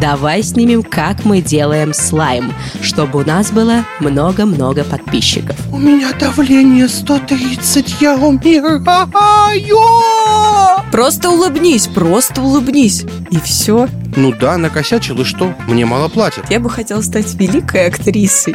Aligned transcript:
Давай 0.00 0.42
снимем, 0.42 0.82
как 0.82 1.24
мы 1.24 1.40
делаем 1.40 1.94
слайм, 1.94 2.52
чтобы 2.82 3.20
у 3.20 3.24
нас 3.24 3.50
было 3.50 3.84
много-много 4.00 4.84
подписчиков. 4.84 5.56
У 5.72 5.78
меня 5.78 6.12
давление 6.12 6.88
130, 6.88 7.96
я 8.00 8.16
умираю! 8.16 8.82
Просто 10.92 11.30
улыбнись, 11.30 11.86
просто 11.86 12.42
улыбнись. 12.42 13.04
И 13.30 13.38
все. 13.40 13.88
Ну 14.16 14.32
да, 14.32 14.56
накосячил, 14.58 15.20
и 15.20 15.24
что? 15.24 15.54
Мне 15.66 15.86
мало 15.86 16.08
платят. 16.08 16.44
Я 16.50 16.60
бы 16.60 16.70
хотела 16.70 17.00
стать 17.00 17.34
великой 17.34 17.88
актрисой. 17.88 18.54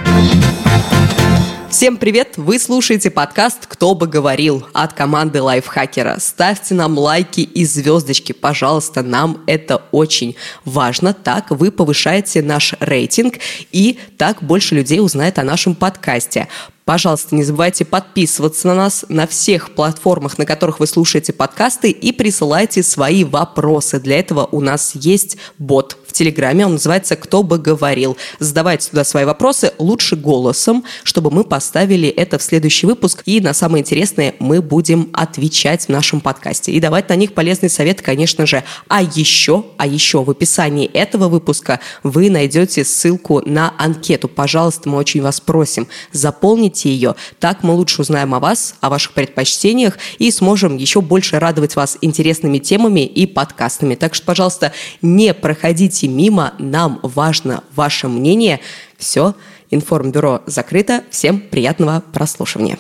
Всем 1.72 1.96
привет! 1.96 2.34
Вы 2.36 2.60
слушаете 2.60 3.10
подкаст 3.10 3.66
«Кто 3.66 3.96
бы 3.96 4.06
говорил» 4.06 4.68
от 4.74 4.92
команды 4.92 5.42
Лайфхакера. 5.42 6.18
Ставьте 6.20 6.74
нам 6.74 6.98
лайки 6.98 7.40
и 7.40 7.64
звездочки, 7.64 8.34
пожалуйста, 8.34 9.04
нам 9.04 9.42
это 9.48 9.82
очень 9.92 10.36
важно. 10.66 11.14
Так 11.14 11.50
вы 11.50 11.72
повышаете 11.72 12.42
наш 12.42 12.76
рейтинг 12.82 13.36
и 13.72 13.98
так 14.18 14.44
больше 14.44 14.76
людей 14.76 15.00
узнает 15.00 15.40
о 15.40 15.44
нашем 15.44 15.74
подкасте. 15.74 16.50
Пожалуйста, 16.86 17.36
не 17.36 17.44
забывайте 17.44 17.86
подписываться 17.86 18.68
на 18.68 18.76
нас 18.76 19.06
на 19.08 19.28
всех 19.28 19.76
платформах, 19.76 20.38
на 20.38 20.46
которых 20.46 20.80
вы 20.80 20.88
слушаете 20.88 21.32
подкасты, 21.32 21.92
и 21.92 22.12
присылайте 22.12 22.82
свои 22.82 23.24
вопросы. 23.24 24.00
Для 24.00 24.20
этого 24.20 24.48
у 24.52 24.62
нас 24.62 24.94
есть 24.96 25.38
бот 25.60 25.98
в 26.08 26.14
Телеграме, 26.14 26.66
он 26.66 26.74
называется 26.74 27.16
«Кто 27.16 27.44
бы 27.44 27.58
говорил». 27.58 28.18
Задавайте 28.40 28.90
туда 28.90 29.04
свои 29.04 29.24
вопросы, 29.26 29.72
лучше 29.78 30.16
голосом, 30.16 30.84
чтобы 31.04 31.32
мы 31.32 31.44
поставили 31.44 32.10
это 32.10 32.38
в 32.38 32.44
следующий 32.44 32.86
выпуск, 32.86 33.22
и 33.26 33.40
на 33.40 33.54
самое 33.54 33.82
интересное 33.82 34.36
мы 34.40 34.62
будем 34.62 35.10
отвечать 35.14 35.86
в 35.86 35.90
нашем 35.90 36.20
подкасте 36.20 36.72
и 36.72 36.80
давать 36.80 37.08
на 37.10 37.16
них 37.16 37.34
полезные 37.34 37.70
советы, 37.70 38.04
конечно 38.04 38.46
же. 38.46 38.64
А 38.88 39.02
еще, 39.02 39.66
а 39.78 39.88
еще 39.88 40.24
в 40.24 40.30
описании 40.30 40.88
этого 40.88 41.30
выпуска 41.30 41.80
вы 42.04 42.30
найдете 42.30 42.84
ссылку 42.84 43.42
на 43.48 43.74
анкету. 43.78 44.28
Пожалуйста, 44.28 44.90
мы 44.90 44.98
очень 44.98 45.22
вас 45.22 45.40
просим, 45.40 45.88
заполнить 46.12 46.71
заполните 46.72 46.90
ее. 46.90 47.16
Так 47.40 47.64
мы 47.64 47.74
лучше 47.74 48.02
узнаем 48.02 48.34
о 48.34 48.40
вас, 48.40 48.76
о 48.82 48.90
ваших 48.90 49.14
предпочтениях 49.14 49.98
и 50.20 50.32
сможем 50.32 50.78
еще 50.78 51.02
больше 51.02 51.40
радовать 51.40 51.76
вас 51.76 51.98
интересными 52.02 52.60
темами 52.60 53.06
и 53.06 53.26
подкастами. 53.26 53.96
Так 53.96 54.16
что, 54.16 54.26
пожалуйста, 54.26 54.74
не 55.02 55.34
проходите 55.34 56.08
мимо, 56.08 56.54
нам 56.60 57.00
важно 57.04 57.64
ваше 57.76 58.08
мнение. 58.08 58.60
Все, 58.98 59.34
информбюро 59.72 60.42
закрыто. 60.46 61.04
Всем 61.10 61.40
приятного 61.40 62.04
прослушивания. 62.14 62.78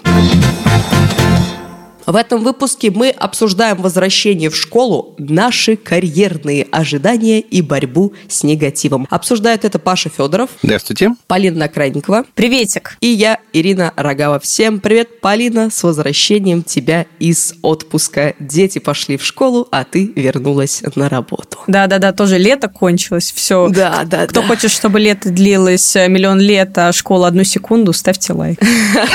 В 2.12 2.18
этом 2.18 2.44
выпуске 2.44 2.92
мы 2.92 3.10
обсуждаем 3.10 3.78
возвращение 3.78 4.50
в 4.50 4.56
школу, 4.58 5.16
наши 5.18 5.78
карьерные 5.78 6.68
ожидания 6.70 7.40
и 7.40 7.62
борьбу 7.62 8.12
с 8.28 8.44
негативом. 8.44 9.08
Обсуждает 9.10 9.64
это 9.64 9.80
Паша 9.80 10.10
Федоров. 10.10 10.50
Здравствуйте. 10.62 11.16
Полина 11.28 11.60
Накрайникова. 11.60 12.26
Приветик. 12.36 12.98
И 13.00 13.08
я, 13.08 13.40
Ирина 13.54 13.94
Рогава. 13.96 14.42
Всем 14.42 14.82
привет, 14.82 15.22
Полина, 15.22 15.70
с 15.70 15.84
возвращением 15.84 16.64
тебя 16.64 17.06
из 17.20 17.54
отпуска. 17.62 18.34
Дети 18.42 18.80
пошли 18.80 19.16
в 19.16 19.24
школу, 19.24 19.70
а 19.72 19.86
ты 19.86 20.12
вернулась 20.14 20.84
на 20.96 21.08
работу. 21.08 21.60
Да-да-да, 21.68 22.12
тоже 22.12 22.38
лето 22.38 22.68
кончилось, 22.68 23.32
все. 23.34 23.70
Да, 23.70 24.04
да, 24.04 24.28
Кто 24.28 24.42
да. 24.42 24.48
хочет, 24.48 24.72
чтобы 24.72 25.00
лето 25.00 25.30
длилось 25.30 25.96
э, 25.96 26.10
миллион 26.10 26.42
лет, 26.42 26.78
а 26.78 26.92
школа 26.92 27.30
одну 27.30 27.46
секунду, 27.46 27.94
ставьте 27.94 28.34
лайк. 28.34 28.60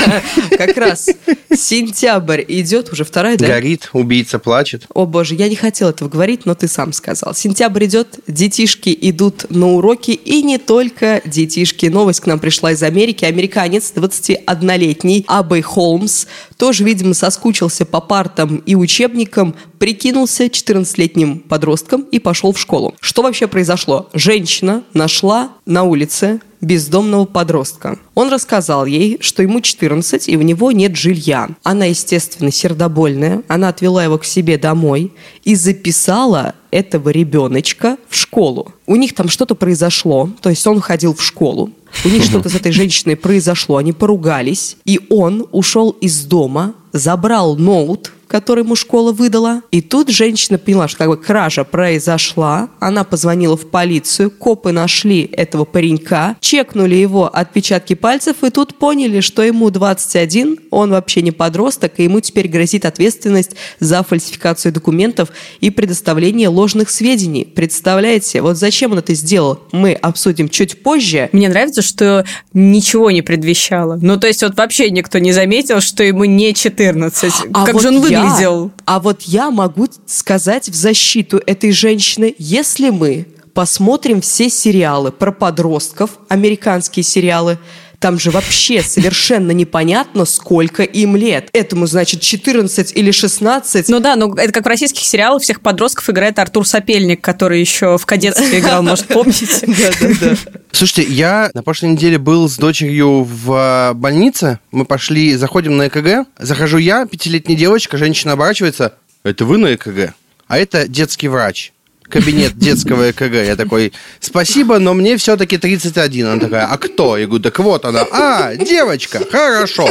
Как 0.57 0.75
раз 0.77 1.11
сентябрь 1.53 2.43
идет, 2.47 2.86
уже 2.91 3.03
вторая, 3.03 3.37
да? 3.37 3.47
Горит, 3.47 3.89
убийца 3.93 4.39
плачет. 4.39 4.85
О 4.93 5.05
боже, 5.05 5.35
я 5.35 5.49
не 5.49 5.55
хотела 5.55 5.89
этого 5.89 6.09
говорить, 6.09 6.45
но 6.45 6.55
ты 6.55 6.67
сам 6.67 6.93
сказал. 6.93 7.33
Сентябрь 7.33 7.85
идет, 7.85 8.19
детишки 8.27 8.97
идут 9.01 9.49
на 9.49 9.67
уроки, 9.67 10.11
и 10.11 10.41
не 10.43 10.57
только 10.57 11.21
детишки. 11.25 11.87
Новость 11.87 12.21
к 12.21 12.25
нам 12.25 12.39
пришла 12.39 12.71
из 12.71 12.83
Америки. 12.83 13.25
Американец, 13.25 13.93
21-летний 13.95 15.25
Абэй 15.27 15.61
Холмс, 15.61 16.25
тоже, 16.57 16.83
видимо, 16.83 17.13
соскучился 17.13 17.85
по 17.85 18.01
партам 18.01 18.57
и 18.65 18.75
учебникам, 18.75 19.55
прикинулся 19.79 20.45
14-летним 20.45 21.39
подростком 21.39 22.01
и 22.11 22.19
пошел 22.19 22.51
в 22.51 22.59
школу. 22.59 22.95
Что 22.99 23.21
вообще 23.21 23.47
произошло? 23.47 24.09
Женщина 24.13 24.83
нашла 24.93 25.51
на 25.65 25.83
улице 25.83 26.41
бездомного 26.61 27.25
подростка. 27.25 27.99
Он 28.15 28.29
рассказал 28.29 28.85
ей, 28.85 29.17
что 29.21 29.43
ему 29.43 29.61
14 29.61 30.27
и 30.27 30.37
у 30.37 30.41
него 30.41 30.71
нет 30.71 30.95
жилья. 30.95 31.49
Она, 31.63 31.85
естественно, 31.85 32.51
сердобольная. 32.51 33.43
Она 33.47 33.69
отвела 33.69 34.03
его 34.03 34.17
к 34.17 34.25
себе 34.25 34.57
домой 34.57 35.13
и 35.43 35.55
записала 35.55 36.55
этого 36.71 37.09
ребеночка 37.09 37.97
в 38.09 38.15
школу. 38.15 38.73
У 38.85 38.95
них 38.95 39.13
там 39.13 39.29
что-то 39.29 39.55
произошло, 39.55 40.29
то 40.41 40.49
есть 40.49 40.65
он 40.65 40.81
ходил 40.81 41.13
в 41.13 41.21
школу. 41.21 41.71
У 42.05 42.09
них 42.09 42.23
что-то 42.23 42.49
с 42.49 42.55
этой 42.55 42.71
женщиной 42.71 43.15
произошло, 43.15 43.77
они 43.77 43.91
поругались, 43.91 44.77
и 44.85 44.99
он 45.09 45.47
ушел 45.51 45.91
из 45.91 46.25
дома, 46.25 46.73
забрал 46.93 47.57
ноут, 47.57 48.11
который 48.27 48.63
ему 48.63 48.75
школа 48.75 49.11
выдала. 49.11 49.61
И 49.71 49.81
тут 49.81 50.09
женщина 50.09 50.57
поняла, 50.57 50.87
что 50.87 50.97
как 50.99 51.07
бы 51.09 51.17
кража 51.17 51.63
произошла. 51.63 52.69
Она 52.79 53.03
позвонила 53.03 53.57
в 53.57 53.67
полицию, 53.69 54.31
копы 54.31 54.71
нашли 54.71 55.21
этого 55.21 55.65
паренька, 55.65 56.35
чекнули 56.39 56.95
его 56.95 57.25
отпечатки 57.27 57.93
пальцев 57.93 58.37
и 58.43 58.49
тут 58.49 58.77
поняли, 58.77 59.19
что 59.21 59.41
ему 59.43 59.69
21, 59.69 60.59
он 60.71 60.91
вообще 60.91 61.21
не 61.21 61.31
подросток, 61.31 61.93
и 61.97 62.03
ему 62.03 62.19
теперь 62.19 62.47
грозит 62.47 62.85
ответственность 62.85 63.51
за 63.79 64.03
фальсификацию 64.03 64.71
документов 64.71 65.29
и 65.59 65.69
предоставление 65.69 66.49
ложных 66.49 66.89
сведений. 66.89 67.45
Представляете, 67.45 68.41
вот 68.41 68.57
зачем 68.57 68.91
он 68.91 68.99
это 68.99 69.13
сделал, 69.13 69.59
мы 69.71 69.93
обсудим 69.93 70.49
чуть 70.49 70.83
позже. 70.83 71.29
Мне 71.31 71.49
нравится, 71.49 71.81
что 71.81 72.25
ничего 72.53 73.11
не 73.11 73.21
предвещало. 73.21 73.97
Ну, 74.01 74.17
то 74.17 74.27
есть 74.27 74.43
вот 74.43 74.57
вообще 74.57 74.89
никто 74.89 75.19
не 75.19 75.31
заметил, 75.31 75.81
что 75.81 76.03
ему 76.03 76.25
не 76.25 76.53
14. 76.53 77.33
А 77.53 77.65
как 77.65 77.73
вот 77.75 77.81
же 77.83 77.89
он 77.89 78.05
я- 78.07 78.16
выглядел? 78.21 78.71
а 78.85 78.99
вот 78.99 79.23
я 79.23 79.51
могу 79.51 79.87
сказать 80.05 80.69
в 80.69 80.75
защиту 80.75 81.41
этой 81.45 81.71
женщины, 81.71 82.35
если 82.37 82.89
мы 82.89 83.27
посмотрим 83.53 84.21
все 84.21 84.49
сериалы 84.49 85.11
про 85.11 85.31
подростков, 85.31 86.11
американские 86.29 87.03
сериалы, 87.03 87.57
там 87.99 88.19
же 88.19 88.29
вообще 88.29 88.83
совершенно 88.83 89.51
непонятно, 89.51 90.25
сколько 90.25 90.83
им 90.83 91.15
лет. 91.15 91.49
Этому, 91.53 91.87
значит, 91.87 92.21
14 92.21 92.95
или 92.95 93.09
16. 93.09 93.89
Ну 93.89 93.99
да, 93.99 94.15
ну 94.15 94.35
это 94.35 94.53
как 94.53 94.65
в 94.65 94.67
российских 94.67 95.03
сериалах 95.03 95.41
всех 95.41 95.61
подростков 95.61 96.07
играет 96.09 96.37
Артур 96.37 96.67
Сапельник, 96.67 97.21
который 97.21 97.59
еще 97.59 97.97
в 97.97 98.05
кадетстве 98.05 98.59
играл, 98.59 98.83
может, 98.83 99.07
помните? 99.07 99.47
Да-да-да. 99.65 100.35
Слушайте, 100.77 101.11
я 101.11 101.49
на 101.55 101.63
прошлой 101.63 101.89
неделе 101.89 102.19
был 102.19 102.47
с 102.47 102.55
дочерью 102.55 103.23
в 103.23 103.51
э, 103.51 103.93
больнице. 103.95 104.59
Мы 104.69 104.85
пошли, 104.85 105.35
заходим 105.35 105.75
на 105.75 105.87
ЭКГ. 105.87 106.27
Захожу 106.37 106.77
я, 106.77 107.07
пятилетняя 107.07 107.57
девочка, 107.57 107.97
женщина 107.97 108.33
оборачивается. 108.33 108.93
Это 109.23 109.43
вы 109.45 109.57
на 109.57 109.73
ЭКГ? 109.73 110.13
А 110.47 110.59
это 110.59 110.87
детский 110.87 111.29
врач. 111.29 111.73
Кабинет 112.09 112.57
детского 112.57 113.09
ЭКГ. 113.11 113.33
Я 113.33 113.55
такой, 113.55 113.91
спасибо, 114.19 114.79
но 114.79 114.93
мне 114.93 115.17
все-таки 115.17 115.57
31. 115.57 116.25
Она 116.25 116.39
такая, 116.39 116.65
а 116.65 116.77
кто? 116.77 117.17
Я 117.17 117.25
говорю, 117.27 117.43
так 117.43 117.59
вот 117.59 117.83
она. 117.85 118.05
А, 118.11 118.55
девочка, 118.55 119.21
хорошо. 119.29 119.87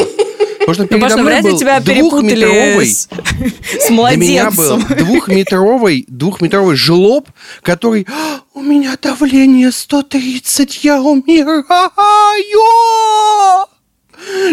Потому 0.61 0.75
что 0.75 0.83
Ну, 0.83 0.89
передо 0.89 1.17
мной 1.19 1.43
был 1.43 1.59
тебя 1.59 1.79
двухметровый- 1.79 2.87
с, 2.87 3.09
с 3.81 3.89
Для 3.89 4.17
меня 4.17 4.51
был 4.51 4.79
младенцем. 4.79 5.07
двухметровый, 5.07 6.05
двухметровый 6.09 6.77
жлоб, 6.77 7.29
который 7.63 8.07
«А, 8.11 8.41
у 8.55 8.63
меня 8.63 8.97
давление 9.01 9.71
130, 9.71 10.83
я 10.85 11.01
умираю! 11.01 11.65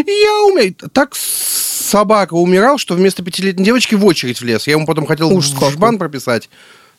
Я 0.05 0.43
умею. 0.51 0.75
Так 0.91 1.15
собака 1.15 2.33
умирал, 2.33 2.77
что 2.77 2.93
вместо 2.95 3.23
пятилетней 3.23 3.65
девочки 3.65 3.95
в 3.95 4.05
очередь 4.05 4.39
влез. 4.41 4.67
Я 4.67 4.73
ему 4.73 4.85
потом 4.85 5.05
хотел 5.05 5.33
Ужас 5.33 5.55
жбан 5.71 5.97
прописать, 5.97 6.49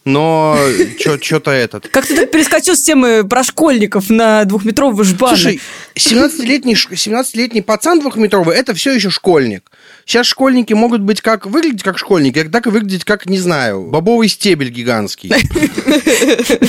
но 0.04 0.58
что-то 1.20 1.50
этот. 1.50 1.88
Как 1.88 2.06
ты 2.06 2.14
так 2.16 2.30
перескочил 2.30 2.76
с 2.76 2.82
темы 2.82 3.24
про 3.28 3.42
школьников 3.42 4.10
на 4.10 4.44
двухметрового 4.44 5.04
жбана? 5.04 5.36
Слушай, 5.36 5.60
17-летний, 5.94 6.74
ш- 6.74 6.90
17-летний 6.94 7.62
пацан 7.62 8.00
двухметровый, 8.00 8.56
это 8.56 8.74
все 8.74 8.92
еще 8.92 9.10
школьник. 9.10 9.70
Сейчас 10.06 10.26
школьники 10.26 10.72
могут 10.72 11.00
быть 11.00 11.20
как 11.20 11.46
выглядеть 11.46 11.82
как 11.82 11.98
школьники, 11.98 12.42
так 12.44 12.66
и 12.66 12.70
выглядеть 12.70 13.04
как, 13.04 13.26
не 13.26 13.38
знаю, 13.38 13.88
бобовый 13.90 14.28
стебель 14.28 14.70
гигантский. 14.70 15.30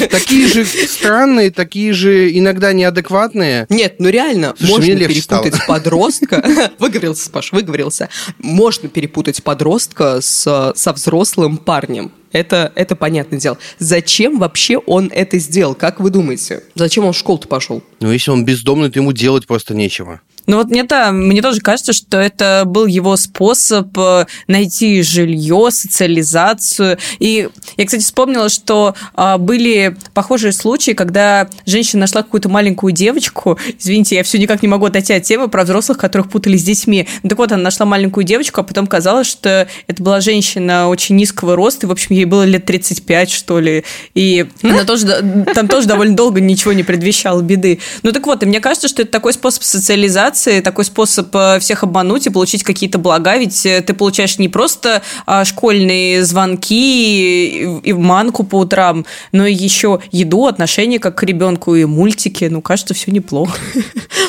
Такие 0.10 0.48
же 0.48 0.66
странные, 0.66 1.52
такие 1.52 1.94
же 1.94 2.38
иногда 2.38 2.74
неадекватные. 2.74 3.66
Нет, 3.70 3.96
ну 4.00 4.10
реально, 4.10 4.56
можно 4.60 4.96
перепутать 4.96 5.56
подростка. 5.68 6.44
Выговорился, 6.80 7.30
Паш, 7.30 7.52
выговорился. 7.52 8.10
Можно 8.40 8.90
перепутать 8.90 9.44
подростка 9.44 10.20
со 10.22 10.74
взрослым 10.94 11.58
парнем. 11.58 12.12
Это, 12.32 12.74
это 12.76 12.98
понятное 12.98 13.40
дело. 13.40 13.58
Зачем 13.80 14.40
вообще 14.40 14.78
он 14.78 15.10
это 15.14 15.40
сделал? 15.40 15.74
Как 15.74 16.02
вы 16.02 16.10
думаете? 16.10 16.64
Зачем 16.76 17.06
он 17.06 17.14
в 17.14 17.18
школу-то 17.18 17.48
пошел? 17.48 17.82
Ну, 18.02 18.12
если 18.12 18.30
он 18.30 18.44
бездомный, 18.44 18.90
то 18.92 19.00
ему 19.00 19.14
делать 19.14 19.48
просто 19.48 19.74
нечего. 19.74 20.20
Ну 20.48 20.58
вот 20.58 20.70
мне-то, 20.70 21.12
мне 21.12 21.42
тоже 21.42 21.62
кажется, 21.62 21.94
что 21.94 22.18
это 22.18 22.64
был 22.66 22.86
его 22.86 23.16
способ 23.18 23.98
э, 23.98 24.26
найти 24.48 25.02
жилье, 25.02 25.70
социализацию. 25.72 26.98
И 27.20 27.50
я, 27.78 27.86
кстати, 27.86 28.04
вспомнила, 28.04 28.50
что 28.50 28.96
а, 29.14 29.38
были 29.38 29.96
похожие 30.14 30.52
случаи, 30.54 30.92
когда 30.92 31.50
женщина 31.66 32.02
нашла 32.02 32.24
какую-то 32.24 32.50
маленькую 32.50 32.94
девочку. 32.94 33.58
Извините, 33.80 34.16
я 34.16 34.24
все 34.24 34.38
никак 34.38 34.62
не 34.62 34.68
могу 34.68 34.86
отойти 34.86 35.14
от 35.14 35.24
темы 35.24 35.48
про 35.48 35.64
взрослых, 35.64 35.98
которых 35.98 36.30
путали 36.30 36.58
с 36.58 36.64
детьми. 36.64 37.08
Ну, 37.24 37.30
так 37.30 37.38
вот, 37.38 37.52
она 37.52 37.64
нашла 37.64 37.86
маленькую 37.86 38.24
девочку, 38.24 38.62
а 38.62 38.64
потом 38.64 38.88
казалось, 38.88 39.28
что 39.28 39.68
это 39.88 40.04
была 40.04 40.22
женщина 40.22 40.88
очень 40.88 41.16
низкого 41.16 41.56
роста, 41.56 41.86
и, 41.86 41.90
в 41.90 41.92
общем, 41.92 42.16
ей 42.16 42.26
было 42.26 42.44
лет 42.44 42.66
35, 42.66 43.32
что 43.32 43.60
ли. 43.60 43.84
И 44.14 44.46
она 44.64 44.84
тоже, 44.84 45.46
там 45.54 45.68
тоже 45.68 45.88
довольно 45.88 46.16
долго 46.16 46.42
ничего 46.42 46.74
не 46.74 46.84
предвещало 46.84 47.42
беды. 47.42 47.80
Ну 48.04 48.12
так 48.12 48.26
вот, 48.28 48.44
и 48.44 48.46
мне 48.46 48.60
кажется, 48.60 48.88
что 48.88 49.02
это 49.02 49.12
такой 49.12 49.34
способ 49.34 49.64
социализации, 49.64 50.35
такой 50.44 50.86
способ 50.86 51.36
э, 51.36 51.60
всех 51.60 51.84
обмануть 51.84 52.28
и 52.28 52.30
получить 52.30 52.64
какие-то 52.64 52.98
блага, 52.98 53.38
ведь 53.38 53.66
э, 53.66 53.82
ты 53.82 53.94
получаешь 53.94 54.38
не 54.38 54.50
просто 54.50 55.02
а, 55.26 55.46
школьные 55.46 56.24
звонки 56.24 57.80
и 57.80 57.94
манку 57.94 58.44
по 58.44 58.60
утрам, 58.60 59.06
но 59.32 59.46
и 59.46 59.54
еще 59.54 60.02
еду, 60.12 60.46
отношения 60.46 61.00
как 61.00 61.18
к 61.18 61.24
ребенку 61.24 61.76
и 61.76 61.86
мультики. 61.86 62.46
Ну, 62.46 62.62
кажется, 62.62 62.94
все 62.94 63.12
неплохо. 63.12 63.58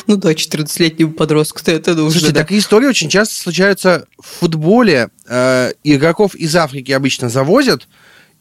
Ну 0.08 0.14
да, 0.16 0.34
14-летнему 0.34 1.10
подростку-то 1.10 1.72
это 1.72 1.94
нужно. 1.94 2.12
Слушайте, 2.12 2.32
да. 2.32 2.42
такие 2.42 2.60
истории 2.60 2.86
очень 2.86 3.08
часто 3.08 3.34
случаются 3.34 4.06
в 4.20 4.38
футболе. 4.38 5.08
Э, 5.28 5.72
игроков 5.82 6.36
из 6.36 6.54
Африки 6.54 6.92
обычно 6.92 7.28
завозят, 7.28 7.88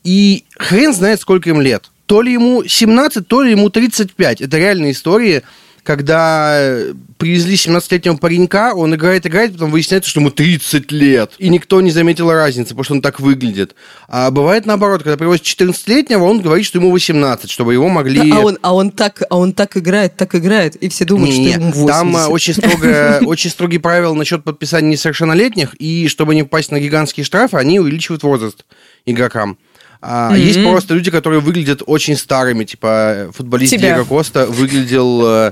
и 0.04 0.46
хрен 0.58 0.94
знает, 0.94 1.22
сколько 1.22 1.50
им 1.50 1.62
лет. 1.62 1.90
То 2.06 2.22
ли 2.22 2.34
ему 2.34 2.64
17, 2.64 3.28
то 3.28 3.42
ли 3.42 3.52
ему 3.52 3.70
35. 3.72 4.42
Это 4.42 4.58
реальные 4.58 4.92
истории, 4.92 5.42
когда 5.86 6.58
э, 6.58 6.94
привезли 7.18 7.56
17-летнего 7.56 8.18
паренька, 8.18 8.74
он 8.74 8.96
играет, 8.96 9.26
играет, 9.28 9.54
потом 9.54 9.72
выясняется, 9.72 10.10
что 10.10 10.20
ему 10.20 10.32
30 10.32 10.92
лет. 10.92 11.34
И 11.38 11.48
никто 11.50 11.80
не 11.80 11.92
заметил 11.92 12.32
разницы, 12.32 12.70
потому 12.70 12.84
что 12.84 12.94
он 12.96 13.02
так 13.02 13.20
выглядит. 13.20 13.76
А 14.08 14.32
бывает 14.32 14.66
наоборот, 14.66 15.04
когда 15.04 15.16
привозят 15.16 15.46
14-летнего, 15.46 16.24
он 16.24 16.42
говорит, 16.42 16.66
что 16.66 16.80
ему 16.80 16.92
18, 16.92 17.50
чтобы 17.50 17.74
его 17.74 17.88
могли... 17.88 18.32
А 18.32 18.40
он, 18.40 18.58
а 18.64 18.74
он, 18.74 18.90
так, 18.90 19.22
а 19.30 19.38
он 19.38 19.54
так 19.54 19.78
играет, 19.78 20.18
так 20.18 20.34
играет, 20.34 20.76
и 20.76 20.90
все 20.90 21.06
думают, 21.06 21.36
Не, 21.36 21.52
что 21.52 21.62
ему 21.62 21.72
80. 21.72 21.88
Там 21.88 22.18
э, 22.18 22.26
очень, 22.26 22.54
строго, 22.56 23.20
очень 23.26 23.50
строгие 23.52 23.80
правила 23.80 24.16
насчет 24.16 24.44
подписания 24.44 24.90
несовершеннолетних, 24.90 25.76
и 25.76 26.08
чтобы 26.08 26.34
не 26.34 26.42
попасть 26.42 26.72
на 26.72 26.80
гигантские 26.80 27.24
штрафы, 27.24 27.58
они 27.58 27.80
увеличивают 27.80 28.24
возраст 28.24 28.66
игрокам. 29.06 29.60
А 30.08 30.30
Мгм. 30.30 30.40
Есть 30.40 30.64
просто 30.64 30.94
люди, 30.94 31.10
которые 31.10 31.42
выглядят 31.42 31.82
очень 31.86 32.16
старыми, 32.16 32.64
типа 32.64 33.32
футболист 33.34 33.72
Тебя. 33.72 33.96
Диего 33.96 34.06
Коста 34.06 34.46
выглядел 34.46 35.26
э, 35.26 35.52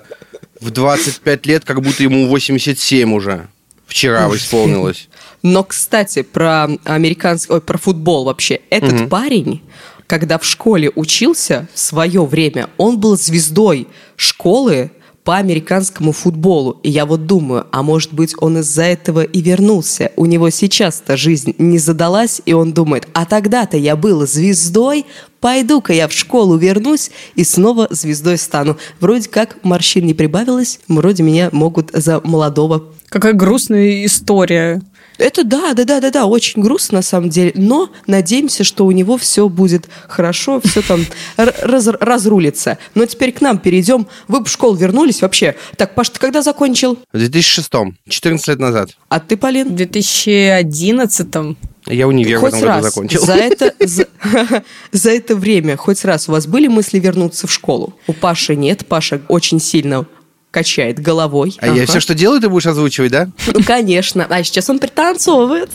в 0.59 0.69
25 0.69 1.45
лет, 1.47 1.65
как 1.65 1.81
будто 1.81 2.03
ему 2.03 2.27
87 2.27 3.13
уже. 3.13 3.47
Вчера 3.87 4.27
исполнилось. 4.35 5.09
Но, 5.41 5.63
кстати, 5.63 6.21
про 6.21 6.67
американский, 6.85 7.51
ой, 7.53 7.61
про 7.61 7.77
футбол 7.77 8.25
вообще. 8.25 8.61
Этот 8.69 8.93
Мгм. 8.93 9.09
парень, 9.09 9.61
когда 10.07 10.37
в 10.37 10.45
школе 10.45 10.91
учился 10.95 11.67
в 11.73 11.79
свое 11.79 12.25
время, 12.25 12.69
он 12.77 12.99
был 12.99 13.17
звездой 13.17 13.87
школы 14.15 14.91
по 15.23 15.37
американскому 15.37 16.11
футболу. 16.11 16.79
И 16.83 16.89
я 16.89 17.05
вот 17.05 17.25
думаю, 17.25 17.67
а 17.71 17.83
может 17.83 18.13
быть 18.13 18.35
он 18.39 18.59
из-за 18.59 18.83
этого 18.83 19.23
и 19.23 19.41
вернулся. 19.41 20.11
У 20.15 20.25
него 20.25 20.49
сейчас-то 20.49 21.17
жизнь 21.17 21.55
не 21.57 21.77
задалась, 21.77 22.41
и 22.45 22.53
он 22.53 22.73
думает, 22.73 23.07
а 23.13 23.25
тогда-то 23.25 23.77
я 23.77 23.95
был 23.95 24.27
звездой, 24.27 25.05
пойду-ка 25.39 25.93
я 25.93 26.07
в 26.07 26.13
школу 26.13 26.57
вернусь 26.57 27.11
и 27.35 27.43
снова 27.43 27.87
звездой 27.89 28.37
стану. 28.37 28.77
Вроде 28.99 29.29
как 29.29 29.57
морщин 29.63 30.05
не 30.05 30.13
прибавилось, 30.13 30.79
вроде 30.87 31.23
меня 31.23 31.49
могут 31.51 31.91
за 31.93 32.19
молодого 32.23 32.83
Какая 33.13 33.33
грустная 33.33 34.05
история. 34.05 34.81
Это 35.17 35.43
да, 35.43 35.73
да, 35.73 35.83
да, 35.85 35.99
да, 35.99 36.09
да, 36.11 36.25
очень 36.25 36.61
грустно 36.61 36.97
на 36.97 37.01
самом 37.01 37.29
деле, 37.29 37.51
но 37.55 37.89
надеемся, 38.07 38.63
что 38.63 38.85
у 38.85 38.91
него 38.91 39.17
все 39.17 39.49
будет 39.49 39.87
хорошо, 40.07 40.61
все 40.63 40.81
там 40.81 41.05
раз- 41.37 41.87
разрулится. 41.99 42.77
Но 42.95 43.05
теперь 43.05 43.31
к 43.31 43.41
нам 43.41 43.57
перейдем. 43.57 44.07
Вы 44.27 44.43
в 44.43 44.47
школу 44.47 44.75
вернулись 44.75 45.21
вообще. 45.21 45.55
Так, 45.77 45.95
Паш, 45.95 46.09
ты 46.09 46.19
когда 46.19 46.41
закончил? 46.41 46.97
В 47.11 47.17
2006 47.17 47.69
14 48.07 48.47
лет 48.47 48.59
назад. 48.59 48.89
А 49.09 49.19
ты, 49.19 49.35
В 49.35 49.39
Полин? 49.39 49.69
2011-м. 49.75 51.57
Я 51.87 52.07
универ 52.07 52.37
в 52.37 52.41
хоть 52.41 52.49
этом 52.53 52.61
году 52.61 52.73
раз 52.75 52.83
закончил. 52.85 53.25
за 53.25 53.33
это, 53.33 53.73
за, 53.85 54.07
за 54.91 55.11
это 55.11 55.35
время, 55.35 55.75
хоть 55.75 56.05
раз 56.05 56.29
у 56.29 56.31
вас 56.31 56.47
были 56.47 56.67
мысли 56.67 56.97
вернуться 56.99 57.45
в 57.47 57.51
школу? 57.51 57.93
У 58.07 58.13
Паши 58.13 58.55
нет, 58.55 58.85
Паша 58.85 59.21
очень 59.27 59.59
сильно 59.59 60.05
качает 60.53 60.99
головой. 60.99 61.55
А 61.59 61.65
я 61.65 61.73
Ага. 61.73 61.85
все, 61.87 61.99
что 61.99 62.13
делаю, 62.13 62.39
ты 62.39 62.47
будешь 62.47 62.67
озвучивать, 62.67 63.11
да? 63.11 63.27
Ну, 63.47 63.63
конечно. 63.63 64.27
А 64.29 64.43
сейчас 64.43 64.69
он 64.69 64.77
пританцовывает. 64.77 65.71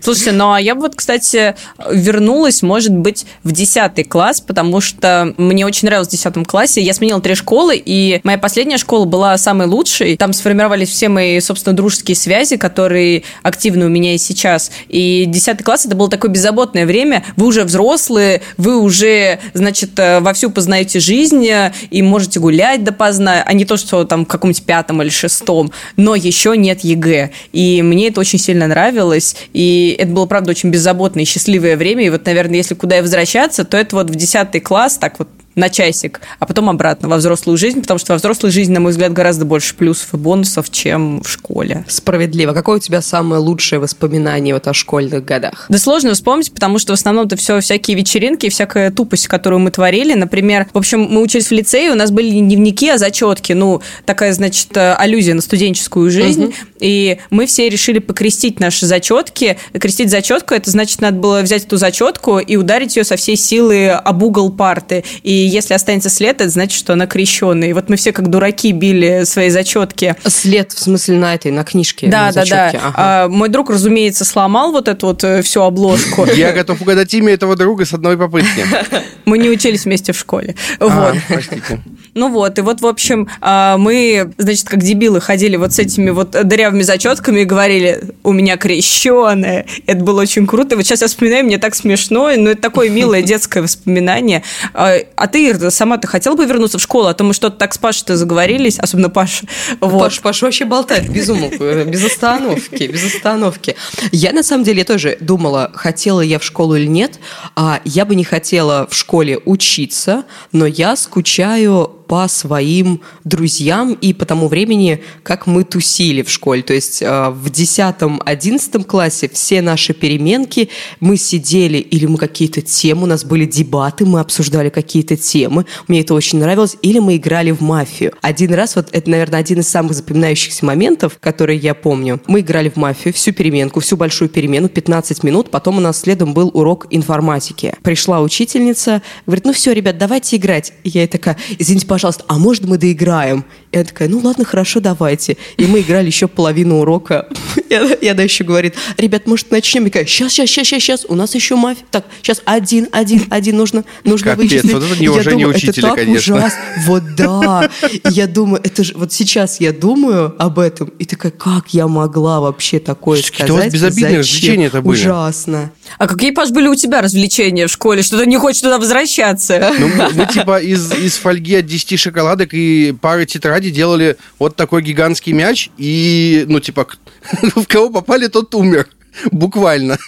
Слушайте, 0.00 0.32
ну 0.32 0.52
а 0.52 0.60
я 0.60 0.76
бы 0.76 0.82
вот, 0.82 0.94
кстати, 0.94 1.56
вернулась, 1.90 2.62
может 2.62 2.92
быть, 2.94 3.26
в 3.42 3.50
10 3.50 4.08
класс, 4.08 4.40
потому 4.40 4.80
что 4.80 5.34
мне 5.38 5.66
очень 5.66 5.86
нравилось 5.86 6.08
в 6.08 6.12
10 6.12 6.46
классе. 6.46 6.80
Я 6.80 6.94
сменила 6.94 7.20
три 7.20 7.34
школы, 7.34 7.80
и 7.84 8.20
моя 8.22 8.38
последняя 8.38 8.78
школа 8.78 9.06
была 9.06 9.36
самой 9.38 9.66
лучшей. 9.66 10.16
Там 10.16 10.32
сформировались 10.32 10.90
все 10.90 11.08
мои, 11.08 11.40
собственно, 11.40 11.74
дружеские 11.74 12.14
связи, 12.14 12.56
которые 12.58 13.24
активны 13.42 13.86
у 13.86 13.88
меня 13.88 14.14
и 14.14 14.18
сейчас. 14.18 14.70
И 14.88 15.24
10 15.26 15.64
класс 15.64 15.84
это 15.86 15.96
было 15.96 16.08
такое 16.08 16.30
беззаботное 16.30 16.86
время. 16.86 17.24
Вы 17.36 17.46
уже 17.46 17.64
взрослые, 17.64 18.42
вы 18.56 18.78
уже, 18.80 19.40
значит, 19.54 19.98
э, 19.98 20.20
вовсю 20.20 20.50
познаете 20.50 21.00
жизнь 21.00 21.44
э, 21.48 21.72
и 21.90 22.02
можете 22.02 22.38
гулять 22.38 22.49
допоздна, 22.84 23.42
а 23.44 23.52
не 23.52 23.64
то, 23.64 23.76
что 23.76 24.04
там 24.04 24.24
в 24.24 24.28
каком-нибудь 24.28 24.64
пятом 24.64 25.02
или 25.02 25.08
шестом. 25.08 25.72
Но 25.96 26.14
еще 26.14 26.56
нет 26.56 26.80
ЕГЭ. 26.80 27.30
И 27.52 27.82
мне 27.82 28.08
это 28.08 28.20
очень 28.20 28.38
сильно 28.38 28.66
нравилось. 28.66 29.36
И 29.52 29.96
это 29.98 30.10
было, 30.10 30.26
правда, 30.26 30.50
очень 30.50 30.70
беззаботное 30.70 31.24
и 31.24 31.26
счастливое 31.26 31.76
время. 31.76 32.06
И 32.06 32.10
вот, 32.10 32.26
наверное, 32.26 32.56
если 32.56 32.74
куда 32.74 32.98
и 32.98 33.02
возвращаться, 33.02 33.64
то 33.64 33.76
это 33.76 33.96
вот 33.96 34.10
в 34.10 34.14
10 34.14 34.62
класс, 34.62 34.98
так 34.98 35.18
вот 35.18 35.28
на 35.60 35.68
часик, 35.68 36.20
а 36.38 36.46
потом 36.46 36.68
обратно 36.68 37.08
во 37.08 37.16
взрослую 37.16 37.56
жизнь, 37.56 37.80
потому 37.82 37.98
что 37.98 38.12
во 38.12 38.18
взрослой 38.18 38.50
жизни, 38.50 38.72
на 38.72 38.80
мой 38.80 38.90
взгляд, 38.92 39.12
гораздо 39.12 39.44
больше 39.44 39.74
плюсов 39.76 40.14
и 40.14 40.16
бонусов, 40.16 40.70
чем 40.70 41.22
в 41.22 41.28
школе. 41.28 41.84
Справедливо. 41.86 42.52
Какое 42.52 42.76
у 42.76 42.80
тебя 42.80 43.02
самое 43.02 43.40
лучшее 43.40 43.78
воспоминание 43.78 44.54
вот 44.54 44.66
о 44.66 44.74
школьных 44.74 45.24
годах? 45.24 45.66
Да 45.68 45.78
сложно 45.78 46.14
вспомнить, 46.14 46.52
потому 46.52 46.78
что 46.78 46.92
в 46.92 46.98
основном 46.98 47.26
это 47.26 47.36
все 47.36 47.60
всякие 47.60 47.96
вечеринки, 47.96 48.48
всякая 48.48 48.90
тупость, 48.90 49.28
которую 49.28 49.60
мы 49.60 49.70
творили. 49.70 50.14
Например, 50.14 50.66
в 50.72 50.78
общем, 50.78 51.02
мы 51.02 51.22
учились 51.22 51.48
в 51.48 51.52
лицее, 51.52 51.92
у 51.92 51.94
нас 51.94 52.10
были 52.10 52.28
не 52.28 52.40
дневники, 52.42 52.88
а 52.88 52.98
зачетки. 52.98 53.52
Ну, 53.52 53.82
такая, 54.06 54.32
значит, 54.32 54.76
э, 54.76 54.94
аллюзия 54.94 55.34
на 55.34 55.42
студенческую 55.42 56.10
жизнь. 56.10 56.44
Мгм. 56.44 56.54
И 56.80 57.18
мы 57.30 57.46
все 57.46 57.68
решили 57.68 57.98
покрестить 57.98 58.58
наши 58.60 58.86
зачетки. 58.86 59.58
Крестить 59.78 60.10
зачетку, 60.10 60.54
это 60.54 60.70
значит, 60.70 61.00
надо 61.00 61.18
было 61.18 61.42
взять 61.42 61.64
эту 61.64 61.76
зачетку 61.76 62.38
и 62.38 62.56
ударить 62.56 62.96
ее 62.96 63.04
со 63.04 63.16
всей 63.16 63.36
силы 63.36 63.90
об 63.90 64.22
угол 64.22 64.50
парты. 64.50 65.04
И 65.22 65.32
если 65.50 65.74
останется 65.74 66.08
след, 66.08 66.40
это 66.40 66.48
значит, 66.48 66.78
что 66.78 66.92
она 66.94 67.06
крещенная. 67.06 67.68
И 67.68 67.72
вот 67.72 67.88
мы 67.88 67.96
все 67.96 68.12
как 68.12 68.28
дураки 68.28 68.72
били 68.72 69.24
свои 69.24 69.50
зачетки. 69.50 70.16
След, 70.26 70.72
в 70.72 70.78
смысле, 70.78 71.16
на 71.16 71.34
этой, 71.34 71.50
на 71.50 71.64
книжке. 71.64 72.08
Да, 72.08 72.26
на 72.26 72.32
да, 72.32 72.44
да. 72.44 72.68
Ага. 72.68 72.94
А, 72.96 73.28
мой 73.28 73.48
друг, 73.48 73.70
разумеется, 73.70 74.24
сломал 74.24 74.72
вот 74.72 74.88
эту 74.88 75.08
вот 75.08 75.24
э, 75.24 75.42
всю 75.42 75.62
обложку. 75.62 76.24
Я 76.34 76.52
готов 76.52 76.80
угадать 76.80 77.12
имя 77.14 77.32
этого 77.34 77.56
друга 77.56 77.84
с 77.84 77.92
одной 77.92 78.16
попытки. 78.16 78.64
Мы 79.24 79.38
не 79.38 79.50
учились 79.50 79.84
вместе 79.84 80.12
в 80.12 80.18
школе. 80.18 80.54
А, 80.78 80.86
Вот. 80.86 81.16
простите. 81.28 81.80
Ну 82.14 82.28
вот, 82.30 82.58
и 82.58 82.62
вот, 82.62 82.80
в 82.80 82.86
общем, 82.86 83.28
а, 83.40 83.76
мы, 83.76 84.32
значит, 84.36 84.68
как 84.68 84.82
дебилы 84.82 85.20
ходили 85.20 85.56
вот 85.56 85.72
с 85.72 85.78
этими 85.78 86.10
вот 86.10 86.30
дырявыми 86.30 86.82
зачетками 86.82 87.40
и 87.40 87.44
говорили, 87.44 88.02
у 88.24 88.32
меня 88.32 88.56
крещеная. 88.56 89.66
Это 89.86 90.02
было 90.02 90.22
очень 90.22 90.46
круто. 90.46 90.74
И 90.74 90.76
вот 90.76 90.84
сейчас 90.84 91.02
я 91.02 91.06
вспоминаю, 91.06 91.44
мне 91.44 91.58
так 91.58 91.74
смешно, 91.74 92.30
но 92.36 92.50
это 92.50 92.60
такое 92.60 92.88
милое 92.88 93.22
детское 93.22 93.62
воспоминание. 93.62 94.42
А 94.74 94.90
а 95.16 95.26
ты, 95.30 95.48
Ир, 95.48 95.70
сама 95.70 95.96
ты 95.96 96.06
хотела 96.06 96.34
бы 96.34 96.44
вернуться 96.44 96.78
в 96.78 96.82
школу? 96.82 97.06
А 97.06 97.14
то 97.14 97.24
мы 97.24 97.32
что-то 97.32 97.56
так 97.56 97.72
с 97.72 97.78
Пашей-то 97.78 98.16
заговорились, 98.16 98.78
особенно 98.78 99.08
Паша. 99.08 99.46
Вот. 99.80 100.00
Паш, 100.00 100.20
Паш 100.20 100.42
вообще 100.42 100.66
болтает 100.66 101.08
без 101.10 101.28
э, 101.30 101.84
без 101.84 102.04
остановки, 102.04 102.84
без 102.84 103.14
остановки. 103.14 103.76
Я, 104.12 104.32
на 104.32 104.42
самом 104.42 104.64
деле, 104.64 104.84
тоже 104.84 105.16
думала, 105.20 105.70
хотела 105.74 106.20
я 106.20 106.38
в 106.38 106.44
школу 106.44 106.76
или 106.76 106.86
нет. 106.86 107.18
А 107.56 107.80
я 107.84 108.04
бы 108.04 108.14
не 108.14 108.24
хотела 108.24 108.86
в 108.90 108.94
школе 108.94 109.38
учиться, 109.44 110.24
но 110.52 110.66
я 110.66 110.96
скучаю 110.96 111.99
по 112.10 112.26
своим 112.26 113.02
друзьям 113.22 113.92
и 113.92 114.12
по 114.12 114.24
тому 114.24 114.48
времени, 114.48 115.00
как 115.22 115.46
мы 115.46 115.62
тусили 115.62 116.22
в 116.22 116.28
школе. 116.28 116.60
То 116.60 116.74
есть 116.74 117.02
э, 117.02 117.30
в 117.30 117.46
10-11 117.46 118.82
классе 118.82 119.30
все 119.32 119.62
наши 119.62 119.94
переменки 119.94 120.70
мы 120.98 121.16
сидели, 121.16 121.78
или 121.78 122.06
мы 122.06 122.18
какие-то 122.18 122.62
темы, 122.62 123.04
у 123.04 123.06
нас 123.06 123.24
были 123.24 123.44
дебаты, 123.44 124.06
мы 124.06 124.18
обсуждали 124.18 124.70
какие-то 124.70 125.16
темы, 125.16 125.66
мне 125.86 126.00
это 126.00 126.14
очень 126.14 126.40
нравилось, 126.40 126.76
или 126.82 126.98
мы 126.98 127.14
играли 127.14 127.52
в 127.52 127.60
мафию. 127.60 128.12
Один 128.22 128.54
раз, 128.54 128.74
вот 128.74 128.88
это, 128.90 129.08
наверное, 129.08 129.38
один 129.38 129.60
из 129.60 129.68
самых 129.68 129.94
запоминающихся 129.94 130.66
моментов, 130.66 131.16
которые 131.20 131.60
я 131.60 131.74
помню. 131.74 132.20
Мы 132.26 132.40
играли 132.40 132.70
в 132.70 132.74
мафию 132.76 133.14
всю 133.14 133.32
переменку, 133.32 133.78
всю 133.78 133.96
большую 133.96 134.30
перемену, 134.30 134.68
15 134.68 135.22
минут, 135.22 135.52
потом 135.52 135.78
у 135.78 135.80
нас 135.80 136.00
следом 136.00 136.34
был 136.34 136.50
урок 136.54 136.88
информатики. 136.90 137.72
Пришла 137.84 138.20
учительница, 138.20 139.00
говорит, 139.26 139.44
ну 139.44 139.52
все, 139.52 139.70
ребят, 139.72 139.96
давайте 139.96 140.34
играть. 140.34 140.72
И 140.82 140.88
я 140.88 141.06
такая, 141.06 141.36
извините, 141.56 141.86
пожалуйста, 141.86 141.99
пожалуйста, 142.00 142.24
а 142.28 142.38
может 142.38 142.64
мы 142.64 142.78
доиграем? 142.78 143.44
И 143.72 143.76
она 143.76 143.84
такая, 143.84 144.08
ну 144.08 144.18
ладно, 144.18 144.44
хорошо, 144.44 144.80
давайте. 144.80 145.36
И 145.56 145.64
мы 145.64 145.80
играли 145.80 146.06
еще 146.06 146.26
половину 146.26 146.80
урока. 146.80 147.28
И 147.68 147.74
она, 147.74 147.92
и 147.92 148.08
она 148.08 148.24
еще 148.24 148.42
говорит, 148.42 148.74
ребят, 148.96 149.28
может 149.28 149.52
начнем? 149.52 149.84
Я 149.84 149.90
такая, 149.90 150.06
сейчас, 150.06 150.32
сейчас, 150.32 150.50
сейчас, 150.50 150.66
сейчас, 150.66 150.82
сейчас, 150.82 151.06
у 151.08 151.14
нас 151.14 151.36
еще 151.36 151.54
мафия. 151.54 151.84
Так, 151.92 152.04
сейчас 152.20 152.42
один, 152.44 152.88
один, 152.90 153.26
один, 153.30 153.56
нужно, 153.56 153.84
нужно 154.02 154.32
Капец, 154.32 154.50
вычислить. 154.50 154.72
вот 154.72 154.82
это 154.82 155.30
думаю, 155.30 155.50
учителя, 155.50 155.70
это 155.70 155.80
так 155.82 155.94
конечно. 155.94 156.36
ужасно. 156.36 156.60
Вот 156.86 157.14
да. 157.14 157.70
И 157.92 158.00
я 158.10 158.26
думаю, 158.26 158.60
это 158.64 158.82
же, 158.82 158.94
вот 158.96 159.12
сейчас 159.12 159.60
я 159.60 159.72
думаю 159.72 160.34
об 160.38 160.58
этом, 160.58 160.88
и 160.98 161.04
такая, 161.04 161.30
как 161.30 161.68
я 161.72 161.86
могла 161.86 162.40
вообще 162.40 162.80
такое 162.80 163.18
Слушай, 163.18 163.30
какие-то 163.30 163.52
у 163.52 163.56
вас 163.56 163.66
сказать? 163.66 163.74
безобидные 163.74 164.22
Зачем? 164.22 164.34
развлечения-то 164.34 164.82
были. 164.82 165.00
Ужасно. 165.00 165.72
А 165.98 166.08
какие, 166.08 166.32
Паш, 166.32 166.50
были 166.50 166.66
у 166.66 166.74
тебя 166.74 167.02
развлечения 167.02 167.68
в 167.68 167.70
школе? 167.70 168.02
Что 168.02 168.18
ты 168.18 168.26
не 168.26 168.36
хочешь 168.36 168.62
туда 168.62 168.78
возвращаться? 168.78 169.72
Ну, 169.78 169.88
мы, 169.88 170.10
мы 170.14 170.26
типа 170.26 170.60
из, 170.60 170.92
из 170.92 171.16
фольги 171.16 171.54
от 171.54 171.66
10 171.66 171.98
шоколадок 172.00 172.52
и 172.52 172.94
пары 173.00 173.26
тетради 173.60 173.70
делали 173.70 174.16
вот 174.38 174.56
такой 174.56 174.82
гигантский 174.82 175.32
мяч, 175.32 175.70
и, 175.78 176.44
ну, 176.48 176.60
типа, 176.60 176.86
в 177.56 177.66
кого 177.66 177.90
попали, 177.90 178.26
тот 178.28 178.54
умер. 178.54 178.88
Буквально. 179.32 179.98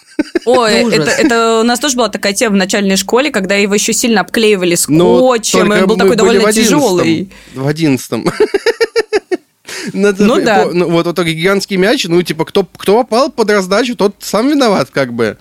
Ой, 0.47 0.95
это, 0.95 1.11
это 1.11 1.61
у 1.61 1.65
нас 1.65 1.81
тоже 1.81 1.97
была 1.97 2.09
такая 2.09 2.33
тема 2.35 2.55
в 2.55 2.59
начальной 2.59 2.97
школе, 2.97 3.31
когда 3.31 3.57
его 3.57 3.75
еще 3.75 3.93
сильно 3.93 4.21
обклеивали 4.21 4.77
Но 4.89 5.19
скотчем, 5.19 5.73
и 5.73 5.81
он 5.81 5.87
был 5.87 5.97
такой 5.97 6.15
довольно 6.17 6.43
в 6.43 6.47
11-м. 6.47 6.55
тяжелый. 6.65 7.33
В 7.55 7.67
одиннадцатом. 7.67 8.31
Надо- 9.93 10.25
Ну 10.25 10.41
да. 10.41 10.65
по- 10.65 10.73
ну, 10.73 10.89
Вот 10.89 11.07
вот 11.07 11.17
такой 11.17 11.35
гигантский 11.35 11.77
мяч, 11.77 12.05
ну, 12.07 12.23
типа, 12.23 12.45
кто, 12.45 12.65
кто 12.65 12.99
попал 13.03 13.31
под 13.33 13.51
раздачу, 13.51 13.97
тот 13.97 14.15
сам 14.21 14.49
виноват, 14.49 14.91
как 14.93 15.13
бы. 15.13 15.37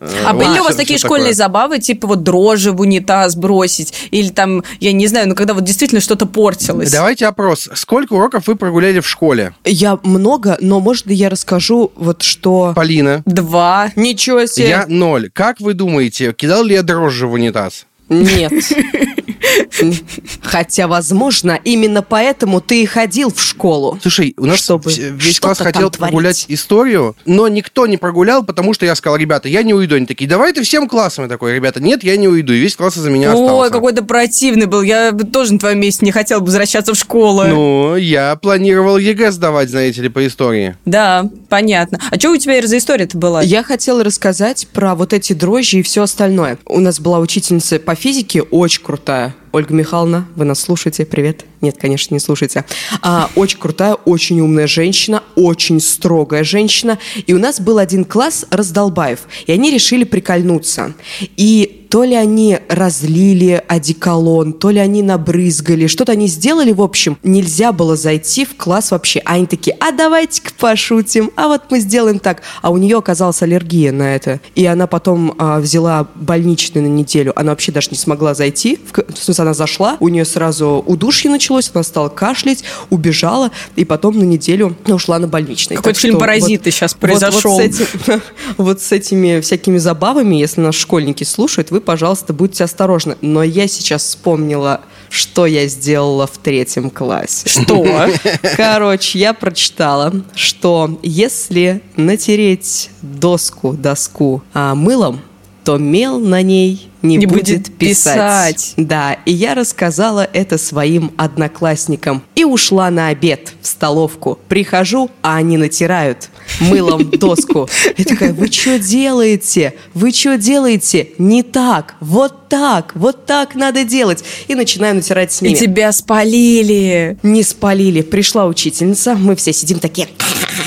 А 0.00 0.34
были 0.34 0.58
у 0.58 0.64
вас 0.64 0.76
такие 0.76 0.98
школьные 0.98 1.32
такое. 1.32 1.34
забавы, 1.34 1.78
типа 1.78 2.06
вот 2.06 2.22
дрожжи 2.22 2.72
в 2.72 2.80
унитаз 2.80 3.34
бросить, 3.34 4.08
или 4.10 4.28
там, 4.28 4.62
я 4.80 4.92
не 4.92 5.06
знаю, 5.06 5.28
ну 5.28 5.34
когда 5.34 5.54
вот 5.54 5.64
действительно 5.64 6.00
что-то 6.00 6.26
портилось? 6.26 6.92
Давайте 6.92 7.26
опрос. 7.26 7.70
Сколько 7.74 8.14
уроков 8.14 8.46
вы 8.46 8.56
прогуляли 8.56 9.00
в 9.00 9.08
школе? 9.08 9.54
Я 9.64 9.98
много, 10.02 10.58
но 10.60 10.80
может 10.80 11.06
ли 11.06 11.14
я 11.14 11.30
расскажу 11.30 11.92
вот 11.96 12.22
что... 12.22 12.72
Полина. 12.74 13.22
Два. 13.24 13.90
Ничего 13.96 14.46
себе. 14.46 14.68
Я 14.68 14.84
ноль. 14.86 15.30
Как 15.32 15.60
вы 15.60 15.74
думаете, 15.74 16.34
кидал 16.34 16.62
ли 16.62 16.74
я 16.74 16.82
дрожжи 16.82 17.26
в 17.26 17.32
унитаз? 17.32 17.86
Нет. 18.08 18.52
Хотя, 20.42 20.86
возможно, 20.88 21.58
именно 21.64 22.02
поэтому 22.02 22.60
ты 22.60 22.82
и 22.82 22.86
ходил 22.86 23.32
в 23.32 23.40
школу. 23.40 23.98
Слушай, 24.00 24.34
у 24.36 24.46
нас 24.46 24.60
Чтобы 24.60 24.92
весь 24.92 25.40
класс 25.40 25.58
хотел 25.58 25.90
прогулять 25.90 26.46
историю, 26.48 27.16
но 27.24 27.48
никто 27.48 27.86
не 27.86 27.96
прогулял, 27.96 28.44
потому 28.44 28.74
что 28.74 28.86
я 28.86 28.94
сказал, 28.94 29.16
ребята, 29.16 29.48
я 29.48 29.62
не 29.62 29.74
уйду. 29.74 29.96
Они 29.96 30.06
такие, 30.06 30.28
давай 30.28 30.52
ты 30.52 30.62
всем 30.62 30.88
классом. 30.88 31.24
Я 31.24 31.28
такой, 31.28 31.54
ребята, 31.54 31.80
нет, 31.80 32.04
я 32.04 32.16
не 32.16 32.28
уйду. 32.28 32.52
И 32.52 32.58
весь 32.58 32.76
класс 32.76 32.96
из-за 32.96 33.10
меня 33.10 33.34
Ой, 33.34 33.44
остался. 33.44 33.72
какой-то 33.72 34.04
противный 34.04 34.66
был. 34.66 34.82
Я 34.82 35.12
бы 35.12 35.24
тоже 35.24 35.54
на 35.54 35.58
твоем 35.58 35.80
месте 35.80 36.04
не 36.04 36.12
хотел 36.12 36.40
бы 36.40 36.46
возвращаться 36.46 36.94
в 36.94 36.96
школу. 36.96 37.44
Ну, 37.44 37.96
я 37.96 38.36
планировал 38.36 38.98
ЕГЭ 38.98 39.32
сдавать, 39.32 39.70
знаете 39.70 40.02
ли, 40.02 40.08
по 40.08 40.26
истории. 40.26 40.76
Да, 40.84 41.28
понятно. 41.48 42.00
А 42.10 42.18
что 42.18 42.30
у 42.30 42.36
тебя 42.36 42.66
за 42.66 42.78
история-то 42.78 43.18
была? 43.18 43.42
Я 43.42 43.62
хотела 43.62 44.02
рассказать 44.02 44.66
про 44.72 44.94
вот 44.94 45.12
эти 45.12 45.32
дрожжи 45.32 45.78
и 45.78 45.82
все 45.82 46.02
остальное. 46.02 46.58
У 46.64 46.80
нас 46.80 47.00
была 47.00 47.18
учительница 47.18 47.78
по 47.78 47.94
физике 47.94 48.42
очень 48.42 48.82
крутая. 48.82 49.25
Ольга 49.56 49.72
Михайловна, 49.72 50.26
вы 50.36 50.44
нас 50.44 50.60
слушаете? 50.60 51.06
Привет. 51.06 51.46
Нет, 51.66 51.78
конечно, 51.80 52.14
не 52.14 52.20
слушайте. 52.20 52.64
А, 53.02 53.28
очень 53.34 53.58
крутая, 53.58 53.94
очень 53.94 54.40
умная 54.40 54.68
женщина, 54.68 55.24
очень 55.34 55.80
строгая 55.80 56.44
женщина. 56.44 56.96
И 57.26 57.34
у 57.34 57.40
нас 57.40 57.60
был 57.60 57.78
один 57.78 58.04
класс 58.04 58.46
раздолбаев, 58.50 59.22
и 59.48 59.50
они 59.50 59.72
решили 59.72 60.04
прикольнуться. 60.04 60.94
И 61.36 61.86
то 61.88 62.04
ли 62.04 62.14
они 62.14 62.58
разлили 62.68 63.62
одеколон, 63.66 64.52
то 64.52 64.70
ли 64.70 64.78
они 64.78 65.02
набрызгали, 65.02 65.86
что-то 65.86 66.12
они 66.12 66.26
сделали, 66.26 66.72
в 66.72 66.82
общем, 66.82 67.18
нельзя 67.22 67.72
было 67.72 67.96
зайти 67.96 68.44
в 68.44 68.56
класс 68.56 68.90
вообще. 68.90 69.20
А 69.24 69.34
они 69.34 69.46
такие, 69.46 69.76
а 69.80 69.92
давайте-ка 69.92 70.50
пошутим, 70.58 71.30
а 71.36 71.48
вот 71.48 71.62
мы 71.70 71.80
сделаем 71.80 72.18
так. 72.18 72.42
А 72.62 72.70
у 72.70 72.76
нее 72.76 72.98
оказалась 72.98 73.42
аллергия 73.42 73.92
на 73.92 74.14
это. 74.14 74.40
И 74.54 74.66
она 74.66 74.86
потом 74.86 75.34
а, 75.38 75.58
взяла 75.58 76.08
больничный 76.14 76.82
на 76.82 76.88
неделю. 76.88 77.32
Она 77.34 77.52
вообще 77.52 77.72
даже 77.72 77.90
не 77.90 77.96
смогла 77.96 78.34
зайти. 78.34 78.78
В, 78.92 79.16
смысле, 79.16 79.42
она 79.42 79.54
зашла, 79.54 79.96
у 80.00 80.08
нее 80.08 80.24
сразу 80.24 80.84
удушье 80.86 81.30
началось, 81.56 81.70
она 81.74 81.82
стала 81.82 82.08
кашлять, 82.08 82.64
убежала, 82.90 83.50
и 83.74 83.84
потом 83.84 84.18
на 84.18 84.24
неделю 84.24 84.76
ушла 84.86 85.18
на 85.18 85.26
больничный. 85.26 85.76
Какой-то 85.76 85.94
Так 85.94 86.02
фильм 86.02 86.18
«Паразиты» 86.18 86.70
вот- 86.80 86.96
произошел. 86.96 87.52
Вот, 87.52 87.62
с 87.62 87.64
этим- 87.64 88.22
вот 88.56 88.80
с 88.80 88.92
этими 88.92 89.40
всякими 89.40 89.78
забавами, 89.78 90.36
если 90.36 90.60
нас 90.60 90.74
школьники 90.74 91.24
слушают, 91.24 91.70
вы, 91.70 91.80
пожалуйста, 91.80 92.32
будьте 92.32 92.64
осторожны. 92.64 93.16
Но 93.20 93.42
я 93.42 93.68
сейчас 93.68 94.02
вспомнила, 94.02 94.80
что 95.08 95.46
я 95.46 95.66
сделала 95.68 96.26
в 96.26 96.38
третьем 96.38 96.90
классе. 96.90 97.48
Что? 97.48 98.08
Короче, 98.56 99.18
я 99.18 99.32
прочитала, 99.34 100.12
что 100.34 100.98
если 101.02 101.82
натереть 101.96 102.90
доску, 103.02 103.72
доску 103.72 104.42
а, 104.52 104.74
мылом, 104.74 105.20
то 105.66 105.78
мел 105.78 106.20
на 106.20 106.42
ней 106.42 106.88
не, 107.02 107.16
Не 107.16 107.26
будет, 107.26 107.44
будет 107.62 107.76
писать. 107.76 108.14
писать. 108.14 108.74
Да, 108.76 109.14
и 109.26 109.32
я 109.32 109.56
рассказала 109.56 110.28
это 110.32 110.58
своим 110.58 111.10
одноклассникам. 111.16 112.22
И 112.36 112.44
ушла 112.44 112.88
на 112.90 113.08
обед 113.08 113.52
в 113.60 113.66
столовку. 113.66 114.38
Прихожу, 114.48 115.10
а 115.22 115.34
они 115.38 115.56
натирают 115.56 116.30
мылом 116.60 117.10
доску. 117.18 117.68
Я 117.96 118.04
такая, 118.04 118.32
вы 118.32 118.46
что 118.46 118.78
делаете? 118.78 119.74
Вы 119.92 120.12
что 120.12 120.38
делаете? 120.38 121.08
Не 121.18 121.42
так, 121.42 121.96
вот 121.98 122.48
так, 122.48 122.92
вот 122.94 123.26
так 123.26 123.56
надо 123.56 123.82
делать. 123.82 124.22
И 124.46 124.54
начинаю 124.54 124.94
натирать 124.94 125.32
с 125.32 125.42
И 125.42 125.46
ними. 125.46 125.56
тебя 125.56 125.90
спалили. 125.90 127.18
Не 127.24 127.42
спалили. 127.42 128.02
Пришла 128.02 128.46
учительница, 128.46 129.16
мы 129.16 129.34
все 129.34 129.52
сидим 129.52 129.80
такие, 129.80 130.06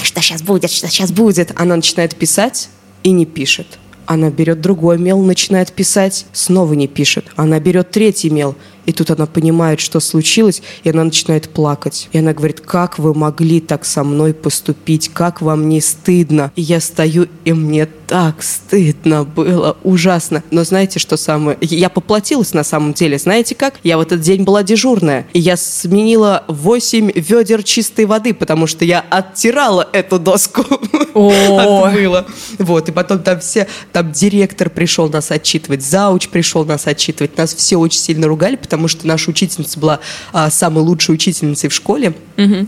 что 0.04 0.22
сейчас 0.22 0.42
будет, 0.42 0.70
что 0.70 0.90
сейчас 0.90 1.14
будет. 1.14 1.54
Она 1.56 1.78
начинает 1.78 2.18
писать 2.18 2.68
и 3.04 3.12
не 3.12 3.26
пишет. 3.26 3.80
Она 4.10 4.32
берет 4.32 4.60
другой 4.60 4.98
мел, 4.98 5.20
начинает 5.20 5.72
писать, 5.72 6.26
снова 6.34 6.74
не 6.74 6.88
пишет. 6.88 7.26
Она 7.36 7.60
берет 7.60 7.92
третий 7.92 8.32
мел, 8.32 8.56
и 8.90 8.92
тут 8.92 9.12
она 9.12 9.28
понимает, 9.28 9.80
что 9.80 10.00
случилось, 10.00 10.64
и 10.84 10.90
она 10.90 11.04
начинает 11.04 11.48
плакать. 11.50 12.10
И 12.12 12.18
она 12.18 12.34
говорит, 12.34 12.60
как 12.60 12.98
вы 12.98 13.14
могли 13.14 13.62
так 13.62 13.86
со 13.86 14.04
мной 14.04 14.34
поступить, 14.34 15.10
как 15.14 15.44
вам 15.44 15.70
не 15.70 15.80
стыдно? 15.80 16.52
И 16.56 16.64
я 16.64 16.80
стою, 16.80 17.28
и 17.46 17.54
мне 17.54 17.86
так 17.86 18.42
стыдно 18.42 19.24
было, 19.24 19.78
ужасно. 19.84 20.42
Но 20.50 20.64
знаете, 20.64 20.98
что 20.98 21.18
самое? 21.18 21.56
Я 21.62 21.90
поплатилась 21.90 22.56
на 22.56 22.64
самом 22.64 22.94
деле. 22.94 23.20
Знаете 23.20 23.54
как? 23.54 23.76
Я 23.84 24.00
в 24.00 24.02
этот 24.02 24.22
день 24.22 24.44
была 24.44 24.64
дежурная, 24.64 25.28
и 25.34 25.40
я 25.40 25.56
сменила 25.56 26.44
8 26.48 27.12
ведер 27.14 27.62
чистой 27.62 28.06
воды, 28.06 28.34
потому 28.34 28.66
что 28.66 28.86
я 28.86 29.06
оттирала 29.12 29.88
эту 29.94 30.18
доску. 30.18 30.66
О. 31.14 31.86
Отмыла. 31.86 32.26
Вот, 32.58 32.90
и 32.90 32.92
потом 32.92 33.20
там 33.20 33.40
все, 33.40 33.68
там 33.94 34.12
директор 34.12 34.72
пришел 34.72 35.08
нас 35.10 35.30
отчитывать, 35.30 35.84
зауч 35.84 36.30
пришел 36.30 36.66
нас 36.66 36.88
отчитывать. 36.88 37.38
Нас 37.38 37.54
все 37.54 37.78
очень 37.78 38.00
сильно 38.00 38.28
ругали, 38.28 38.56
потому 38.56 38.79
что 38.88 39.08
наша 39.08 39.30
учительница 39.30 39.80
была 39.80 40.00
а, 40.32 40.50
самой 40.50 40.84
лучшей 40.84 41.16
учительницей 41.16 41.70
в 41.70 41.74
школе. 41.74 42.14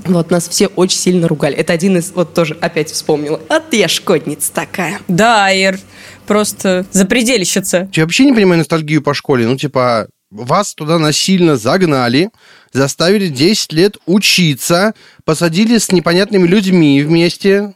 Вот, 0.05 0.31
нас 0.31 0.47
все 0.47 0.67
очень 0.67 0.97
сильно 0.97 1.27
ругали. 1.27 1.55
Это 1.55 1.73
один 1.73 1.97
из, 1.97 2.11
вот 2.11 2.33
тоже 2.33 2.57
опять 2.59 2.91
вспомнила. 2.91 3.39
А 3.49 3.61
я 3.71 3.87
шкодница 3.87 4.51
такая. 4.51 4.99
Да, 5.07 5.51
Ир, 5.51 5.79
просто 6.27 6.85
запределищица. 6.91 7.89
Я 7.93 8.03
вообще 8.03 8.25
не 8.25 8.33
понимаю 8.33 8.59
ностальгию 8.59 9.01
по 9.01 9.13
школе. 9.13 9.47
Ну, 9.47 9.57
типа, 9.57 10.07
вас 10.31 10.73
туда 10.73 10.97
насильно 10.97 11.57
загнали, 11.57 12.29
заставили 12.71 13.27
10 13.27 13.73
лет 13.73 13.97
учиться, 14.05 14.93
посадили 15.25 15.77
с 15.77 15.91
непонятными 15.91 16.47
людьми 16.47 17.01
вместе, 17.01 17.73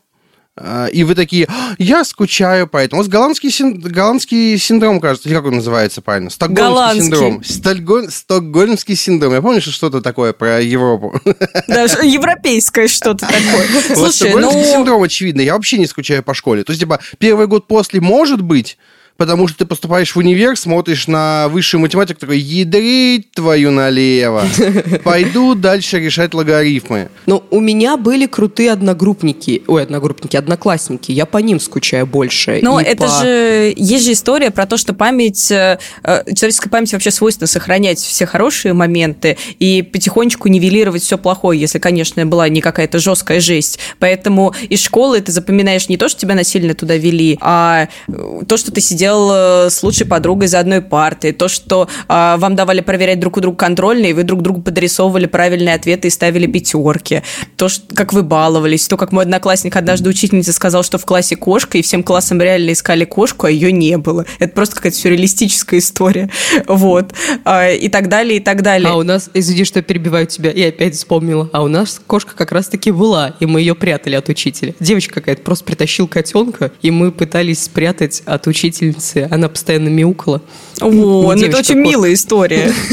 и 0.93 1.03
вы 1.03 1.15
такие, 1.15 1.47
«А, 1.49 1.75
я 1.77 2.05
скучаю 2.05 2.67
по 2.67 2.77
этому. 2.77 3.01
У 3.01 3.03
вас 3.03 3.09
голландский, 3.09 3.51
син- 3.51 3.77
голландский 3.79 4.57
синдром, 4.57 5.01
кажется, 5.01 5.27
или 5.27 5.35
как 5.35 5.45
он 5.45 5.55
называется 5.55 6.01
правильно? 6.01 6.29
Стокгольмский 6.29 6.65
Голландский. 6.65 7.01
синдром. 7.01 7.41
Стокгольм- 7.41 8.09
Стокгольмский 8.09 8.95
синдром. 8.95 9.33
Я 9.33 9.41
помню, 9.41 9.61
что 9.61 9.71
что-то 9.71 10.01
такое 10.01 10.31
про 10.31 10.61
Европу. 10.61 11.19
Даже 11.67 12.05
европейское 12.05 12.87
что-то 12.87 13.27
такое. 13.27 13.67
Слушай, 13.95 14.13
стокгольмский 14.13 14.61
ну... 14.61 14.71
синдром, 14.71 15.03
очевидно. 15.03 15.41
Я 15.41 15.55
вообще 15.55 15.77
не 15.77 15.87
скучаю 15.87 16.23
по 16.23 16.33
школе. 16.33 16.63
То 16.63 16.71
есть, 16.71 16.79
типа, 16.79 16.99
первый 17.17 17.47
год 17.47 17.67
после 17.67 17.99
может 17.99 18.41
быть, 18.41 18.77
потому 19.17 19.47
что 19.47 19.59
ты 19.59 19.65
поступаешь 19.65 20.13
в 20.13 20.17
универ, 20.17 20.57
смотришь 20.57 21.07
на 21.07 21.47
высшую 21.47 21.81
математику, 21.81 22.19
такой, 22.19 22.39
ядрить 22.39 23.31
твою 23.31 23.71
налево. 23.71 24.43
Пойду 25.03 25.55
дальше 25.55 25.99
решать 25.99 26.33
логарифмы. 26.33 27.09
Но 27.25 27.43
у 27.49 27.59
меня 27.59 27.97
были 27.97 28.25
крутые 28.25 28.71
одногруппники, 28.71 29.63
ой, 29.67 29.83
одногруппники, 29.83 30.35
одноклассники. 30.35 31.11
Я 31.11 31.25
по 31.25 31.37
ним 31.37 31.59
скучаю 31.59 32.05
больше. 32.05 32.59
Но 32.61 32.79
это 32.79 33.07
по- 33.07 33.21
же 33.21 33.73
есть 33.75 34.05
же 34.05 34.11
история 34.11 34.51
про 34.51 34.65
то, 34.65 34.77
что 34.77 34.93
память, 34.93 35.49
э, 35.49 35.79
э, 36.03 36.23
человеческой 36.33 36.69
памяти 36.69 36.95
вообще 36.95 37.11
свойственно 37.11 37.47
сохранять 37.47 37.99
все 37.99 38.25
хорошие 38.25 38.73
моменты 38.73 39.37
и 39.59 39.81
потихонечку 39.81 40.49
нивелировать 40.49 41.03
все 41.03 41.17
плохое, 41.17 41.59
если, 41.59 41.79
конечно, 41.79 42.25
была 42.25 42.49
не 42.49 42.61
какая-то 42.61 42.99
жесткая 42.99 43.39
жесть. 43.39 43.79
Поэтому 43.99 44.53
из 44.69 44.81
школы 44.81 45.21
ты 45.21 45.31
запоминаешь 45.31 45.87
не 45.89 45.97
то, 45.97 46.09
что 46.09 46.19
тебя 46.19 46.35
насильно 46.35 46.73
туда 46.73 46.97
вели, 46.97 47.37
а 47.41 47.87
э, 48.07 48.41
то, 48.47 48.57
что 48.57 48.71
ты 48.71 48.81
сидел 48.81 49.04
сидел 49.05 49.31
э, 49.31 49.69
с 49.69 49.83
лучшей 49.83 50.07
подругой 50.07 50.47
за 50.47 50.59
одной 50.59 50.81
партой, 50.81 51.31
то, 51.31 51.47
что 51.47 51.87
э, 52.07 52.35
вам 52.37 52.55
давали 52.55 52.81
проверять 52.81 53.19
друг 53.19 53.37
у 53.37 53.41
друга 53.41 53.57
контрольные, 53.57 54.11
и 54.11 54.13
вы 54.13 54.23
друг 54.23 54.41
другу 54.41 54.61
подрисовывали 54.61 55.27
правильные 55.27 55.75
ответы 55.75 56.07
и 56.07 56.11
ставили 56.11 56.47
пятерки, 56.47 57.21
то, 57.55 57.69
что, 57.69 57.93
как 57.93 58.13
вы 58.13 58.23
баловались, 58.23 58.87
то, 58.87 58.97
как 58.97 59.11
мой 59.11 59.23
одноклассник 59.23 59.75
однажды 59.75 60.09
учительница 60.09 60.53
сказал, 60.53 60.83
что 60.83 60.97
в 60.97 61.05
классе 61.05 61.35
кошка, 61.35 61.77
и 61.77 61.81
всем 61.81 62.01
классом 62.03 62.41
реально 62.41 62.71
искали 62.71 63.05
кошку, 63.05 63.45
а 63.45 63.51
ее 63.51 63.71
не 63.71 63.97
было. 63.97 64.25
Это 64.39 64.53
просто 64.53 64.75
какая-то 64.75 64.97
сюрреалистическая 64.97 65.79
история. 65.79 66.29
Вот. 66.67 67.13
А, 67.43 67.69
и 67.69 67.89
так 67.89 68.09
далее, 68.09 68.37
и 68.37 68.39
так 68.39 68.61
далее. 68.61 68.89
А 68.89 68.95
у 68.95 69.03
нас, 69.03 69.29
извини, 69.33 69.65
что 69.65 69.81
перебиваю 69.81 70.25
тебя, 70.25 70.51
я 70.51 70.69
опять 70.69 70.95
вспомнила, 70.95 71.49
а 71.53 71.63
у 71.63 71.67
нас 71.67 72.01
кошка 72.05 72.35
как 72.35 72.51
раз-таки 72.51 72.91
была, 72.91 73.35
и 73.39 73.45
мы 73.45 73.59
ее 73.59 73.75
прятали 73.75 74.15
от 74.15 74.29
учителя. 74.29 74.73
Девочка 74.79 75.15
какая-то 75.15 75.41
просто 75.41 75.65
притащил 75.65 76.07
котенка, 76.07 76.71
и 76.81 76.91
мы 76.91 77.11
пытались 77.11 77.63
спрятать 77.63 78.23
от 78.25 78.47
учительницы. 78.95 79.27
Она 79.31 79.49
постоянно 79.49 79.89
мяукала. 79.89 80.41
О, 80.81 80.89
ну, 80.89 81.31
это 81.31 81.57
очень 81.57 81.75
милая 81.75 82.13
история. 82.13 82.73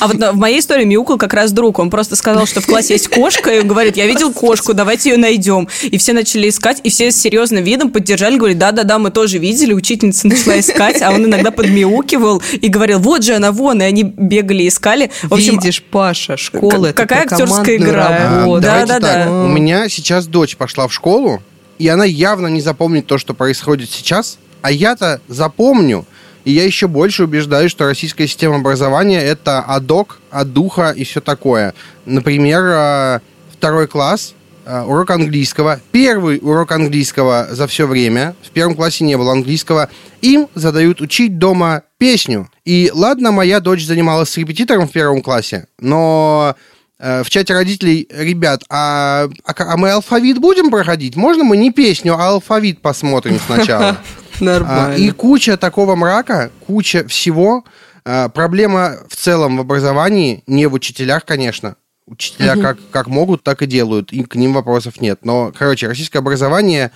А 0.00 0.08
вот 0.08 0.16
в 0.16 0.36
моей 0.36 0.60
истории 0.60 0.84
мяукал 0.84 1.16
как 1.16 1.32
раз 1.32 1.52
друг. 1.52 1.78
Он 1.78 1.90
просто 1.90 2.16
сказал, 2.16 2.46
что 2.46 2.60
в 2.60 2.66
классе 2.66 2.94
есть 2.94 3.08
кошка, 3.08 3.50
и 3.50 3.62
говорит, 3.62 3.96
я 3.96 4.06
видел 4.06 4.32
кошку, 4.32 4.74
давайте 4.74 5.10
ее 5.10 5.16
найдем. 5.16 5.68
И 5.82 5.96
все 5.98 6.12
начали 6.12 6.48
искать, 6.48 6.80
и 6.82 6.90
все 6.90 7.10
с 7.10 7.16
серьезным 7.16 7.64
видом 7.64 7.90
поддержали, 7.90 8.36
говорят, 8.36 8.58
да-да-да, 8.58 8.98
мы 8.98 9.10
тоже 9.10 9.38
видели. 9.38 9.72
Учительница 9.72 10.28
начала 10.28 10.58
искать, 10.60 11.02
а 11.02 11.12
он 11.12 11.24
иногда 11.26 11.50
подмяукивал 11.50 12.42
и 12.52 12.68
говорил, 12.68 12.98
вот 12.98 13.22
же 13.22 13.34
она, 13.34 13.52
вон, 13.52 13.80
и 13.80 13.84
они 13.84 14.02
бегали, 14.02 14.68
искали. 14.68 15.10
В 15.22 15.34
общем, 15.34 15.58
Видишь, 15.58 15.82
Паша, 15.82 16.36
школа, 16.36 16.92
Какая 16.92 17.22
актерская 17.22 17.76
игра. 17.76 18.44
А, 18.44 18.60
да, 18.60 18.86
да, 18.86 19.00
да. 19.00 19.30
У 19.30 19.48
меня 19.48 19.88
сейчас 19.88 20.26
дочь 20.26 20.56
пошла 20.56 20.88
в 20.88 20.92
школу, 20.92 21.42
и 21.78 21.88
она 21.88 22.04
явно 22.04 22.48
не 22.48 22.60
запомнит 22.60 23.06
то, 23.06 23.18
что 23.18 23.34
происходит 23.34 23.90
сейчас, 23.90 24.38
а 24.66 24.70
я-то 24.72 25.20
запомню, 25.28 26.06
и 26.44 26.50
я 26.50 26.64
еще 26.64 26.88
больше 26.88 27.22
убеждаюсь, 27.22 27.70
что 27.70 27.86
российская 27.86 28.26
система 28.26 28.56
образования 28.56 29.20
это 29.22 29.60
адок, 29.60 30.18
адуха 30.28 30.90
и 30.90 31.04
все 31.04 31.20
такое. 31.20 31.72
Например, 32.04 32.64
э, 32.64 33.20
второй 33.52 33.86
класс, 33.86 34.34
э, 34.64 34.82
урок 34.82 35.10
английского, 35.10 35.80
первый 35.92 36.40
урок 36.42 36.72
английского 36.72 37.46
за 37.52 37.68
все 37.68 37.86
время, 37.86 38.34
в 38.42 38.50
первом 38.50 38.74
классе 38.74 39.04
не 39.04 39.16
было 39.16 39.30
английского, 39.30 39.88
им 40.20 40.48
задают 40.56 41.00
учить 41.00 41.38
дома 41.38 41.82
песню. 41.96 42.50
И 42.64 42.90
ладно, 42.92 43.30
моя 43.30 43.60
дочь 43.60 43.86
занималась 43.86 44.30
с 44.30 44.36
репетитором 44.36 44.88
в 44.88 44.90
первом 44.90 45.22
классе, 45.22 45.68
но 45.78 46.56
Э, 46.98 47.22
в 47.22 47.30
чате 47.30 47.52
родителей, 47.52 48.08
ребят, 48.10 48.62
а, 48.70 49.28
а, 49.44 49.54
а 49.54 49.76
мы 49.76 49.90
алфавит 49.90 50.38
будем 50.38 50.70
проходить? 50.70 51.14
Можно 51.14 51.44
мы 51.44 51.56
не 51.56 51.70
песню, 51.70 52.14
а 52.14 52.28
алфавит 52.28 52.80
посмотрим 52.80 53.38
сначала? 53.46 53.98
Нормально. 54.40 54.94
И 54.94 55.10
куча 55.10 55.56
такого 55.56 55.96
мрака, 55.96 56.50
куча 56.66 57.06
всего. 57.06 57.64
А, 58.04 58.28
проблема 58.28 58.98
в 59.08 59.16
целом 59.16 59.56
в 59.56 59.60
образовании, 59.60 60.42
не 60.46 60.66
в 60.66 60.74
учителях, 60.74 61.24
конечно. 61.24 61.76
Учителя 62.06 62.52
угу. 62.52 62.62
как, 62.62 62.78
как 62.90 63.06
могут, 63.08 63.42
так 63.42 63.62
и 63.62 63.66
делают, 63.66 64.12
и 64.12 64.22
к 64.22 64.36
ним 64.36 64.52
вопросов 64.52 65.00
нет. 65.00 65.20
Но, 65.24 65.52
короче, 65.56 65.88
российское 65.88 66.20
образование 66.20 66.92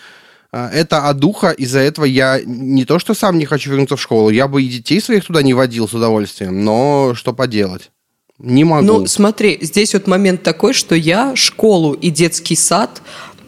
а, 0.53 0.69
это 0.73 1.09
одуха, 1.09 1.51
из-за 1.51 1.81
этого 1.81 2.05
я 2.05 2.41
не 2.45 2.85
то, 2.85 2.99
что 2.99 3.15
сам 3.15 3.39
не 3.39 3.45
хочу 3.45 3.71
вернуться 3.71 3.97
в 3.97 4.01
школу, 4.01 4.31
я 4.31 4.49
бы 4.49 4.63
и 4.63 4.69
детей 4.69 5.01
своих 5.01 5.25
туда 5.25 5.43
не 5.43 5.55
водил 5.55 5.89
с 5.89 5.95
удовольствием, 5.95 6.65
но 6.65 7.13
что 7.15 7.33
поделать. 7.33 7.91
Не 8.39 8.65
могу. 8.65 8.87
Ну, 8.87 9.07
смотри, 9.07 9.59
здесь 9.61 9.93
вот 9.93 10.07
момент 10.07 10.43
такой, 10.43 10.73
что 10.73 10.95
я 10.95 11.37
школу 11.37 11.93
и 11.93 12.11
детский 12.11 12.57
сад, 12.57 13.03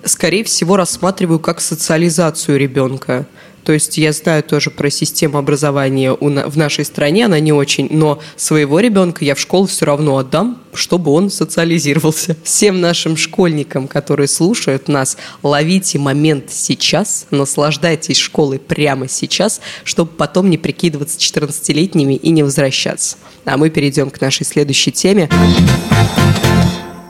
скорее 0.04 0.44
всего, 0.44 0.76
рассматриваю 0.76 1.40
как 1.40 1.60
социализацию 1.60 2.58
ребенка. 2.58 3.26
То 3.64 3.72
есть 3.72 3.96
я 3.96 4.12
знаю 4.12 4.42
тоже 4.42 4.70
про 4.70 4.90
систему 4.90 5.38
образования 5.38 6.12
в 6.12 6.56
нашей 6.56 6.84
стране, 6.84 7.26
она 7.26 7.38
не 7.38 7.52
очень, 7.52 7.88
но 7.90 8.18
своего 8.36 8.80
ребенка 8.80 9.24
я 9.24 9.34
в 9.34 9.38
школу 9.38 9.66
все 9.66 9.86
равно 9.86 10.16
отдам, 10.18 10.60
чтобы 10.74 11.12
он 11.12 11.30
социализировался. 11.30 12.36
Всем 12.42 12.80
нашим 12.80 13.16
школьникам, 13.16 13.86
которые 13.86 14.26
слушают 14.26 14.88
нас, 14.88 15.16
ловите 15.42 15.98
момент 15.98 16.46
сейчас, 16.50 17.26
наслаждайтесь 17.30 18.18
школой 18.18 18.58
прямо 18.58 19.08
сейчас, 19.08 19.60
чтобы 19.84 20.10
потом 20.10 20.50
не 20.50 20.58
прикидываться 20.58 21.18
14-летними 21.18 22.14
и 22.14 22.30
не 22.30 22.42
возвращаться. 22.42 23.16
А 23.44 23.56
мы 23.56 23.70
перейдем 23.70 24.10
к 24.10 24.20
нашей 24.20 24.44
следующей 24.44 24.92
теме. 24.92 25.28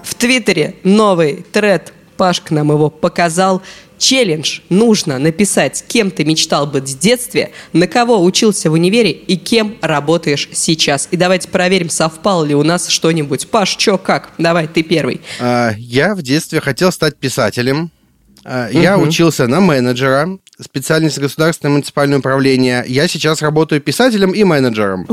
В 0.05 0.15
Твиттере 0.15 0.77
новый 0.85 1.45
тред 1.51 1.93
Пашка 2.17 2.55
нам 2.55 2.71
его 2.71 2.91
показал. 2.91 3.63
Челлендж 4.03 4.59
нужно 4.69 5.21
написать, 5.21 5.85
кем 5.87 6.11
ты 6.11 6.25
мечтал 6.25 6.67
быть 6.67 6.89
в 6.89 6.99
детстве, 6.99 7.53
на 7.73 7.87
кого 7.87 8.21
учился 8.25 8.69
в 8.69 8.73
универе 8.73 9.13
и 9.13 9.37
кем 9.37 9.77
работаешь 9.81 10.49
сейчас. 10.53 11.07
И 11.13 11.17
давайте 11.17 11.49
проверим, 11.49 11.89
совпало 11.89 12.45
ли 12.45 12.53
у 12.53 12.65
нас 12.65 12.89
что-нибудь. 12.89 13.47
Паш, 13.47 13.77
чё, 13.77 13.99
как? 13.99 14.31
Давай, 14.39 14.67
ты 14.67 14.83
первый. 14.83 15.21
А, 15.39 15.71
я 15.79 16.17
в 16.17 16.23
детстве 16.23 16.61
хотел 16.61 16.91
стать 16.91 17.17
писателем. 17.17 17.93
А, 18.45 18.69
я 18.73 18.99
угу. 18.99 19.07
учился 19.07 19.47
на 19.47 19.61
менеджера, 19.61 20.29
специальность 20.61 21.21
государственное 21.21 21.71
муниципальное 21.71 22.19
управление. 22.19 22.85
Я 22.89 23.07
сейчас 23.07 23.41
работаю 23.41 23.81
писателем 23.81 24.33
и 24.33 24.43
менеджером. 24.43 25.07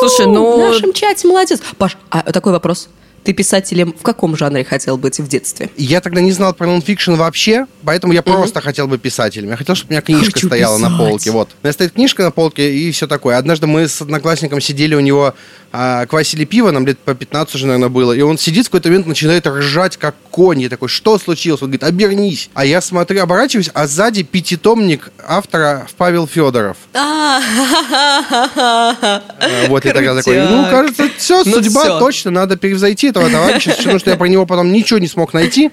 Слушай, 0.00 0.26
ну... 0.26 0.56
В 0.56 0.72
нашем 0.72 0.92
чате 0.92 1.28
молодец. 1.28 1.60
Паш, 1.78 1.96
а 2.10 2.32
такой 2.32 2.50
вопрос. 2.50 2.88
Ты 3.26 3.32
писателем 3.32 3.92
в 3.92 4.02
каком 4.02 4.36
жанре 4.36 4.62
хотел 4.62 4.96
быть 4.96 5.18
в 5.18 5.26
детстве? 5.26 5.68
Я 5.76 6.00
тогда 6.00 6.20
не 6.20 6.30
знал 6.30 6.54
про 6.54 6.68
нонфикшн 6.68 7.14
вообще, 7.14 7.66
поэтому 7.82 8.12
я 8.12 8.22
просто 8.22 8.60
хотел 8.60 8.86
быть 8.86 9.02
писателем. 9.02 9.50
Я 9.50 9.56
хотел, 9.56 9.74
чтобы 9.74 9.88
у 9.88 9.92
меня 9.94 10.00
книжка 10.00 10.26
Хочу 10.26 10.46
стояла 10.46 10.78
писать. 10.78 10.90
на 10.92 10.96
полке. 10.96 11.30
Вот. 11.32 11.48
У 11.60 11.66
меня 11.66 11.72
стоит 11.72 11.90
книжка 11.90 12.22
на 12.22 12.30
полке 12.30 12.72
и 12.72 12.92
все 12.92 13.08
такое. 13.08 13.36
Однажды 13.36 13.66
мы 13.66 13.88
с 13.88 14.00
одноклассником 14.00 14.60
сидели 14.60 14.94
у 14.94 15.00
него 15.00 15.34
а, 15.72 16.06
квасили 16.06 16.44
пиво, 16.44 16.70
нам 16.70 16.86
лет 16.86 16.98
по 16.98 17.14
15 17.14 17.54
уже, 17.54 17.66
наверное, 17.66 17.90
было, 17.90 18.12
и 18.12 18.22
он 18.22 18.38
сидит 18.38 18.66
в 18.66 18.70
какой-то 18.70 18.88
момент, 18.88 19.06
начинает 19.06 19.46
ржать, 19.46 19.98
как 19.98 20.14
конь. 20.30 20.62
Я 20.62 20.70
такой, 20.70 20.88
что 20.88 21.18
случилось? 21.18 21.60
Он 21.60 21.68
говорит, 21.68 21.84
обернись. 21.84 22.48
А 22.54 22.64
я 22.64 22.80
смотрю, 22.80 23.22
оборачиваюсь, 23.22 23.70
а 23.74 23.86
сзади 23.86 24.22
пятитомник 24.22 25.10
автора 25.26 25.86
Павел 25.98 26.26
Федоров. 26.26 26.78
А, 26.94 27.40
вот 29.68 29.84
я 29.84 29.92
тогда 29.92 30.14
такой, 30.14 30.40
ну, 30.48 30.64
кажется, 30.70 31.10
все, 31.18 31.42
ну 31.44 31.56
судьба 31.56 31.98
точно, 31.98 32.30
надо 32.30 32.56
перевзойти 32.56 33.12
этого 33.16 33.30
товарища, 33.30 33.74
потому 33.76 33.98
что 33.98 34.10
я 34.10 34.16
про 34.16 34.26
него 34.26 34.46
потом 34.46 34.72
ничего 34.72 34.98
не 34.98 35.08
смог 35.08 35.32
найти. 35.32 35.70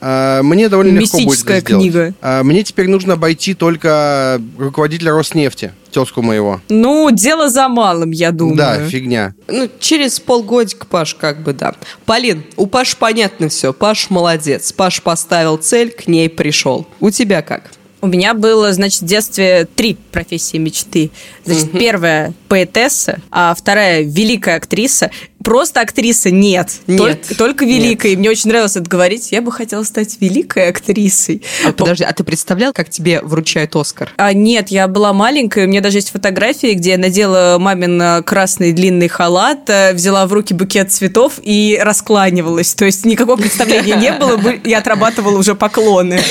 А, 0.00 0.42
мне 0.42 0.68
довольно 0.68 0.98
легко 0.98 1.18
будет 1.18 1.44
это 1.44 1.60
книга. 1.60 2.14
А, 2.20 2.42
мне 2.44 2.62
теперь 2.62 2.88
нужно 2.88 3.14
обойти 3.14 3.54
только 3.54 4.40
руководителя 4.56 5.12
Роснефти, 5.12 5.72
тезку 5.90 6.22
моего. 6.22 6.60
Ну, 6.68 7.10
дело 7.10 7.48
за 7.48 7.68
малым, 7.68 8.12
я 8.12 8.30
думаю. 8.30 8.56
Да, 8.56 8.86
фигня. 8.86 9.34
Ну, 9.48 9.68
через 9.80 10.20
полгодика, 10.20 10.86
Паш, 10.86 11.14
как 11.14 11.42
бы, 11.42 11.52
да. 11.52 11.74
Полин, 12.06 12.44
у 12.56 12.66
Паш 12.66 12.96
понятно 12.96 13.48
все. 13.48 13.72
Паш 13.72 14.08
молодец. 14.10 14.72
Паш 14.72 15.02
поставил 15.02 15.56
цель, 15.56 15.90
к 15.90 16.06
ней 16.06 16.28
пришел. 16.28 16.86
У 17.00 17.10
тебя 17.10 17.42
как? 17.42 17.70
У 18.00 18.06
меня 18.06 18.34
было, 18.34 18.72
значит, 18.72 19.02
в 19.02 19.06
детстве 19.06 19.66
три 19.74 19.96
профессии 20.12 20.56
мечты. 20.56 21.10
Значит, 21.44 21.70
угу. 21.70 21.78
первая 21.78 22.32
поэтесса, 22.48 23.20
а 23.30 23.54
вторая 23.54 24.02
великая 24.02 24.56
актриса. 24.56 25.10
Просто 25.42 25.80
актриса 25.80 26.30
нет. 26.30 26.70
Нет. 26.86 26.98
Только, 26.98 27.34
только 27.34 27.64
великая. 27.64 28.10
Нет. 28.10 28.16
И 28.16 28.20
мне 28.20 28.30
очень 28.30 28.50
нравилось 28.50 28.76
это 28.76 28.88
говорить. 28.88 29.32
Я 29.32 29.40
бы 29.40 29.50
хотела 29.50 29.82
стать 29.82 30.18
великой 30.20 30.68
актрисой. 30.68 31.42
А, 31.64 31.72
подожди, 31.72 32.04
а 32.04 32.12
ты 32.12 32.22
представлял, 32.22 32.72
как 32.72 32.90
тебе 32.90 33.20
вручают 33.22 33.74
Оскар? 33.74 34.10
А, 34.16 34.32
нет, 34.32 34.68
я 34.68 34.86
была 34.86 35.12
маленькая. 35.12 35.64
У 35.64 35.68
меня 35.68 35.80
даже 35.80 35.98
есть 35.98 36.10
фотографии, 36.10 36.74
где 36.74 36.92
я 36.92 36.98
надела 36.98 37.56
мамин 37.58 38.22
красный 38.24 38.72
длинный 38.72 39.08
халат, 39.08 39.70
э, 39.70 39.92
взяла 39.92 40.26
в 40.26 40.32
руки 40.32 40.54
букет 40.54 40.92
цветов 40.92 41.34
и 41.42 41.78
раскланивалась. 41.80 42.74
То 42.74 42.84
есть 42.84 43.04
никакого 43.04 43.36
представления 43.36 43.96
не 43.96 44.12
было. 44.12 44.38
Я 44.64 44.78
отрабатывала 44.78 45.38
уже 45.38 45.54
поклоны. 45.54 46.20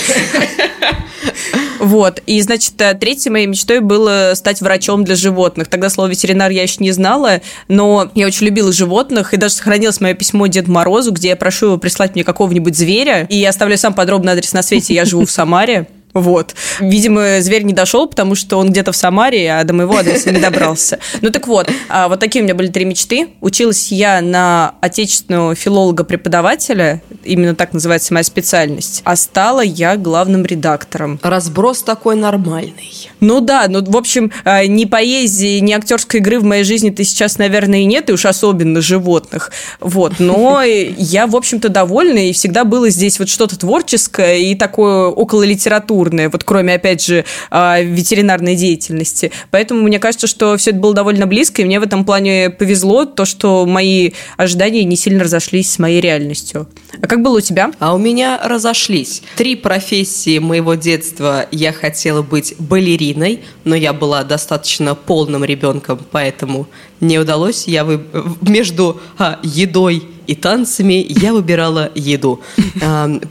Вот. 1.79 2.21
И, 2.25 2.41
значит, 2.41 2.73
э, 2.81 2.93
третьей 2.95 3.31
моей 3.31 3.45
мечтой 3.45 3.79
было 3.79 4.33
стать 4.35 4.61
врачом 4.61 5.03
для 5.03 5.15
животных. 5.15 5.67
Тогда 5.67 5.89
слово 5.89 6.07
ветеринар 6.07 6.51
я 6.51 6.63
еще 6.63 6.77
не 6.79 6.91
знала, 6.91 7.41
но 7.67 8.11
я 8.15 8.27
очень 8.27 8.47
любила 8.47 8.71
животных, 8.71 9.33
и 9.33 9.37
даже 9.37 9.55
сохранилось 9.55 10.01
мое 10.01 10.13
письмо 10.13 10.47
Деду 10.47 10.71
Морозу, 10.71 11.11
где 11.11 11.29
я 11.29 11.35
прошу 11.35 11.67
его 11.67 11.77
прислать 11.77 12.15
мне 12.15 12.23
какого-нибудь 12.23 12.75
зверя, 12.75 13.27
и 13.29 13.37
я 13.37 13.49
оставляю 13.49 13.77
сам 13.77 13.93
подробный 13.93 14.33
адрес 14.33 14.53
на 14.53 14.61
свете, 14.61 14.93
я 14.93 15.05
живу 15.05 15.25
в 15.25 15.31
Самаре. 15.31 15.87
Вот. 16.19 16.55
Видимо, 16.79 17.41
зверь 17.41 17.63
не 17.63 17.73
дошел, 17.73 18.07
потому 18.07 18.35
что 18.35 18.57
он 18.57 18.71
где-то 18.71 18.91
в 18.91 18.95
Самаре, 18.95 19.53
а 19.53 19.63
до 19.63 19.73
моего 19.73 19.97
адреса 19.97 20.31
не 20.31 20.39
добрался. 20.39 20.99
Ну 21.21 21.29
так 21.29 21.47
вот, 21.47 21.69
а 21.89 22.07
вот 22.07 22.19
такие 22.19 22.41
у 22.41 22.43
меня 22.43 22.55
были 22.55 22.67
три 22.67 22.85
мечты. 22.85 23.29
Училась 23.41 23.91
я 23.91 24.21
на 24.21 24.75
отечественного 24.81 25.55
филолога-преподавателя, 25.55 27.01
именно 27.23 27.55
так 27.55 27.73
называется 27.73 28.13
моя 28.13 28.23
специальность, 28.23 29.01
а 29.03 29.15
стала 29.15 29.61
я 29.61 29.95
главным 29.95 30.45
редактором. 30.45 31.19
Разброс 31.21 31.83
такой 31.83 32.15
нормальный. 32.15 33.09
Ну 33.19 33.41
да, 33.41 33.67
ну 33.67 33.83
в 33.83 33.97
общем, 33.97 34.31
а, 34.43 34.65
ни 34.65 34.85
поэзии, 34.85 35.59
ни 35.59 35.73
актерской 35.73 36.19
игры 36.19 36.39
в 36.39 36.43
моей 36.43 36.63
жизни-то 36.63 37.03
сейчас, 37.03 37.37
наверное, 37.37 37.79
и 37.79 37.85
нет, 37.85 38.09
и 38.09 38.13
уж 38.13 38.25
особенно 38.25 38.81
животных. 38.81 39.51
Вот, 39.79 40.19
но 40.19 40.63
я, 40.63 41.27
в 41.27 41.35
общем-то, 41.35 41.69
довольна, 41.69 42.29
и 42.29 42.33
всегда 42.33 42.63
было 42.63 42.89
здесь 42.89 43.19
вот 43.19 43.29
что-то 43.29 43.57
творческое 43.57 44.39
и 44.39 44.55
такое 44.55 45.07
около 45.07 45.43
литературы 45.43 46.06
бурное, 46.07 46.29
вот 46.29 46.43
кроме, 46.43 46.75
опять 46.75 47.05
же, 47.05 47.25
а, 47.51 47.81
ветеринарной 47.81 48.55
деятельности. 48.55 49.31
Поэтому 49.51 49.81
мне 49.83 49.99
кажется, 49.99 50.27
что 50.27 50.55
все 50.57 50.71
это 50.71 50.79
было 50.79 50.93
довольно 50.93 51.27
близко, 51.27 51.61
и 51.61 51.65
мне 51.65 51.79
в 51.79 51.83
этом 51.83 52.05
плане 52.05 52.49
повезло, 52.49 53.05
то, 53.05 53.25
что 53.25 53.65
мои 53.65 54.11
ожидания 54.37 54.83
не 54.85 54.95
сильно 54.95 55.23
разошлись 55.23 55.71
с 55.71 55.79
моей 55.79 55.99
реальностью. 55.99 56.67
А 57.01 57.07
как 57.07 57.21
было 57.21 57.37
у 57.37 57.41
тебя? 57.41 57.71
А 57.79 57.93
у 57.93 57.97
меня 57.97 58.39
разошлись. 58.43 59.21
Три 59.35 59.55
профессии 59.55 60.39
моего 60.39 60.75
детства 60.75 61.45
я 61.51 61.73
хотела 61.73 62.21
быть 62.21 62.55
балериной, 62.57 63.41
но 63.65 63.75
я 63.75 63.93
была 63.93 64.23
достаточно 64.23 64.95
полным 64.95 65.43
ребенком, 65.43 65.99
поэтому 66.11 66.67
не 67.01 67.19
удалось. 67.19 67.67
Я 67.67 67.83
вы... 67.83 68.01
между 68.41 69.01
а, 69.17 69.39
едой 69.43 70.03
и 70.27 70.35
танцами 70.35 71.05
я 71.07 71.33
выбирала 71.33 71.91
еду. 71.95 72.41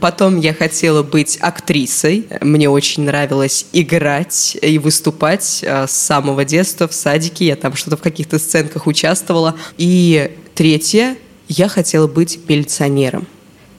Потом 0.01 0.39
я 0.39 0.53
хотела 0.53 1.03
быть 1.03 1.37
актрисой. 1.39 2.27
Мне 2.41 2.69
очень 2.69 3.03
нравилось 3.03 3.67
играть 3.71 4.57
и 4.61 4.79
выступать 4.79 5.63
а, 5.65 5.87
с 5.87 5.91
самого 5.91 6.43
детства 6.43 6.87
в 6.87 6.93
садике. 6.93 7.45
Я 7.45 7.55
там 7.55 7.75
что-то 7.75 7.97
в 7.97 8.01
каких-то 8.01 8.39
сценках 8.39 8.87
участвовала. 8.87 9.55
И 9.77 10.31
третье, 10.55 11.15
я 11.47 11.67
хотела 11.67 12.07
быть 12.07 12.39
милиционером. 12.47 13.27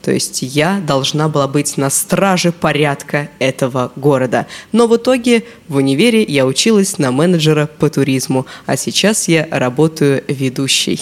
То 0.01 0.11
есть 0.11 0.41
я 0.41 0.81
должна 0.87 1.27
была 1.27 1.47
быть 1.47 1.77
на 1.77 1.89
страже 1.89 2.51
порядка 2.53 3.29
этого 3.39 3.91
города. 3.95 4.47
Но 4.71 4.87
в 4.87 4.95
итоге 4.95 5.43
в 5.67 5.75
универе 5.75 6.23
я 6.23 6.45
училась 6.45 6.97
на 6.97 7.11
менеджера 7.11 7.67
по 7.67 7.89
туризму, 7.89 8.45
а 8.65 8.77
сейчас 8.77 9.27
я 9.27 9.47
работаю 9.51 10.23
ведущей 10.27 11.01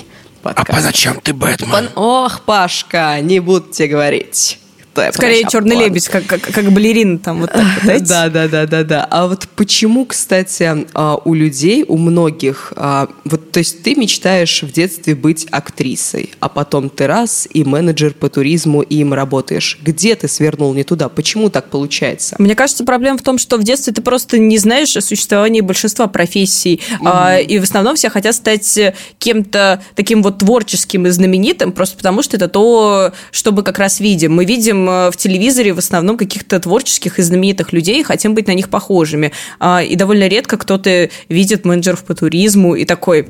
подкаста. 0.56 0.72
А 0.72 0.76
по 0.76 0.82
ночам 0.82 1.20
ты 1.22 1.34
Бэтмен. 1.34 1.90
Ох, 1.96 2.42
Пашка, 2.42 3.20
не 3.22 3.40
буду 3.40 3.72
тебе 3.72 3.88
говорить 3.90 4.60
что 5.04 5.14
Скорее 5.14 5.46
черный 5.50 5.76
план. 5.76 5.84
лебедь, 5.86 6.08
как, 6.08 6.26
как, 6.26 6.42
как 6.42 6.72
балерин 6.72 7.20
там 7.20 7.42
вот 7.42 7.52
так 7.52 7.66
вот, 7.84 8.04
Да, 8.08 8.30
да, 8.30 8.48
да, 8.48 8.66
да, 8.66 8.84
да. 8.84 9.08
А 9.10 9.28
вот 9.28 9.48
почему, 9.56 10.06
кстати, 10.06 10.86
а, 10.94 11.18
у 11.24 11.34
людей, 11.34 11.86
у 11.88 11.98
многих, 11.98 12.74
а, 12.76 13.08
вот, 13.26 13.52
то 13.52 13.60
есть 13.60 13.84
ты 13.84 13.96
мечтаешь 13.96 14.64
в 14.64 14.72
детстве 14.72 15.16
быть 15.16 15.48
актрисой, 15.52 16.32
а 16.40 16.50
потом 16.50 16.90
ты 16.90 17.08
раз 17.08 17.48
и 17.52 17.64
менеджер 17.64 18.14
по 18.14 18.30
туризму, 18.30 18.82
и 18.82 18.98
им 18.98 19.14
работаешь. 19.14 19.80
Где 19.82 20.16
ты 20.16 20.28
свернул 20.28 20.74
не 20.74 20.84
туда? 20.84 21.10
Почему 21.10 21.50
так 21.50 21.70
получается? 21.70 22.36
Мне 22.40 22.56
кажется, 22.56 22.84
проблема 22.84 23.18
в 23.18 23.22
том, 23.22 23.38
что 23.38 23.58
в 23.58 23.64
детстве 23.64 23.94
ты 23.94 24.02
просто 24.02 24.38
не 24.38 24.58
знаешь 24.58 24.96
о 24.98 25.02
существовании 25.02 25.62
большинства 25.62 26.08
профессий, 26.08 26.82
mm-hmm. 27.02 27.44
и 27.44 27.60
в 27.60 27.64
основном 27.64 27.96
все 27.96 28.10
хотят 28.10 28.36
стать 28.36 28.80
кем-то 29.20 29.82
таким 29.96 30.24
вот 30.24 30.40
творческим 30.40 31.06
и 31.08 31.10
знаменитым, 31.10 31.72
просто 31.72 31.98
потому 31.98 32.22
что 32.24 32.38
это 32.38 32.48
то, 32.48 33.12
что 33.32 33.52
мы 33.52 33.64
как 33.64 33.80
раз 33.80 34.00
видим. 34.00 34.34
Мы 34.34 34.46
видим 34.46 34.87
Э, 34.87 34.87
в 34.88 35.14
телевизоре 35.18 35.74
в 35.74 35.80
основном 35.80 36.18
каких-то 36.18 36.60
творческих 36.60 37.20
и 37.20 37.22
знаменитых 37.22 37.74
людей, 37.74 38.04
хотим 38.04 38.34
быть 38.34 38.48
на 38.48 38.54
них 38.54 38.70
похожими. 38.70 39.32
А, 39.60 39.84
и 39.84 39.96
довольно 39.96 40.28
редко 40.28 40.58
кто-то 40.58 41.10
видит 41.30 41.66
менеджеров 41.66 42.04
по 42.04 42.16
туризму 42.16 42.76
и 42.76 42.86
такой, 42.86 43.28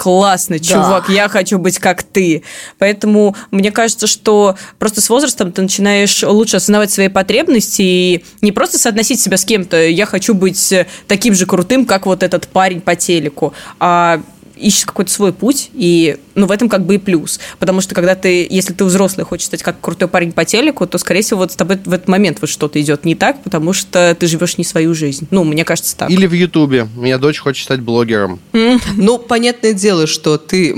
классно, 0.00 0.58
да. 0.58 0.64
чувак, 0.64 1.10
я 1.10 1.28
хочу 1.28 1.58
быть 1.58 1.78
как 1.78 2.02
ты. 2.02 2.42
Поэтому 2.78 3.36
мне 3.50 3.70
кажется, 3.70 4.06
что 4.06 4.56
просто 4.78 5.02
с 5.02 5.10
возрастом 5.10 5.52
ты 5.52 5.60
начинаешь 5.60 6.22
лучше 6.22 6.56
осознавать 6.56 6.90
свои 6.90 7.08
потребности 7.08 7.82
и 7.82 8.24
не 8.40 8.50
просто 8.50 8.78
соотносить 8.78 9.20
себя 9.20 9.36
с 9.36 9.44
кем-то, 9.44 9.76
я 9.86 10.06
хочу 10.06 10.32
быть 10.32 10.74
таким 11.06 11.34
же 11.34 11.44
крутым, 11.44 11.84
как 11.84 12.06
вот 12.06 12.22
этот 12.22 12.48
парень 12.48 12.80
по 12.80 12.96
телеку, 12.96 13.52
а 13.78 14.22
ищешь 14.60 14.84
какой-то 14.84 15.10
свой 15.10 15.32
путь, 15.32 15.70
и 15.72 16.18
ну, 16.34 16.46
в 16.46 16.50
этом 16.50 16.68
как 16.68 16.86
бы 16.86 16.96
и 16.96 16.98
плюс. 16.98 17.40
Потому 17.58 17.80
что 17.80 17.94
когда 17.94 18.14
ты, 18.14 18.46
если 18.48 18.72
ты 18.72 18.84
взрослый, 18.84 19.24
хочешь 19.24 19.46
стать 19.46 19.62
как 19.62 19.80
крутой 19.80 20.08
парень 20.08 20.32
по 20.32 20.44
телеку, 20.44 20.86
то, 20.86 20.98
скорее 20.98 21.22
всего, 21.22 21.40
вот 21.40 21.52
с 21.52 21.56
тобой 21.56 21.78
в 21.84 21.92
этот 21.92 22.08
момент 22.08 22.38
вот 22.40 22.50
что-то 22.50 22.80
идет 22.80 23.04
не 23.04 23.14
так, 23.14 23.42
потому 23.42 23.72
что 23.72 24.14
ты 24.18 24.26
живешь 24.26 24.58
не 24.58 24.64
свою 24.64 24.94
жизнь. 24.94 25.26
Ну, 25.30 25.44
мне 25.44 25.64
кажется, 25.64 25.96
так. 25.96 26.10
Или 26.10 26.26
в 26.26 26.32
Ютубе. 26.32 26.88
У 26.96 27.00
меня 27.00 27.18
дочь 27.18 27.38
хочет 27.38 27.64
стать 27.64 27.80
блогером. 27.80 28.40
Ну, 28.52 29.18
понятное 29.18 29.72
дело, 29.72 30.06
что 30.06 30.38
ты... 30.38 30.74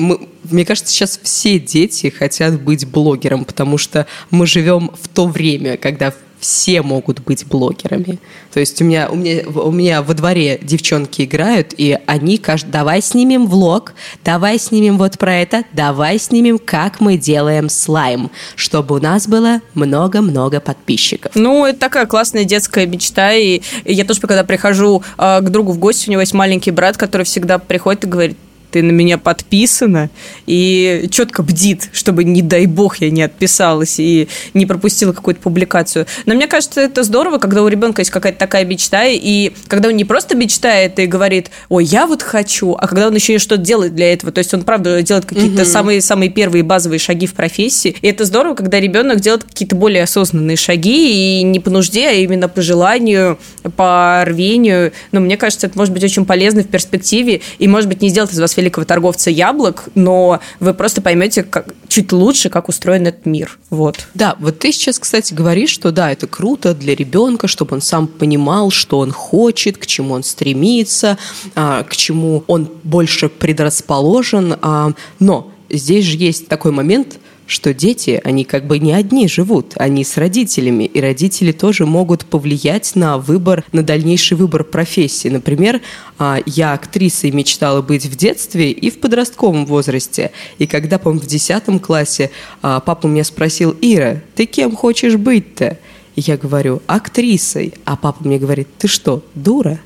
Мне 0.51 0.65
кажется, 0.65 0.93
сейчас 0.93 1.21
все 1.23 1.59
дети 1.59 2.09
хотят 2.11 2.61
быть 2.61 2.87
блогером, 2.87 3.45
потому 3.45 3.79
что 3.79 4.07
мы 4.31 4.47
живем 4.47 4.91
в 5.01 5.09
то 5.09 5.27
время, 5.27 5.77
когда 5.77 6.13
все 6.43 6.83
могут 6.83 7.21
быть 7.21 7.47
блогерами. 7.47 8.19
То 8.53 8.61
есть 8.61 8.83
у 8.83 8.85
меня, 8.85 9.09
у 9.09 9.15
меня, 9.15 9.49
у 9.49 9.71
меня 9.71 10.03
во 10.03 10.13
дворе 10.13 10.59
девчонки 10.61 11.23
играют, 11.23 11.73
и 11.77 11.99
они 12.07 12.37
каждый, 12.37 12.71
давай 12.71 13.01
снимем 13.01 13.47
влог, 13.47 13.95
давай 14.25 14.59
снимем 14.59 14.99
вот 14.99 15.19
про 15.19 15.37
это, 15.37 15.63
давай 15.73 16.19
снимем, 16.19 16.59
как 16.59 17.01
мы 17.01 17.17
делаем 17.17 17.69
слайм, 17.69 18.31
чтобы 18.57 18.97
у 18.97 18.99
нас 18.99 19.29
было 19.29 19.61
много-много 19.75 20.61
подписчиков. 20.61 21.33
Ну, 21.37 21.65
это 21.65 21.79
такая 21.79 22.07
классная 22.07 22.45
детская 22.45 22.87
мечта, 22.87 23.33
и 23.33 23.63
я 23.85 24.05
тоже, 24.05 24.21
когда 24.21 24.43
прихожу 24.43 25.03
э, 25.17 25.41
к 25.41 25.49
другу 25.49 25.73
в 25.73 25.79
гости, 25.79 26.09
у 26.09 26.13
него 26.13 26.23
есть 26.23 26.35
маленький 26.35 26.73
брат, 26.73 26.97
который 26.97 27.23
всегда 27.23 27.59
приходит 27.59 28.05
и 28.05 28.09
говорит, 28.09 28.37
ты 28.73 28.83
на 28.83 28.91
меня 28.91 29.19
подписана, 29.19 30.11
и 30.47 31.07
четко 31.11 31.43
бдит, 31.43 31.91
чтобы, 31.93 32.25
не 32.25 32.43
дай 32.43 32.67
бог, 32.67 33.01
я 33.01 33.11
не 33.11 33.23
отписалась 33.23 34.01
и 34.01 34.29
не 34.55 34.67
пропустила 34.67 35.13
какую-то 35.13 35.41
публикацию. 35.41 36.07
Но 36.27 36.35
мне 36.35 36.47
кажется, 36.47 36.81
это 36.81 37.05
здорово, 37.05 37.39
когда 37.39 37.63
у 37.63 37.69
ребенка 37.69 38.01
есть 38.01 38.11
какая-то 38.11 38.39
такая 38.39 38.65
мечта, 38.65 39.05
и 39.05 39.53
когда 39.69 39.91
он 39.91 39.97
не 39.97 40.05
просто 40.05 40.35
мечтает 40.35 40.99
и 40.99 41.07
говорит, 41.07 41.51
ой, 41.69 41.85
я 41.85 42.07
вот 42.07 42.23
хочу, 42.23 42.73
а 42.73 42.89
когда 42.89 43.09
он 43.09 43.15
еще 43.15 43.35
и 43.35 43.39
что-то 43.39 43.63
делает 43.63 43.95
для 43.95 44.13
этого, 44.13 44.33
то 44.33 44.39
есть 44.39 44.53
он, 44.55 44.63
правда, 44.63 45.03
делает 45.03 45.27
какие-то 45.27 45.65
самые-самые 45.65 46.31
первые 46.31 46.63
базовые 46.63 46.99
шаги 46.99 47.27
в 47.27 47.35
профессии, 47.35 47.95
и 48.01 48.09
это 48.09 48.25
здорово, 48.25 48.55
когда 48.55 48.81
ребенок 48.81 49.21
делает 49.21 49.45
какие-то 49.45 49.77
более 49.77 50.03
осознанные 50.03 50.57
шаги, 50.57 51.41
и 51.41 51.43
не 51.43 51.61
по 51.61 51.71
нужде, 51.71 52.09
а 52.09 52.13
именно 52.13 52.49
по 52.49 52.63
желанию, 52.63 53.39
по 53.77 54.25
рвению. 54.27 54.93
Но 55.13 55.21
мне 55.21 55.37
кажется, 55.37 55.67
это 55.67 55.79
может 55.79 55.93
быть 55.93 56.03
очень 56.03 56.25
полезно 56.25 56.63
в 56.63 56.69
перспективе, 56.69 57.43
и, 57.59 57.69
может 57.69 57.89
быть, 57.89 58.01
не 58.01 58.09
сделать 58.09 58.33
из 58.33 58.41
вас 58.41 58.57
великого 58.63 58.85
торговца 58.85 59.31
яблок, 59.31 59.89
но 59.95 60.41
вы 60.61 60.73
просто 60.73 61.03
поймете 61.03 61.43
как, 61.43 61.75
чуть 61.89 62.13
лучше, 62.13 62.49
как 62.49 62.69
устроен 62.69 63.07
этот 63.07 63.27
мир. 63.27 63.59
Вот. 63.71 64.07
Да, 64.15 64.37
вот 64.39 64.61
ты 64.61 64.73
сейчас, 64.73 64.99
кстати, 64.99 65.35
говоришь, 65.35 65.71
что 65.71 65.91
да, 65.91 66.13
это 66.13 66.27
круто 66.27 66.75
для 66.75 66.95
ребенка, 66.95 67.49
чтобы 67.49 67.75
он 67.75 67.83
сам 67.83 68.07
понимал, 68.07 68.71
что 68.71 68.99
он 68.99 69.11
хочет, 69.11 69.79
к 69.79 69.87
чему 69.87 70.15
он 70.15 70.23
стремится, 70.23 71.19
а, 71.55 71.83
к 71.83 71.97
чему 71.97 72.45
он 72.47 72.69
больше 72.85 73.29
предрасположен. 73.29 74.57
А, 74.63 74.93
но 75.19 75.51
здесь 75.69 76.05
же 76.05 76.17
есть 76.17 76.47
такой 76.49 76.71
момент, 76.71 77.19
что 77.53 77.75
дети, 77.75 78.21
они 78.25 78.45
как 78.45 78.67
бы 78.67 78.79
не 78.79 78.93
одни 78.93 79.29
живут, 79.29 79.75
они 79.77 80.05
с 80.05 80.17
родителями, 80.17 80.85
и 80.85 81.01
родители 81.01 81.53
тоже 81.53 81.85
могут 81.85 82.25
повлиять 82.25 82.97
на 82.97 83.19
выбор, 83.19 83.65
на 83.73 83.83
дальнейший 83.83 84.39
выбор 84.39 84.65
профессии. 84.65 85.29
Например, 85.29 85.83
а, 86.19 86.39
я 86.47 86.73
актрисой 86.73 87.31
мечтала 87.31 87.83
быть 87.83 88.07
в 88.07 88.17
детстве 88.17 88.71
и 88.71 88.91
в 88.91 88.99
подростковом 89.01 89.67
возрасте. 89.67 90.33
И 90.59 90.67
когда, 90.67 90.99
по-моему, 90.99 91.21
в 91.21 91.27
10 91.27 91.81
классе 91.83 92.31
а, 92.63 92.81
папа 92.81 93.07
меня 93.07 93.23
спросил, 93.23 93.77
Ира, 93.83 94.23
ты 94.35 94.47
кем 94.47 94.75
хочешь 94.75 95.17
быть-то? 95.17 95.79
Я 96.17 96.37
говорю, 96.37 96.83
актрисой. 96.87 97.75
А 97.85 97.97
папа 97.97 98.27
мне 98.27 98.39
говорит, 98.39 98.69
ты 98.79 98.89
что, 98.89 99.23
дура? 99.35 99.79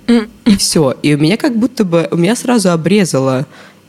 И 0.44 0.57
все. 0.57 0.94
И 1.02 1.14
у 1.14 1.18
меня 1.18 1.37
как 1.37 1.57
будто 1.57 1.85
бы, 1.85 2.09
у 2.11 2.16
меня 2.16 2.37
сразу 2.37 2.70
обрезало 2.70 3.46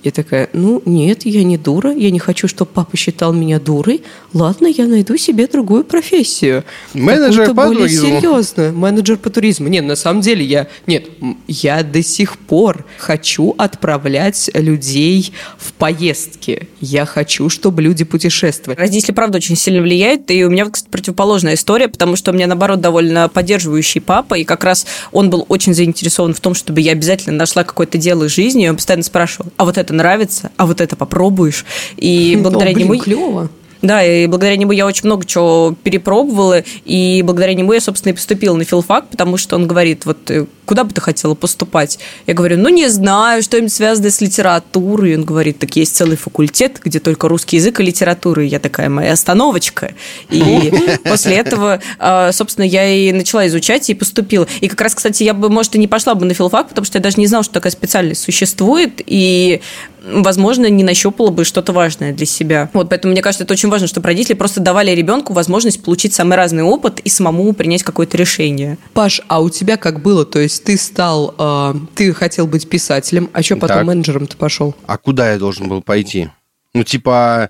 я 0.07 0.11
такая, 0.11 0.49
ну 0.53 0.81
нет, 0.85 1.25
я 1.25 1.43
не 1.43 1.57
дура, 1.57 1.93
я 1.93 2.11
не 2.11 2.19
хочу, 2.19 2.47
чтобы 2.47 2.71
папа 2.73 2.95
считал 2.95 3.33
меня 3.33 3.59
дурой. 3.59 4.03
Ладно, 4.33 4.67
я 4.67 4.85
найду 4.85 5.17
себе 5.17 5.47
другую 5.47 5.83
профессию. 5.83 6.63
Менеджер 6.93 7.47
по 7.47 7.53
более 7.65 7.87
туризму. 7.87 8.19
серьезно. 8.19 8.71
Менеджер 8.71 9.17
по 9.17 9.29
туризму. 9.29 9.67
Нет, 9.67 9.83
на 9.83 9.97
самом 9.97 10.21
деле 10.21 10.45
я... 10.45 10.67
Нет, 10.85 11.07
я 11.47 11.83
до 11.83 12.01
сих 12.01 12.37
пор 12.37 12.85
хочу 12.97 13.53
отправлять 13.57 14.49
людей 14.53 15.33
в 15.57 15.73
поездки. 15.73 16.69
Я 16.79 17.05
хочу, 17.05 17.49
чтобы 17.49 17.81
люди 17.81 18.05
путешествовали. 18.05 18.79
Родители, 18.79 19.13
правда, 19.13 19.37
очень 19.39 19.57
сильно 19.57 19.81
влияют. 19.81 20.31
И 20.31 20.45
у 20.45 20.49
меня, 20.49 20.69
кстати, 20.69 20.89
противоположная 20.89 21.55
история, 21.55 21.89
потому 21.89 22.15
что 22.15 22.31
у 22.31 22.33
меня, 22.33 22.47
наоборот, 22.47 22.79
довольно 22.79 23.27
поддерживающий 23.27 23.99
папа. 23.99 24.35
И 24.35 24.45
как 24.45 24.63
раз 24.63 24.85
он 25.11 25.29
был 25.29 25.45
очень 25.49 25.73
заинтересован 25.73 26.33
в 26.33 26.39
том, 26.39 26.53
чтобы 26.53 26.79
я 26.79 26.93
обязательно 26.93 27.35
нашла 27.35 27.65
какое-то 27.65 27.97
дело 27.97 28.29
жизни. 28.29 28.63
И 28.63 28.69
он 28.69 28.77
постоянно 28.77 29.03
спрашивал, 29.03 29.51
а 29.57 29.65
вот 29.65 29.77
это 29.77 29.96
нравится, 29.97 30.51
а 30.57 30.65
вот 30.65 30.81
это 30.81 30.95
попробуешь. 30.95 31.65
И 31.97 32.37
благодаря 32.41 32.71
О, 32.71 32.73
блин, 32.73 32.91
нему... 32.91 32.99
клево. 32.99 33.49
Да, 33.81 34.03
и 34.03 34.25
благодаря 34.27 34.57
нему 34.57 34.71
я 34.71 34.85
очень 34.85 35.05
много 35.05 35.25
чего 35.25 35.75
перепробовала, 35.83 36.63
и 36.85 37.21
благодаря 37.23 37.53
нему 37.53 37.73
я, 37.73 37.81
собственно, 37.81 38.11
и 38.11 38.15
поступила 38.15 38.55
на 38.55 38.63
филфак, 38.63 39.09
потому 39.09 39.37
что 39.37 39.55
он 39.55 39.67
говорит, 39.67 40.05
вот 40.05 40.31
э, 40.31 40.47
куда 40.67 40.83
бы 40.83 40.91
ты 40.93 41.01
хотела 41.01 41.33
поступать? 41.33 41.97
Я 42.27 42.33
говорю, 42.33 42.57
ну, 42.57 42.69
не 42.69 42.89
знаю, 42.89 43.41
что-нибудь 43.41 43.73
связанное 43.73 44.11
с 44.11 44.21
литературой. 44.21 45.13
И 45.13 45.15
он 45.15 45.23
говорит, 45.23 45.59
так 45.59 45.75
есть 45.75 45.95
целый 45.95 46.17
факультет, 46.17 46.79
где 46.83 46.99
только 46.99 47.27
русский 47.27 47.55
язык 47.55 47.79
и 47.79 47.83
литература. 47.83 48.43
И 48.43 48.47
я 48.47 48.59
такая, 48.59 48.89
моя 48.89 49.13
остановочка. 49.13 49.93
И 50.29 50.71
после 51.05 51.37
этого, 51.37 51.79
а, 51.97 52.31
собственно, 52.31 52.65
я 52.65 52.87
и 52.87 53.11
начала 53.13 53.47
изучать 53.47 53.89
и 53.89 53.93
поступила. 53.93 54.45
И 54.59 54.67
как 54.67 54.81
раз, 54.81 54.93
кстати, 54.93 55.23
я 55.23 55.33
бы, 55.33 55.49
может, 55.49 55.73
и 55.75 55.79
не 55.79 55.87
пошла 55.87 56.13
бы 56.13 56.25
на 56.25 56.33
филфак, 56.33 56.69
потому 56.69 56.85
что 56.85 56.97
я 56.97 57.03
даже 57.03 57.17
не 57.17 57.27
знала, 57.27 57.43
что 57.43 57.53
такая 57.53 57.71
специальность 57.71 58.21
существует. 58.21 59.01
И 59.05 59.61
возможно, 60.07 60.69
не 60.69 60.83
нащупала 60.83 61.29
бы 61.29 61.43
что-то 61.43 61.73
важное 61.73 62.13
для 62.13 62.25
себя. 62.25 62.69
Вот, 62.73 62.89
поэтому 62.89 63.11
мне 63.11 63.21
кажется, 63.21 63.43
это 63.43 63.53
очень 63.53 63.69
важно, 63.69 63.87
чтобы 63.87 64.07
родители 64.07 64.35
просто 64.35 64.59
давали 64.59 64.91
ребенку 64.91 65.33
возможность 65.33 65.81
получить 65.81 66.13
самый 66.13 66.35
разный 66.35 66.63
опыт 66.63 66.99
и 66.99 67.09
самому 67.09 67.53
принять 67.53 67.83
какое-то 67.83 68.17
решение. 68.17 68.77
Паш, 68.93 69.21
а 69.27 69.41
у 69.41 69.49
тебя 69.49 69.77
как 69.77 70.01
было? 70.01 70.25
То 70.25 70.39
есть 70.39 70.56
ты 70.59 70.77
стал, 70.77 71.33
э, 71.37 71.73
ты 71.95 72.13
хотел 72.13 72.47
быть 72.47 72.67
писателем, 72.69 73.29
а 73.33 73.41
что 73.43 73.55
потом 73.55 73.77
Так. 73.77 73.85
менеджером 73.85 74.27
ты 74.27 74.37
пошел? 74.37 74.75
А 74.85 74.97
куда 74.97 75.31
я 75.31 75.37
должен 75.39 75.67
был 75.67 75.81
пойти? 75.81 76.29
Ну, 76.73 76.83
типа, 76.83 77.49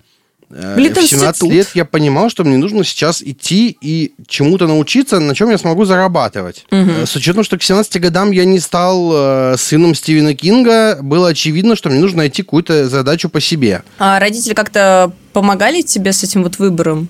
э, 0.50 0.76
Блин, 0.76 0.94
в 0.94 1.02
17 1.02 1.24
институт. 1.44 1.52
лет 1.52 1.70
я 1.74 1.84
понимал, 1.86 2.30
что 2.30 2.44
мне 2.46 2.58
нужно 2.58 2.84
сейчас 2.86 3.22
идти 3.22 3.78
и 3.82 4.14
чему-то 4.28 4.68
научиться, 4.68 5.20
на 5.20 5.36
чем 5.36 5.50
я 5.50 5.58
смогу 5.58 5.84
зарабатывать. 5.86 6.66
Э, 6.72 7.06
С 7.06 7.16
учетом, 7.16 7.44
что 7.44 7.58
к 7.58 7.64
17 7.64 8.00
годам 8.00 8.32
я 8.32 8.46
не 8.46 8.60
стал 8.60 9.12
э, 9.14 9.56
сыном 9.58 9.94
Стивена 9.96 10.34
Кинга, 10.34 11.00
было 11.02 11.30
очевидно, 11.30 11.76
что 11.76 11.90
мне 11.90 12.00
нужно 12.00 12.20
найти 12.20 12.44
какую-то 12.44 12.88
задачу 12.88 13.28
по 13.30 13.42
себе. 13.42 13.84
А 14.00 14.20
родители 14.20 14.54
как-то 14.54 15.12
помогали 15.34 15.82
тебе 15.82 16.14
с 16.14 16.24
этим 16.24 16.44
вот 16.44 16.60
выбором? 16.60 17.10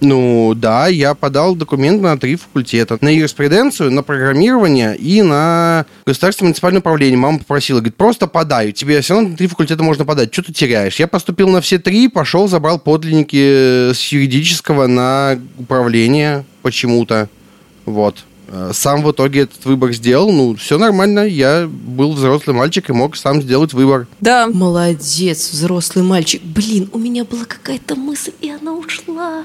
Ну, 0.00 0.52
да, 0.54 0.88
я 0.88 1.14
подал 1.14 1.54
документ 1.54 2.02
на 2.02 2.18
три 2.18 2.36
факультета. 2.36 2.98
На 3.00 3.08
юриспруденцию, 3.08 3.90
на 3.92 4.02
программирование 4.02 4.96
и 4.96 5.22
на 5.22 5.86
государственное 6.04 6.48
муниципальное 6.48 6.80
управление. 6.80 7.16
Мама 7.18 7.38
попросила, 7.38 7.78
говорит, 7.78 7.96
просто 7.96 8.26
подай. 8.26 8.72
Тебе 8.72 9.00
все 9.00 9.14
равно 9.14 9.30
на 9.30 9.36
три 9.36 9.46
факультета 9.46 9.82
можно 9.82 10.04
подать. 10.04 10.32
Что 10.32 10.42
ты 10.42 10.52
теряешь? 10.52 10.96
Я 10.96 11.06
поступил 11.06 11.48
на 11.48 11.60
все 11.60 11.78
три, 11.78 12.08
пошел, 12.08 12.46
забрал 12.46 12.78
подлинники 12.78 13.92
с 13.92 14.12
юридического 14.12 14.86
на 14.86 15.38
управление 15.58 16.44
почему-то. 16.62 17.28
Вот. 17.86 18.24
Э, 18.48 18.70
Сам 18.74 19.02
в 19.02 19.10
итоге 19.10 19.40
этот 19.42 19.64
выбор 19.64 19.92
сделал. 19.92 20.30
Ну, 20.30 20.56
все 20.56 20.78
нормально. 20.78 21.20
Я 21.20 21.66
был 21.68 22.12
взрослый 22.12 22.54
мальчик 22.54 22.90
и 22.90 22.92
мог 22.92 23.16
сам 23.16 23.42
сделать 23.42 23.72
выбор. 23.72 24.06
Да. 24.20 24.46
Молодец, 24.46 25.50
взрослый 25.50 26.04
мальчик. 26.04 26.42
Блин, 26.42 26.88
у 26.92 26.98
меня 26.98 27.24
была 27.24 27.44
какая-то 27.44 27.96
мысль, 27.96 28.32
и 28.40 28.50
она 28.50 28.72
ушла. 28.74 29.44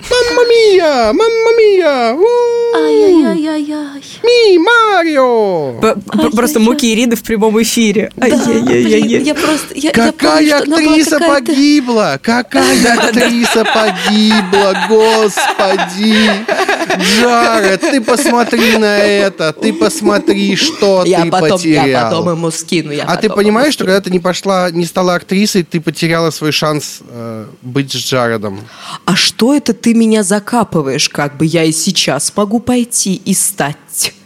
Мамма 0.00 0.44
мия! 0.48 1.12
Мамма 1.12 1.52
мия! 1.58 2.14
У, 2.14 2.58
Ай-яй-яй-яй-яй. 2.76 4.02
Ми, 4.22 4.58
Марио! 4.58 5.80
Просто 6.32 6.60
муки 6.60 6.92
Ирины 6.92 7.16
в 7.16 7.22
прямом 7.22 7.60
эфире. 7.62 8.10
Я 8.16 9.34
просто... 9.34 9.74
Какая 9.92 10.58
актриса 10.58 11.18
погибла? 11.18 12.18
Какая 12.22 12.94
актриса 12.98 13.64
погибла? 13.64 14.76
Господи! 14.88 16.30
Джаред, 16.98 17.80
ты 17.80 18.00
посмотри 18.00 18.78
на 18.78 18.98
это. 18.98 19.52
Ты 19.52 19.72
посмотри, 19.72 20.56
что 20.56 21.04
ты 21.04 21.30
потерял. 21.30 21.86
я 21.86 22.04
потом 22.04 22.30
ему 22.30 22.50
скину. 22.50 22.92
я 22.92 23.04
а 23.04 23.16
ты 23.16 23.28
понимаешь, 23.28 23.72
что 23.72 23.84
когда 23.84 24.00
ты 24.00 24.10
не 24.10 24.20
пошла, 24.20 24.70
не 24.70 24.84
стала 24.84 25.14
актрисой, 25.14 25.62
ты 25.62 25.80
потеряла 25.80 26.30
свой 26.30 26.52
шанс 26.52 27.00
э, 27.08 27.46
быть 27.62 27.92
с 27.92 27.96
Джаредом? 27.96 28.60
А 29.04 29.16
что 29.16 29.54
это 29.54 29.72
ты 29.72 29.87
меня 29.94 30.22
закапываешь, 30.22 31.08
как 31.08 31.36
бы 31.36 31.46
я 31.46 31.64
и 31.64 31.72
сейчас 31.72 32.32
могу 32.36 32.60
пойти 32.60 33.14
и 33.24 33.34
стать? 33.34 33.76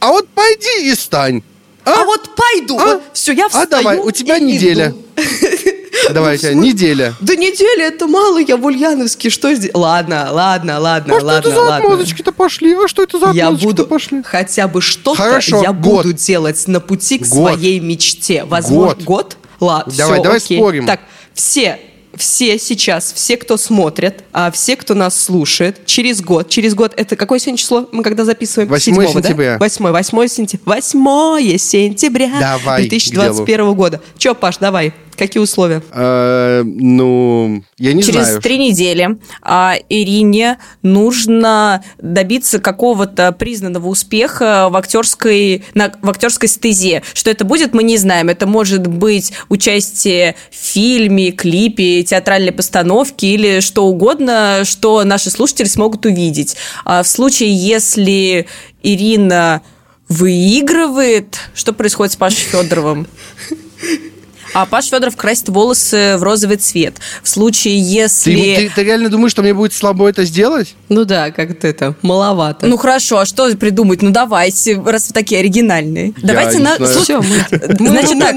А 0.01 0.09
вот 0.11 0.29
пойди 0.29 0.91
и 0.91 0.95
стань. 0.95 1.43
А, 1.85 2.05
вот 2.05 2.31
пойду. 2.37 2.79
А? 2.79 3.01
Все, 3.13 3.33
я 3.33 3.47
А 3.47 3.49
встаю 3.49 3.69
давай, 3.71 3.99
у 3.99 4.11
тебя 4.13 4.39
неделя. 4.39 4.91
иду. 5.17 6.13
Давай, 6.15 6.37
у 6.37 6.39
тебя 6.39 6.55
неделя. 6.55 7.15
Да 7.21 7.35
неделя 7.35 7.87
это 7.87 8.07
мало, 8.07 8.39
я 8.39 8.57
в 8.57 8.65
Ульяновске, 8.65 9.31
что 9.31 9.53
здесь? 9.55 9.71
Ладно, 9.75 10.29
ладно, 10.31 10.79
ладно, 10.79 11.15
А 11.15 11.19
что 11.19 11.27
ладно, 11.27 11.49
это 11.49 11.51
за 11.51 11.77
отмазочки-то 11.77 12.33
пошли? 12.33 12.75
А 12.75 12.87
что 12.89 13.03
это 13.03 13.19
за 13.19 13.31
Я 13.33 13.51
буду 13.51 13.85
пошли? 13.87 14.23
хотя 14.23 14.69
бы 14.69 14.81
что-то 14.81 15.41
я 15.63 15.73
год. 15.73 16.05
буду 16.05 16.13
делать 16.13 16.67
на 16.69 16.81
пути 16.81 17.19
к 17.19 17.27
Год. 17.27 17.55
своей 17.55 17.81
мечте. 17.81 18.45
Возможно, 18.45 18.95
Год. 19.05 19.05
год? 19.05 19.37
Ладно, 19.61 19.93
Давай, 19.97 20.23
давай 20.23 20.39
окей. 20.39 20.59
спорим. 20.59 20.87
Так, 20.87 21.01
все, 21.35 21.79
все 22.17 22.59
сейчас, 22.59 23.13
все, 23.13 23.37
кто 23.37 23.57
смотрит, 23.57 24.25
а 24.33 24.51
все, 24.51 24.77
кто 24.77 24.95
нас 24.95 25.19
слушает, 25.21 25.87
через 25.87 26.21
год, 26.21 26.49
через 26.49 26.75
год, 26.75 26.93
это 26.97 27.17
какое 27.17 27.39
сегодня 27.39 27.59
число? 27.59 27.89
Мы 27.93 28.03
когда 28.03 28.25
записываем? 28.25 28.69
Восьмое 28.69 29.07
Седьмого, 29.07 29.21
да? 29.23 29.29
сентября. 29.29 29.59
Восьмое, 29.59 29.93
восьмое 29.93 30.29
сентября. 30.29 30.63
Восьмое 30.67 31.59
сентября 31.59 32.39
Давай, 32.39 32.83
2021 32.89 33.75
года. 33.75 34.01
Че, 34.19 34.35
Паш, 34.35 34.59
давай, 34.59 34.93
какие 35.23 35.41
условия? 35.41 35.83
Э, 35.93 36.63
ну, 36.65 37.63
я 37.79 37.93
не 37.93 38.03
Через 38.03 38.25
знаю. 38.25 38.43
три 38.43 38.59
недели 38.59 39.19
а, 39.41 39.77
Ирине 39.89 40.59
нужно 40.83 41.85
добиться 41.99 42.59
какого-то 42.59 43.31
признанного 43.31 43.87
успеха 43.87 44.69
в 44.69 44.77
актерской, 44.77 45.65
на, 45.75 45.93
в 46.03 46.11
актерской 46.11 46.49
стезе. 46.49 47.05
Что 47.15 47.31
это 47.31 47.45
будет, 47.45 47.73
мы 47.73 47.85
не 47.85 47.99
знаем. 47.99 48.31
Это 48.31 48.49
может 48.49 48.89
быть 48.89 49.33
участие 49.49 50.35
в 50.51 50.57
фильме, 50.57 51.31
клипе, 51.31 52.03
театральной 52.03 52.53
постановке 52.53 53.29
или 53.29 53.61
что 53.61 53.87
угодно, 53.87 54.63
что 54.65 55.05
наши 55.05 55.31
слушатели 55.31 55.69
смогут 55.69 56.05
увидеть. 56.05 56.57
А 56.85 57.05
в 57.05 57.09
случае, 57.09 57.55
если 57.55 58.47
Ирина 58.83 59.63
выигрывает, 60.09 61.39
что 61.55 61.73
происходит 61.73 62.13
с 62.13 62.17
Пашей 62.17 62.41
Федоровым? 62.41 63.07
А 64.55 64.67
Паш 64.67 64.89
Федоров 64.91 65.17
красит 65.17 65.49
волосы 65.49 66.17
в 66.19 66.23
розовый 66.23 66.59
цвет. 66.59 66.97
В 67.23 67.29
случае, 67.29 67.75
Ты, 67.83 67.89
если... 67.89 68.35
ты- 68.57 68.73
ты 68.75 68.83
реально 68.83 69.09
думаешь, 69.09 69.31
что 69.33 69.41
мне 69.43 69.55
будет 69.55 69.73
слабо 69.73 70.09
это 70.09 70.25
сделать? 70.25 70.75
Ну 70.91 71.05
да, 71.07 71.31
как-то 71.31 71.67
это, 71.67 71.95
маловато. 72.03 72.67
Ну 72.67 72.77
хорошо, 72.77 73.19
а 73.19 73.25
что 73.25 73.49
придумать? 73.57 74.03
Ну 74.03 74.11
давайте, 74.11 74.79
раз 74.85 75.09
вы 75.09 75.15
такие 75.15 75.41
оригинальные. 75.41 76.13
давайте 76.23 76.59
не 76.59 76.65
на... 76.65 76.77
Все, 76.87 77.23
мы, 77.79 77.89
Значит 77.89 78.19
так. 78.19 78.37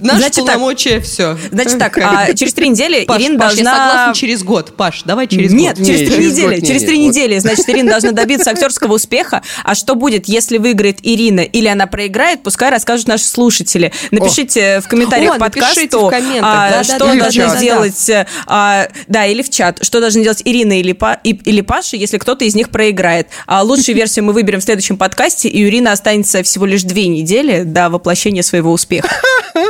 наши 0.00 0.30
полномочия, 0.34 1.00
все. 1.00 1.38
Значит 1.52 1.78
так, 1.78 1.96
а 2.02 2.34
через 2.34 2.54
три 2.54 2.68
недели 2.68 3.04
Ирина 3.04 3.32
я 3.34 3.38
должна... 3.38 3.70
согласна 3.76 4.14
через 4.14 4.42
год. 4.42 4.76
Паш, 4.76 5.02
давай 5.04 5.28
через 5.28 5.52
Нет, 5.52 5.78
год. 5.78 5.86
через 5.86 6.00
Не, 6.00 6.06
три 6.06 6.16
через 6.16 6.32
недели. 6.38 6.60
через 6.66 6.82
три 6.82 6.98
недели, 6.98 7.38
значит, 7.38 7.68
Ирина 7.68 7.90
должна 7.92 8.10
добиться 8.10 8.50
актерского 8.50 8.94
успеха. 8.94 9.42
А 9.62 9.76
что 9.76 9.94
будет, 9.94 10.26
если 10.26 10.58
выиграет 10.58 10.98
Ирина 11.02 11.40
или 11.40 11.68
она 11.68 11.86
проиграет, 11.86 12.42
пускай 12.42 12.70
расскажут 12.70 13.06
наши 13.06 13.24
слушатели. 13.26 13.92
Напишите 14.10 14.80
в 14.80 14.88
комментариях 14.88 15.38
напишите 15.38 15.51
подкасту, 15.60 16.06
в 16.06 16.10
комментах. 16.10 16.42
а, 16.44 16.70
Да-да-да, 16.70 16.84
что 16.84 17.06
в 17.06 17.18
должны 17.18 17.42
чат. 17.44 17.58
сделать, 17.58 18.10
а, 18.46 18.88
да, 19.08 19.26
или 19.26 19.42
в 19.42 19.50
чат, 19.50 19.78
что 19.84 20.00
должны 20.00 20.22
делать 20.22 20.42
Ирина 20.44 20.78
или, 20.78 20.92
Па- 20.92 21.20
и- 21.22 21.34
или 21.44 21.60
Паша, 21.60 21.96
если 21.96 22.18
кто-то 22.18 22.44
из 22.44 22.54
них 22.54 22.70
проиграет. 22.70 23.28
А 23.46 23.62
лучшую 23.62 23.96
версию 23.96 24.24
мы 24.24 24.32
выберем 24.32 24.60
в 24.60 24.64
следующем 24.64 24.96
подкасте, 24.96 25.48
и 25.48 25.64
у 25.64 25.68
Ирины 25.68 25.88
останется 25.88 26.42
всего 26.42 26.66
лишь 26.66 26.82
две 26.82 27.06
недели 27.08 27.62
до 27.62 27.88
воплощения 27.90 28.42
своего 28.42 28.72
успеха. 28.72 29.08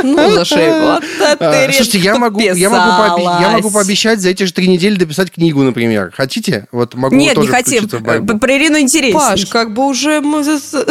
Ну, 0.02 0.30
слушай, 0.34 0.80
вот 0.80 1.04
это 1.20 1.48
А, 1.48 1.66
ты 1.66 1.72
Слушайте, 1.72 1.98
я 1.98 2.16
могу, 2.16 2.40
я, 2.40 2.70
могу 2.70 3.20
я 3.40 3.50
могу 3.50 3.70
пообещать 3.70 4.20
за 4.20 4.30
эти 4.30 4.44
же 4.44 4.52
три 4.52 4.68
недели 4.68 4.96
дописать 4.96 5.30
книгу, 5.30 5.62
например. 5.62 6.12
Хотите? 6.16 6.66
Вот 6.72 6.94
могу 6.94 7.14
Нет, 7.14 7.36
не 7.36 7.46
хотим. 7.46 7.88
в. 7.88 8.00
П- 8.00 8.38
Про 8.38 8.56
Ирину 8.56 8.78
интереснее. 8.78 9.14
Паш, 9.14 9.46
как 9.46 9.72
бы 9.74 9.86
уже 9.86 10.20
за- 10.20 10.84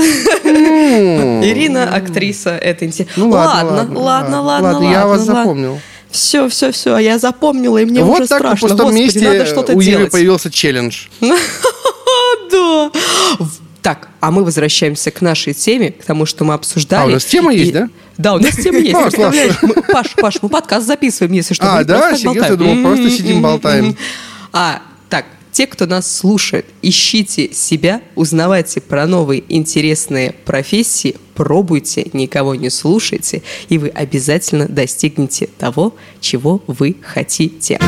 Ирина, 1.43 1.95
актриса, 1.95 2.51
это 2.51 2.85
интересно. 2.85 3.13
Ну 3.17 3.29
ладно, 3.29 3.71
ладно, 3.99 4.41
ладно, 4.41 4.41
ладно, 4.41 4.91
я 4.91 5.05
вас 5.07 5.21
запомнил. 5.21 5.79
Все, 6.09 6.49
все, 6.49 6.71
все, 6.73 6.97
я 6.97 7.17
запомнила, 7.19 7.77
и 7.77 7.85
мне 7.85 8.03
вот 8.03 8.19
уже 8.19 8.27
так 8.27 8.39
страшно. 8.39 8.67
на 8.67 8.73
пустом 8.73 8.87
Господи, 8.87 9.01
месте 9.01 9.21
надо 9.21 9.45
что-то 9.45 9.73
у 9.73 9.79
Иры 9.81 10.07
появился 10.07 10.51
челлендж. 10.51 11.07
Да. 12.51 12.91
А 14.21 14.31
мы 14.31 14.43
возвращаемся 14.45 15.11
к 15.11 15.19
нашей 15.21 15.53
теме, 15.53 15.91
к 15.91 16.05
тому, 16.05 16.25
что 16.25 16.45
мы 16.45 16.53
обсуждали. 16.53 17.01
А, 17.03 17.05
у 17.07 17.09
нас 17.09 17.25
тема 17.25 17.51
есть, 17.53 17.71
И- 17.71 17.73
да? 17.73 17.89
Да, 18.17 18.35
у 18.35 18.39
нас 18.39 18.55
тема 18.55 18.77
есть, 18.77 18.93
А, 18.95 19.01
представляешь? 19.01 19.55
Мы- 19.63 19.73
Паш, 19.73 20.13
Паш, 20.15 20.35
мы 20.43 20.47
подкаст 20.49 20.85
записываем, 20.87 21.33
если 21.33 21.55
что. 21.55 21.65
А, 21.79 21.83
да? 21.83 22.11
Я 22.11 22.25
болтаем. 22.25 22.57
думал, 22.57 22.83
просто 22.93 23.09
сидим, 23.09 23.41
болтаем. 23.41 23.97
А, 24.53 24.81
так, 25.09 25.25
те, 25.51 25.65
кто 25.65 25.87
нас 25.87 26.09
слушает, 26.15 26.65
ищите 26.83 27.51
себя, 27.51 28.01
узнавайте 28.15 28.79
про 28.79 29.07
новые 29.07 29.43
интересные 29.49 30.33
профессии, 30.45 31.15
пробуйте, 31.33 32.07
никого 32.13 32.53
не 32.53 32.69
слушайте, 32.69 33.41
и 33.69 33.77
вы 33.79 33.89
обязательно 33.89 34.67
достигнете 34.67 35.47
того, 35.57 35.95
чего 36.19 36.61
вы 36.67 36.95
хотите. 37.01 37.79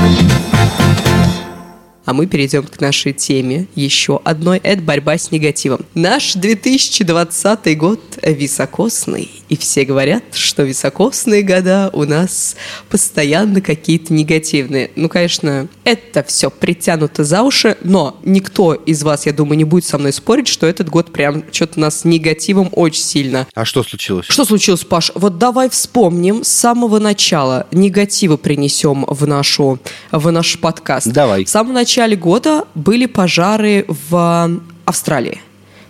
А 2.05 2.13
мы 2.13 2.27
перейдем 2.27 2.63
к 2.63 2.81
нашей 2.81 3.13
теме 3.13 3.67
еще 3.75 4.19
одной. 4.23 4.59
Это 4.59 4.81
борьба 4.81 5.17
с 5.17 5.31
негативом. 5.31 5.85
Наш 5.93 6.33
2020 6.33 7.77
год 7.77 8.01
високосный. 8.21 9.29
И 9.53 9.55
все 9.55 9.85
говорят, 9.85 10.23
что 10.33 10.63
високосные 10.63 11.43
года 11.43 11.91
у 11.93 12.05
нас 12.05 12.55
постоянно 12.89 13.61
какие-то 13.61 14.11
негативные. 14.11 14.89
Ну, 14.95 15.09
конечно, 15.09 15.67
это 15.83 16.23
все 16.23 16.49
притянуто 16.49 17.23
за 17.23 17.43
уши, 17.43 17.77
но 17.83 18.19
никто 18.23 18.73
из 18.73 19.03
вас, 19.03 19.27
я 19.27 19.31
думаю, 19.31 19.59
не 19.59 19.63
будет 19.63 19.85
со 19.85 19.99
мной 19.99 20.11
спорить, 20.11 20.47
что 20.47 20.65
этот 20.65 20.89
год 20.89 21.13
прям 21.13 21.43
что-то 21.51 21.79
нас 21.79 22.03
негативом 22.03 22.69
очень 22.71 23.03
сильно 23.03 23.45
А 23.53 23.63
что 23.63 23.83
случилось? 23.83 24.25
что 24.27 24.43
случилось, 24.43 24.85
Паш? 24.85 25.11
Вот 25.13 25.37
давай 25.37 25.69
вспомним 25.69 26.43
с 26.43 26.47
самого 26.47 26.97
начала. 26.97 27.67
Негатива 27.71 28.37
принесем 28.37 29.05
в, 29.07 29.27
нашу, 29.27 29.77
в 30.11 30.31
наш 30.31 30.57
подкаст. 30.57 31.09
Давай. 31.09 31.45
В 31.45 31.49
самом 31.49 31.73
начале 31.73 32.15
года 32.15 32.65
были 32.73 33.05
пожары 33.05 33.85
в 33.87 34.59
Австралии. 34.85 35.41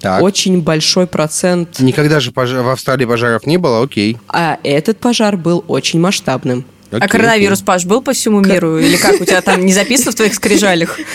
Так. 0.03 0.21
Очень 0.21 0.61
большой 0.61 1.07
процент. 1.07 1.79
Никогда 1.79 2.19
же 2.19 2.31
пожа- 2.31 2.61
в 2.61 2.67
Австралии 2.67 3.05
пожаров 3.05 3.45
не 3.45 3.57
было, 3.57 3.81
окей. 3.81 4.17
А 4.27 4.59
этот 4.63 4.99
пожар 4.99 5.37
был 5.37 5.63
очень 5.69 5.97
масштабным. 6.01 6.65
А 6.93 6.97
Окей, 6.97 7.08
коронавирус, 7.10 7.60
окей. 7.60 7.65
Паш, 7.65 7.86
был 7.86 8.01
по 8.01 8.13
всему 8.13 8.39
миру? 8.41 8.77
Или 8.79 8.97
как? 8.97 9.19
У 9.19 9.25
тебя 9.25 9.41
там 9.41 9.65
не 9.65 9.73
записано 9.73 10.12
в 10.12 10.15
твоих 10.15 10.34
скрижалях? 10.34 10.99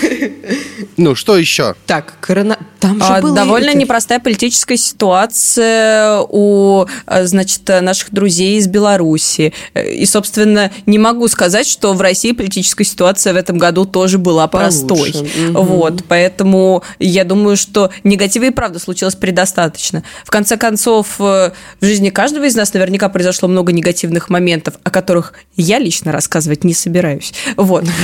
Ну, 0.97 1.15
что 1.15 1.37
еще? 1.37 1.75
Так, 1.87 2.15
корона... 2.21 2.59
Там 2.81 2.99
же 3.01 3.07
А, 3.09 3.21
было 3.21 3.35
Довольно 3.35 3.71
это- 3.71 3.79
непростая 3.79 4.19
политическая 4.21 4.77
ситуация 4.77 6.21
у, 6.29 6.87
э, 7.07 7.25
значит, 7.27 7.63
наших 7.69 8.13
друзей 8.13 8.59
из 8.59 8.67
Беларуси. 8.67 9.53
Э, 9.75 9.93
И, 9.95 10.07
собственно, 10.07 10.71
не 10.87 10.99
могу 10.99 11.29
сказать, 11.29 11.67
что 11.69 11.93
в 11.93 12.01
России 12.01 12.33
политическая 12.33 12.85
ситуация 12.85 13.33
в 13.33 13.37
этом 13.37 13.59
году 13.59 13.85
тоже 13.85 14.19
была 14.19 14.47
простой. 14.49 15.13
Мгм. 15.15 15.53
Вот, 15.55 16.05
поэтому 16.09 16.83
я 16.99 17.25
думаю, 17.25 17.57
что 17.57 17.91
негатива 18.05 18.45
и 18.45 18.51
правда 18.51 18.79
случилось 18.79 19.15
предостаточно. 19.15 20.03
В 20.25 20.31
конце 20.31 20.57
концов, 20.57 21.17
э, 21.21 21.51
в 21.81 21.85
жизни 21.85 22.11
каждого 22.11 22.45
из 22.45 22.55
нас 22.57 22.73
наверняка 22.75 23.09
произошло 23.09 23.49
много 23.49 23.73
негативных 23.73 24.29
моментов, 24.31 24.75
о 24.83 24.91
которых 24.91 25.35
я 25.69 25.79
лично 25.79 26.13
рассказывать 26.13 26.65
не 26.65 26.75
собираюсь. 26.75 27.33
Вот. 27.57 27.85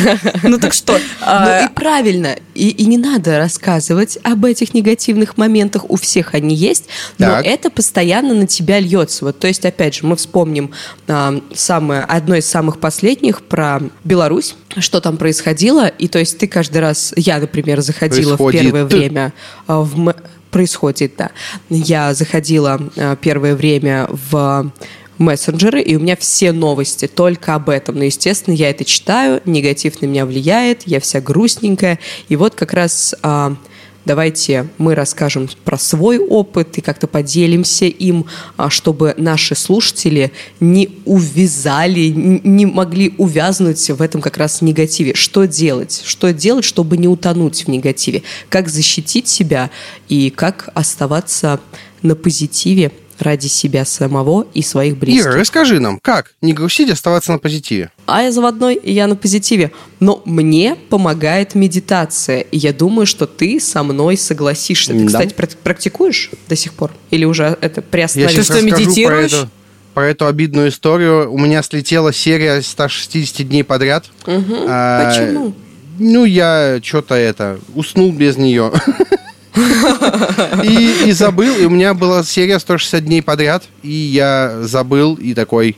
Ну 0.43 0.59
так 0.59 0.75
что? 0.75 0.93
Ну 0.93 0.99
а, 1.23 1.65
и 1.65 1.75
правильно, 1.75 2.37
и, 2.55 2.85
не 2.85 2.99
надо 2.99 3.39
рассказывать 3.39 4.19
об 4.23 4.45
этих 4.45 4.75
негативных 4.75 5.37
моментах, 5.37 5.91
у 5.91 5.97
всех 5.97 6.35
они 6.35 6.55
есть, 6.55 6.85
но 7.19 7.41
это 7.41 7.71
постоянно 7.71 8.35
на 8.35 8.47
тебя 8.47 8.79
льется. 8.79 9.25
Вот, 9.25 9.39
то 9.39 9.47
есть, 9.47 9.65
опять 9.65 9.95
же, 9.95 10.07
мы 10.07 10.17
вспомним 10.17 10.73
а, 11.09 11.41
самое, 11.55 12.03
одно 12.03 12.35
из 12.35 12.47
самых 12.47 12.79
последних 12.79 13.43
про 13.43 13.81
Беларусь, 14.05 14.55
что 14.79 15.01
там 15.01 15.17
происходило, 15.17 15.89
и 15.89 16.09
то 16.09 16.19
есть 16.19 16.39
ты 16.39 16.47
каждый 16.47 16.79
раз, 16.79 17.15
я, 17.17 17.39
например, 17.39 17.81
заходила 17.81 18.37
в 18.37 18.53
первое 18.53 18.85
время 18.85 19.33
а, 19.67 19.81
в 19.81 20.15
происходит, 20.55 21.15
да. 21.19 21.31
Я 21.69 22.15
заходила 22.15 22.81
а, 22.97 23.17
первое 23.17 23.57
время 23.57 24.07
в 24.09 24.71
мессенджеры, 25.19 25.81
и 25.81 25.97
у 25.97 26.01
меня 26.01 26.17
все 26.17 26.53
новости 26.53 27.07
только 27.07 27.55
об 27.55 27.69
этом. 27.69 27.97
Но, 27.97 28.05
естественно, 28.05 28.55
я 28.55 28.71
это 28.71 28.85
читаю, 28.85 29.41
негатив 29.45 30.01
на 30.03 30.07
меня 30.07 30.27
влияет, 30.27 30.83
я 30.87 31.01
вся 31.01 31.21
грустненькая. 31.21 31.99
И 32.29 32.37
вот 32.37 32.55
как 32.55 32.73
раз 32.73 33.15
а, 33.23 33.57
давайте 34.05 34.69
мы 34.79 34.95
расскажем 34.95 35.49
про 35.65 35.79
свой 35.79 36.19
опыт 36.19 36.79
и 36.79 36.81
как-то 36.81 37.07
поделимся 37.07 37.87
им, 37.87 38.27
а, 38.57 38.71
чтобы 38.71 39.15
наши 39.17 39.55
слушатели 39.55 40.33
не 40.61 40.91
увязали, 41.05 42.09
не 42.09 42.67
могли 42.67 43.15
увязнуть 43.19 43.91
в 43.91 44.03
этом 44.03 44.21
как 44.21 44.37
раз 44.37 44.63
негативе. 44.63 45.15
Что 45.15 45.47
делать? 45.47 46.03
Что 46.05 46.33
делать, 46.33 46.65
чтобы 46.65 46.97
не 46.97 47.09
утонуть 47.09 47.65
в 47.65 47.69
негативе? 47.69 48.23
Как 48.49 48.69
защитить 48.69 49.29
себя 49.29 49.71
и 50.09 50.31
как 50.31 50.71
оставаться 50.75 51.61
на 52.03 52.15
позитиве 52.15 52.93
ради 53.23 53.47
себя 53.47 53.85
самого 53.85 54.47
и 54.55 54.63
своих 54.63 54.97
близких. 54.97 55.27
Ира, 55.27 55.37
расскажи 55.37 55.81
нам, 55.81 55.99
как 56.01 56.35
не 56.43 56.53
грустить, 56.53 56.91
оставаться 56.91 57.33
на 57.33 57.39
позитиве? 57.39 57.91
А 58.07 58.23
я 58.23 58.33
заводной, 58.33 58.75
и 58.75 58.93
я 58.93 59.07
на 59.07 59.17
позитиве. 59.17 59.73
Но 60.01 60.23
мне 60.25 60.77
помогает 60.91 61.55
медитация. 61.55 62.41
И 62.41 62.59
я 62.59 62.73
думаю, 62.73 63.07
что 63.07 63.27
ты 63.27 63.59
со 63.61 63.83
мной 63.83 64.17
согласишься. 64.17 64.93
Ты, 64.93 65.01
Да. 65.01 65.07
кстати, 65.07 65.35
прак- 65.35 65.57
практикуешь 65.63 66.31
до 66.49 66.57
сих 66.57 66.73
пор? 66.75 66.91
Или 67.11 67.25
уже 67.25 67.57
это 67.61 67.81
Я 67.81 67.83
приостановил? 67.83 68.31
сейчас 68.31 68.45
что, 68.47 68.55
расскажу 68.55 68.77
медитируешь? 68.85 69.31
Про 69.31 69.39
эту, 69.39 69.51
про 69.95 70.07
эту 70.09 70.27
обидную 70.27 70.69
историю. 70.69 71.33
У 71.33 71.39
меня 71.39 71.63
слетела 71.63 72.13
серия 72.13 72.61
160 72.63 73.49
дней 73.49 73.63
подряд. 73.65 74.07
А, 74.27 75.09
Почему? 75.11 75.55
Ну, 75.99 76.25
я 76.25 76.81
что-то 76.83 77.15
это, 77.15 77.61
уснул 77.75 78.11
без 78.13 78.37
нее. 78.37 78.73
И, 80.65 81.09
и 81.09 81.13
забыл, 81.13 81.57
и 81.57 81.65
у 81.65 81.71
меня 81.71 81.95
была 81.95 82.25
серия 82.25 82.59
160 82.59 83.05
дней 83.05 83.23
подряд, 83.23 83.65
и 83.83 83.91
я 83.91 84.61
забыл, 84.63 85.15
и 85.15 85.35
такой, 85.35 85.77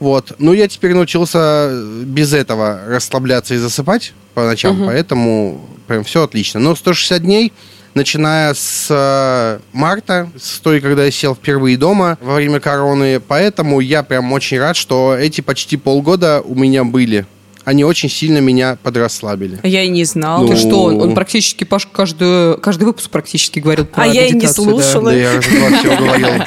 вот. 0.00 0.34
Ну, 0.38 0.52
я 0.52 0.66
теперь 0.66 0.94
научился 0.94 1.70
без 2.04 2.32
этого 2.32 2.80
расслабляться 2.86 3.54
и 3.54 3.58
засыпать 3.58 4.12
по 4.34 4.44
ночам, 4.44 4.82
поэтому 4.86 5.66
прям 5.86 6.04
все 6.04 6.24
отлично. 6.24 6.58
Но 6.58 6.74
160 6.74 7.22
дней, 7.22 7.52
начиная 7.94 8.54
с 8.54 8.86
э, 8.90 9.60
марта, 9.72 10.30
с 10.40 10.58
той, 10.58 10.80
когда 10.80 11.04
я 11.04 11.10
сел 11.10 11.34
впервые 11.34 11.76
дома 11.76 12.16
во 12.20 12.34
время 12.34 12.60
короны, 12.60 13.20
поэтому 13.20 13.80
я 13.80 14.02
прям 14.02 14.32
очень 14.32 14.58
рад, 14.58 14.76
что 14.76 15.14
эти 15.14 15.42
почти 15.42 15.76
полгода 15.76 16.40
у 16.40 16.54
меня 16.54 16.84
были. 16.84 17.26
Они 17.70 17.84
очень 17.84 18.08
сильно 18.10 18.38
меня 18.38 18.78
подрасслабили. 18.82 19.60
Я 19.62 19.84
и 19.84 19.88
не 19.88 20.02
знал. 20.02 20.44
Ты 20.44 20.54
Ну, 20.54 20.58
что, 20.58 20.82
он, 20.82 21.00
он 21.00 21.14
практически, 21.14 21.62
Паш, 21.62 21.86
каждую, 21.86 22.58
каждый 22.58 22.82
выпуск 22.82 23.10
практически 23.10 23.60
говорил 23.60 23.84
про 23.84 24.02
А 24.02 24.06
я 24.08 24.26
и 24.26 24.30
не 24.30 24.38
медитацию, 24.38 24.66
да. 24.66 24.72
слушала. 24.72 25.10
Да, 25.12 25.16
я 25.16 25.40
все 25.40 25.96
говорил. 25.96 26.28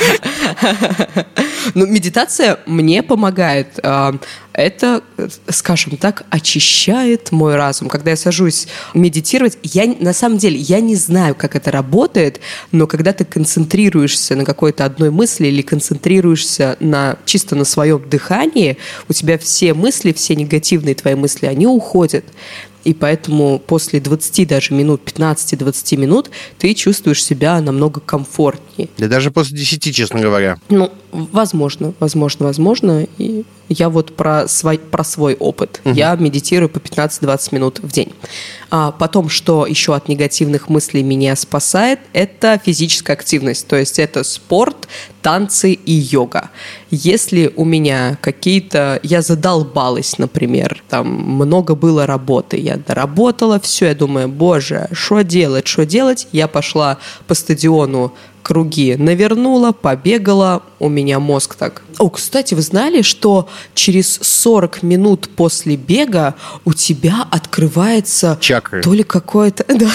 Ну, 1.75 1.85
медитация 1.85 2.59
мне 2.65 3.01
помогает. 3.03 3.79
А, 3.83 4.15
Это, 4.51 5.01
скажем 5.49 5.97
так, 5.97 6.23
очищает 6.29 7.31
мой 7.31 7.55
разум. 7.55 7.89
Когда 7.89 8.11
я 8.11 8.17
сажусь 8.17 8.67
медитировать, 8.93 9.57
я 9.63 9.85
на 9.99 10.13
самом 10.13 10.37
деле 10.37 10.57
я 10.57 10.79
не 10.79 10.95
знаю, 10.95 11.33
как 11.35 11.55
это 11.55 11.71
работает, 11.71 12.39
но 12.71 12.85
когда 12.85 13.13
ты 13.13 13.25
концентрируешься 13.25 14.35
на 14.35 14.45
какой-то 14.45 14.85
одной 14.85 15.09
мысли 15.09 15.47
или 15.47 15.61
концентрируешься 15.61 16.77
на 16.79 17.17
чисто 17.25 17.55
на 17.55 17.65
своем 17.65 18.07
дыхании, 18.07 18.77
у 19.09 19.13
тебя 19.13 19.37
все 19.37 19.73
мысли, 19.73 20.13
все 20.13 20.35
негативные 20.35 20.95
твои 20.95 21.15
мысли, 21.15 21.47
они 21.47 21.65
уходят. 21.65 22.25
И 22.83 22.93
поэтому 22.93 23.59
после 23.59 23.99
20 23.99 24.47
даже 24.47 24.73
минут, 24.73 25.01
15-20 25.05 25.97
минут 25.97 26.29
ты 26.57 26.73
чувствуешь 26.73 27.23
себя 27.23 27.61
намного 27.61 28.01
комфортнее. 28.01 28.89
Да 28.97 29.07
даже 29.07 29.31
после 29.31 29.57
10, 29.57 29.95
честно 29.95 30.19
говоря. 30.19 30.57
Ну, 30.69 30.91
возможно, 31.11 31.93
возможно, 31.99 32.45
возможно. 32.47 33.07
И 33.17 33.45
я 33.77 33.89
вот 33.89 34.15
про 34.15 34.47
свой, 34.47 34.77
про 34.77 35.03
свой 35.03 35.35
опыт. 35.35 35.81
Я 35.85 36.15
медитирую 36.15 36.69
по 36.69 36.77
15-20 36.77 37.55
минут 37.55 37.79
в 37.79 37.91
день. 37.91 38.13
А 38.69 38.91
потом, 38.91 39.29
что 39.29 39.67
еще 39.67 39.93
от 39.93 40.07
негативных 40.07 40.67
мыслей 40.67 41.03
меня 41.03 41.35
спасает, 41.35 41.99
это 42.11 42.59
физическая 42.63 43.15
активность. 43.15 43.67
То 43.67 43.75
есть 43.75 43.99
это 43.99 44.23
спорт, 44.23 44.87
танцы 45.21 45.73
и 45.73 45.93
йога. 45.93 46.49
Если 46.89 47.53
у 47.55 47.65
меня 47.65 48.17
какие-то... 48.21 48.99
Я 49.03 49.21
задолбалась, 49.21 50.17
например, 50.17 50.83
там 50.89 51.07
много 51.07 51.75
было 51.75 52.07
работы, 52.07 52.57
я 52.57 52.77
доработала, 52.77 53.59
все, 53.59 53.87
я 53.87 53.95
думаю, 53.95 54.27
боже, 54.27 54.87
что 54.91 55.21
делать, 55.21 55.67
что 55.67 55.85
делать? 55.85 56.27
Я 56.31 56.47
пошла 56.47 56.97
по 57.27 57.35
стадиону 57.35 58.13
круги 58.43 58.95
навернула, 58.97 59.71
побегала, 59.71 60.61
у 60.79 60.89
меня 60.89 61.19
мозг 61.19 61.55
так. 61.55 61.81
О, 61.97 62.09
кстати, 62.09 62.53
вы 62.53 62.61
знали, 62.61 63.01
что 63.01 63.49
через 63.73 64.19
40 64.21 64.83
минут 64.83 65.29
после 65.35 65.75
бега 65.75 66.35
у 66.65 66.73
тебя 66.73 67.27
открывается 67.31 68.37
Чакры. 68.39 68.81
то 68.81 68.93
ли 68.93 69.03
какое-то... 69.03 69.65
Да. 69.73 69.89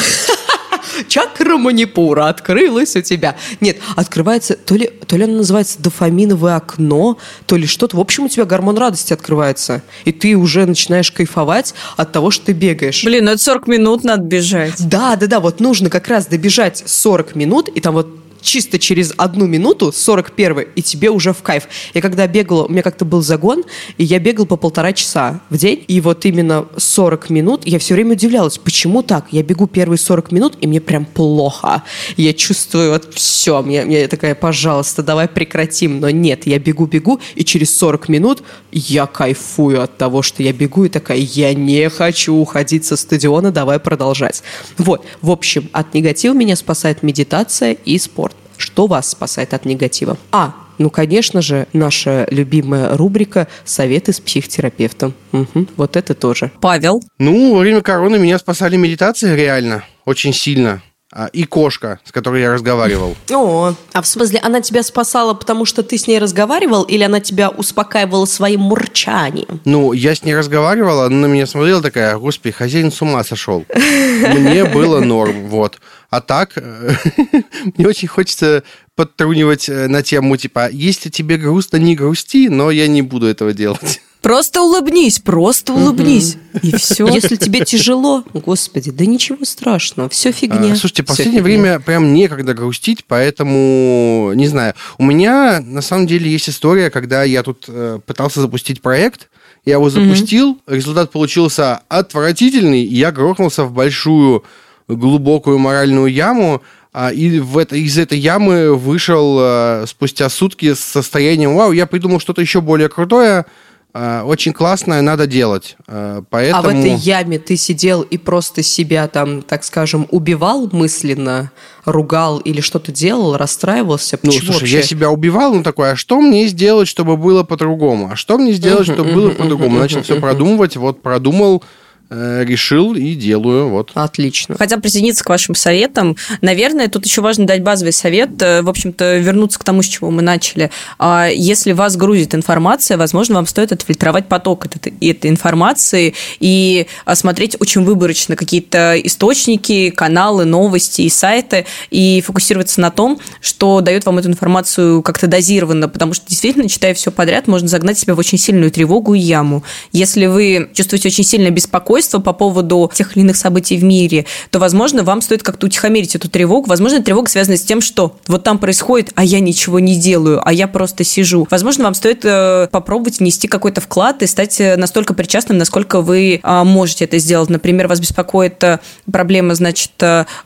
Чакра 1.07 1.57
манипура 1.57 2.29
открылась 2.29 2.97
у 2.97 3.03
тебя. 3.03 3.37
Нет, 3.61 3.79
открывается, 3.95 4.57
то 4.57 4.75
ли, 4.75 4.91
то 5.07 5.17
ли 5.17 5.25
оно 5.25 5.39
называется 5.39 5.81
дофаминовое 5.81 6.57
окно, 6.57 7.19
то 7.47 7.57
ли 7.57 7.67
что-то. 7.67 7.97
В 7.97 8.01
общем, 8.01 8.25
у 8.25 8.29
тебя 8.29 8.45
гормон 8.45 8.77
радости 8.79 9.13
открывается. 9.13 9.83
И 10.05 10.13
ты 10.13 10.35
уже 10.37 10.67
начинаешь 10.67 11.13
кайфовать 11.13 11.75
от 11.97 12.13
того, 12.13 12.31
что 12.31 12.47
ты 12.47 12.53
бегаешь. 12.53 13.05
Блин, 13.05 13.27
ну 13.27 13.33
это 13.33 13.43
40 13.43 13.69
минут 13.69 14.05
надо 14.05 14.23
бежать. 14.23 14.75
Да, 14.89 15.17
да, 15.17 15.27
да, 15.27 15.41
вот 15.41 15.61
нужно 15.61 15.91
как 15.91 16.09
раз 16.09 16.27
добежать 16.27 16.83
40 16.85 17.35
минут, 17.35 17.69
и 17.69 17.81
там 17.81 17.95
вот 17.95 18.09
чисто 18.41 18.79
через 18.79 19.13
одну 19.17 19.47
минуту, 19.47 19.93
41 19.93 20.69
и 20.75 20.83
тебе 20.83 21.11
уже 21.11 21.33
в 21.33 21.43
кайф. 21.43 21.69
Я 21.95 22.01
когда 22.01 22.27
бегала, 22.27 22.65
у 22.65 22.69
меня 22.69 22.83
как-то 22.83 23.05
был 23.05 23.23
загон, 23.23 23.65
и 23.97 24.05
я 24.05 24.19
бегал 24.19 24.47
по 24.47 24.57
полтора 24.57 24.93
часа 24.93 25.41
в 25.51 25.57
день, 25.57 25.85
и 25.89 26.01
вот 26.01 26.25
именно 26.25 26.67
40 26.77 27.31
минут, 27.31 27.67
я 27.67 27.79
все 27.79 27.95
время 27.95 28.13
удивлялась, 28.13 28.59
почему 28.59 29.03
так? 29.03 29.27
Я 29.31 29.43
бегу 29.43 29.67
первые 29.67 29.99
40 29.99 30.33
минут, 30.33 30.55
и 30.61 30.67
мне 30.67 30.81
прям 30.81 31.05
плохо. 31.05 31.83
Я 32.17 32.33
чувствую, 32.33 32.93
вот 32.93 33.15
все, 33.15 33.63
мне, 33.63 33.85
мне 33.85 34.09
такая, 34.09 34.35
пожалуйста, 34.35 35.03
давай 35.03 35.29
прекратим. 35.29 36.01
Но 36.01 36.11
нет, 36.11 36.47
я 36.47 36.59
бегу-бегу, 36.59 37.21
и 37.35 37.45
через 37.45 37.77
40 37.77 38.09
минут 38.09 38.43
я 38.73 39.07
кайфую 39.07 39.83
от 39.83 39.97
того, 39.97 40.23
что 40.23 40.43
я 40.43 40.53
бегу, 40.53 40.85
и 40.85 40.89
такая, 40.89 41.19
я 41.19 41.55
не 41.55 41.89
хочу 41.89 42.35
уходить 42.35 42.85
со 42.85 42.97
стадиона, 42.97 43.51
давай 43.51 43.79
продолжать. 43.79 44.43
Вот, 44.77 45.05
в 45.23 45.31
общем, 45.31 45.69
от 45.73 45.95
негатива 45.95 46.35
меня 46.35 46.57
спасает 46.57 47.03
медитация 47.03 47.73
и 47.73 47.99
спорт. 47.99 48.35
Что 48.59 48.87
вас 48.87 49.09
спасает 49.09 49.55
от 49.55 49.65
негатива? 49.65 50.19
А, 50.33 50.55
ну, 50.79 50.91
конечно 50.91 51.41
же, 51.41 51.67
наша 51.73 52.27
любимая 52.31 52.97
рубрика 52.97 53.49
«Советы 53.65 54.13
с 54.13 54.21
психотерапевтом». 54.21 55.15
Мгм, 55.33 55.69
вот 55.77 55.97
это 55.97 56.15
тоже. 56.15 56.51
Павел. 56.61 57.03
Ну, 57.19 57.55
во 57.55 57.61
время 57.61 57.81
короны 57.81 58.19
меня 58.19 58.39
спасали 58.39 58.77
медитации 58.77 59.35
реально, 59.35 59.85
очень 60.05 60.33
сильно. 60.35 60.83
А, 61.11 61.29
И 61.33 61.45
кошка, 61.45 62.01
с 62.05 62.13
которой 62.13 62.43
я 62.43 62.53
разговаривал. 62.53 63.17
О, 63.33 63.73
а 63.95 64.03
в 64.03 64.07
смысле, 64.07 64.41
она 64.43 64.61
тебя 64.61 64.83
спасала, 64.83 65.33
потому 65.33 65.65
что 65.65 65.83
ты 65.83 65.97
с 65.97 66.07
ней 66.07 66.19
разговаривал, 66.19 66.83
или 66.83 67.03
она 67.03 67.21
тебя 67.21 67.49
успокаивала 67.49 68.27
своим 68.27 68.61
мурчанием? 68.61 69.61
Ну, 69.65 69.95
я 69.95 70.15
с 70.15 70.23
ней 70.23 70.37
разговаривал, 70.37 71.01
она 71.01 71.17
на 71.17 71.27
меня 71.27 71.47
смотрела 71.47 71.81
такая, 71.81 72.19
господи, 72.19 72.53
хозяин 72.55 72.93
с 72.93 73.01
ума 73.01 73.25
сошел. 73.25 73.65
Мне 73.75 74.67
было 74.67 75.01
норм, 75.01 75.47
вот. 75.49 75.79
А 76.11 76.21
так, 76.21 76.53
э, 76.57 76.93
мне 77.77 77.87
очень 77.87 78.09
хочется 78.09 78.63
подтрунивать 78.97 79.69
э, 79.69 79.89
на 79.89 80.03
тему, 80.03 80.37
типа, 80.37 80.71
если 80.71 81.11
тебе 81.11 81.37
грустно, 81.37 81.77
не 81.77 81.95
грусти, 81.95 82.49
но 82.49 82.71
я 82.71 82.89
не 82.89 83.03
буду 83.03 83.27
этого 83.27 83.53
делать. 83.53 84.01
Просто 84.23 84.63
улыбнись, 84.63 85.21
просто 85.21 85.73
улыбнись. 85.73 86.39
И 86.63 86.75
все. 86.77 87.07
Если 87.07 87.37
тебе 87.37 87.65
тяжело, 87.65 88.25
господи, 88.35 88.91
да 88.91 89.07
ничего 89.07 89.45
страшного, 89.45 90.09
все 90.09 90.33
фигня. 90.33 90.73
А, 90.73 90.77
слушайте, 90.77 91.05
в 91.05 91.07
последнее 91.07 91.41
фигня. 91.41 91.45
время 91.45 91.81
прям 91.81 92.13
некогда 92.13 92.53
грустить, 92.53 93.05
поэтому 93.07 94.33
не 94.35 94.49
знаю. 94.49 94.75
У 94.99 95.05
меня 95.05 95.61
на 95.61 95.83
самом 95.83 96.09
деле 96.09 96.29
есть 96.29 96.49
история, 96.49 96.91
когда 96.91 97.23
я 97.23 97.45
тут 97.45 97.67
э, 97.69 98.01
пытался 98.05 98.41
запустить 98.41 98.83
проект, 98.83 99.31
я 99.65 99.75
его 99.75 99.89
запустил, 99.89 100.61
результат 100.67 101.13
получился 101.13 101.83
отвратительный, 101.89 102.83
и 102.83 102.95
я 102.97 103.13
грохнулся 103.13 103.65
в 103.65 103.73
большую 103.73 104.45
глубокую 104.89 105.59
моральную 105.59 106.07
яму, 106.07 106.63
а, 106.93 107.13
и 107.13 107.39
в 107.39 107.59
это, 107.59 107.77
из 107.77 107.99
этой 107.99 108.19
ямы 108.19 108.75
вышел 108.75 109.39
э, 109.41 109.85
спустя 109.87 110.29
сутки 110.29 110.73
с 110.73 110.81
состоянием 110.81 111.55
«Вау, 111.55 111.73
я 111.73 111.87
придумал 111.87 112.19
что-то 112.19 112.41
еще 112.41 112.63
более 112.63 112.89
крутое, 112.89 113.45
э, 113.93 114.23
очень 114.23 114.55
классное, 114.55 115.03
надо 115.03 115.27
делать». 115.27 115.77
Поэтому... 115.87 116.59
А 116.59 116.63
в 116.63 116.69
этой 116.69 116.95
яме 116.95 117.39
ты 117.39 117.57
сидел 117.57 118.03
и 118.03 118.17
просто 118.17 118.63
себя 118.63 119.07
там, 119.07 119.43
так 119.43 119.65
скажем, 119.65 120.09
убивал 120.11 120.71
мысленно, 120.73 121.53
ругал 121.85 122.39
или 122.39 122.63
что-то 122.63 122.91
делал, 122.91 123.37
расстраивался? 123.37 124.19
Ну, 124.23 124.31
Почему 124.31 124.47
слушай, 124.47 124.61
вообще? 124.63 124.77
я 124.79 124.83
себя 124.83 125.11
убивал, 125.11 125.55
ну 125.55 125.63
такой, 125.63 125.93
а 125.93 125.97
что 125.97 126.21
мне 126.21 126.47
сделать, 126.47 126.89
чтобы 126.89 127.19
было 127.19 127.45
по-другому? 127.45 128.11
А 128.13 128.17
что 128.17 128.39
мне 128.39 128.53
сделать, 128.53 128.87
чтобы 128.87 129.13
было 129.13 129.31
по-другому? 129.31 129.79
Начал 129.79 130.03
все 130.03 130.19
продумывать, 130.19 130.77
вот 130.77 131.03
продумал, 131.03 131.63
решил 132.11 132.95
и 132.95 133.15
делаю, 133.15 133.69
вот. 133.69 133.91
Отлично. 133.95 134.57
Хотя 134.59 134.79
присоединиться 134.79 135.23
к 135.25 135.29
вашим 135.29 135.55
советам, 135.55 136.17
наверное, 136.41 136.89
тут 136.89 137.05
еще 137.05 137.21
важно 137.21 137.47
дать 137.47 137.63
базовый 137.63 137.93
совет, 137.93 138.31
э, 138.41 138.63
в 138.63 138.69
общем-то, 138.69 139.19
вернуться 139.19 139.59
к 139.59 139.65
тому, 139.65 139.83
с 139.83 139.87
чего 139.87 140.11
мы 140.11 140.23
начали. 140.23 140.71
А 140.99 141.29
Если 141.29 141.73
вас 141.73 141.97
грузит 141.97 142.35
информация, 142.35 142.97
возможно, 142.97 143.35
вам 143.35 143.47
стоит 143.47 143.73
отфильтровать 143.73 144.27
поток 144.27 144.67
этой, 144.67 144.95
этой 145.07 145.31
информации 145.31 146.15
и 146.41 146.87
осмотреть 147.05 147.57
очень 147.61 147.85
выборочно 147.85 148.37
какие-то 148.37 148.95
источники, 149.05 149.91
каналы, 149.91 150.47
новости 150.47 151.03
и 151.03 151.11
сайты, 151.11 151.67
и 151.91 152.23
фокусироваться 152.23 152.81
на 152.81 152.91
том, 152.91 153.21
что 153.43 153.83
дает 153.83 154.07
вам 154.07 154.19
эту 154.19 154.29
информацию 154.29 155.03
как-то 155.03 155.27
дозированно, 155.27 155.89
потому 155.89 156.15
что 156.15 156.27
действительно, 156.27 156.69
читая 156.69 156.95
все 156.95 157.11
подряд, 157.11 157.49
можно 157.49 157.69
загнать 157.69 157.99
себя 157.99 158.15
в 158.15 158.19
очень 158.19 158.39
сильную 158.39 158.71
тревогу 158.71 159.13
и 159.13 159.21
яму. 159.21 159.63
Если 159.93 160.27
вы 160.27 160.71
чувствуете 160.73 161.09
очень 161.09 161.25
сильное 161.25 161.51
беспокойство 161.51 161.98
по 162.07 162.33
поводу 162.33 162.91
тех 162.95 163.17
или 163.17 163.25
иных 163.25 163.37
событий 163.37 163.77
в 163.77 163.85
мире, 163.85 164.27
то, 164.51 164.59
возможно, 164.59 165.03
вам 165.03 165.21
стоит 165.21 165.43
как-то 165.43 165.67
утихомирить 165.67 166.15
эту 166.15 166.29
тревогу. 166.29 166.69
Возможно, 166.69 167.03
тревога 167.03 167.31
связана 167.31 167.57
с 167.57 167.63
тем, 167.63 167.81
что 167.81 168.17
вот 168.27 168.45
там 168.45 168.59
происходит, 168.59 169.11
а 169.15 169.25
я 169.25 169.41
ничего 169.41 169.79
не 169.81 169.97
делаю, 169.97 170.41
а 170.45 170.53
я 170.53 170.69
просто 170.69 171.05
сижу. 171.05 171.47
Возможно, 171.51 171.85
вам 171.85 171.95
стоит 171.95 172.25
э, 172.25 172.69
попробовать 172.71 173.19
внести 173.19 173.49
какой-то 173.49 173.81
вклад 173.81 174.23
и 174.23 174.27
стать 174.27 174.61
э, 174.61 174.77
настолько 174.77 175.15
причастным, 175.15 175.59
насколько 175.59 176.01
вы 176.01 176.41
э, 176.43 176.63
можете 176.65 177.05
это 177.05 177.19
сделать. 177.19 177.51
Например, 177.51 177.89
вас 177.89 178.01
беспокоит 178.01 178.63
э, 178.63 178.81
проблема, 179.11 179.55
значит, 179.55 179.93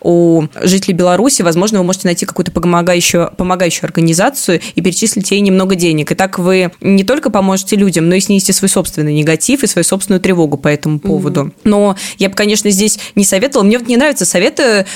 у 0.00 0.44
жителей 0.61 0.94
Беларуси. 0.94 1.42
Возможно, 1.42 1.78
вы 1.78 1.84
можете 1.84 2.09
найти 2.09 2.26
какую-то 2.26 2.53
помогающую, 2.53 3.32
помогающую 3.36 3.86
организацию 3.86 4.61
и 4.74 4.80
перечислить 4.80 5.30
ей 5.30 5.40
немного 5.40 5.74
денег. 5.74 6.12
И 6.12 6.14
так 6.14 6.38
вы 6.38 6.72
не 6.80 7.05
только 7.05 7.30
поможете 7.30 7.76
людям, 7.76 8.09
но 8.09 8.14
и 8.14 8.20
снизите 8.20 8.53
свой 8.53 8.68
собственный 8.68 9.14
негатив 9.14 9.62
и 9.62 9.66
свою 9.66 9.84
собственную 9.84 10.20
тревогу 10.20 10.57
по 10.57 10.68
этому 10.68 10.98
поводу. 10.98 11.41
Но 11.64 11.97
я 12.18 12.28
бы, 12.28 12.34
конечно, 12.34 12.70
здесь 12.70 12.99
не 13.14 13.24
советовала. 13.24 13.66
Мне 13.66 13.78
вот 13.78 13.88
не 13.88 13.97
нравятся 13.97 14.24
советы 14.24 14.86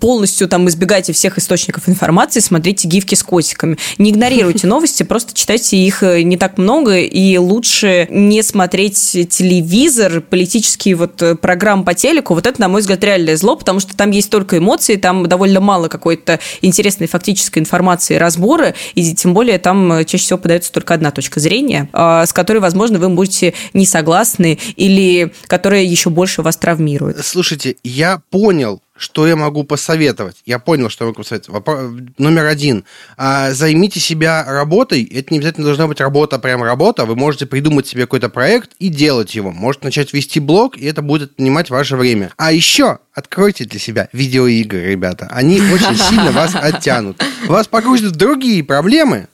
полностью 0.00 0.48
там 0.48 0.68
избегайте 0.68 1.12
всех 1.12 1.38
источников 1.38 1.88
информации, 1.88 2.40
смотрите 2.40 2.88
гифки 2.88 3.14
с 3.14 3.22
котиками. 3.22 3.76
Не 3.98 4.10
игнорируйте 4.10 4.66
новости, 4.66 5.02
просто 5.02 5.34
читайте 5.34 5.76
их 5.76 6.02
э, 6.02 6.22
не 6.22 6.36
так 6.36 6.58
много, 6.58 6.98
и 6.98 7.36
лучше 7.36 8.06
не 8.10 8.42
смотреть 8.42 8.96
телевизор, 9.30 10.20
политические 10.20 10.94
вот 10.96 11.20
э, 11.22 11.34
программы 11.34 11.84
по 11.84 11.94
телеку. 11.94 12.34
Вот 12.34 12.46
это, 12.46 12.60
на 12.60 12.68
мой 12.68 12.80
взгляд, 12.80 13.02
реальное 13.04 13.36
зло, 13.36 13.56
потому 13.56 13.80
что 13.80 13.96
там 13.96 14.10
есть 14.10 14.30
только 14.30 14.58
эмоции, 14.58 14.96
там 14.96 15.26
довольно 15.26 15.60
мало 15.60 15.88
какой-то 15.88 16.40
интересной 16.62 17.06
фактической 17.06 17.58
информации 17.58 18.14
и 18.14 18.18
разбора, 18.18 18.74
и 18.94 19.14
тем 19.14 19.34
более 19.34 19.58
там 19.58 19.92
э, 19.92 20.04
чаще 20.04 20.24
всего 20.24 20.38
подается 20.38 20.72
только 20.72 20.94
одна 20.94 21.10
точка 21.10 21.40
зрения, 21.40 21.88
а, 21.92 22.26
с 22.26 22.32
которой, 22.32 22.58
возможно, 22.58 22.98
вы 22.98 23.08
будете 23.08 23.54
не 23.72 23.86
согласны 23.86 24.58
или 24.76 25.32
которая 25.46 25.82
еще 25.94 26.10
больше 26.10 26.42
вас 26.42 26.56
травмирует. 26.56 27.24
Слушайте, 27.24 27.76
я 27.82 28.20
понял, 28.30 28.82
что 28.96 29.26
я 29.26 29.34
могу 29.34 29.64
посоветовать. 29.64 30.36
Я 30.46 30.58
понял, 30.60 30.88
что 30.88 31.04
я 31.04 31.08
могу 31.08 31.22
посоветовать. 31.22 31.62
Вопро- 31.62 32.08
Номер 32.18 32.46
один. 32.46 32.84
А, 33.16 33.52
Займите 33.52 33.98
себя 33.98 34.44
работой. 34.46 35.02
Это 35.02 35.32
не 35.32 35.38
обязательно 35.38 35.66
должна 35.66 35.86
быть 35.88 36.00
работа, 36.00 36.38
прям 36.38 36.62
работа. 36.62 37.04
Вы 37.04 37.16
можете 37.16 37.46
придумать 37.46 37.86
себе 37.88 38.02
какой-то 38.02 38.28
проект 38.28 38.70
и 38.78 38.88
делать 38.88 39.34
его. 39.34 39.50
Можете 39.50 39.86
начать 39.86 40.12
вести 40.12 40.38
блог, 40.38 40.76
и 40.76 40.84
это 40.86 41.02
будет 41.02 41.32
отнимать 41.32 41.70
ваше 41.70 41.96
время. 41.96 42.30
А 42.36 42.52
еще 42.52 42.98
откройте 43.12 43.64
для 43.64 43.80
себя 43.80 44.08
видеоигры, 44.12 44.82
ребята. 44.84 45.28
Они 45.30 45.60
очень 45.60 45.96
сильно 45.96 46.30
вас 46.30 46.54
оттянут. 46.54 47.20
Вас 47.46 47.66
погрузят 47.66 48.12
в 48.12 48.16
другие 48.16 48.62
проблемы, 48.62 49.26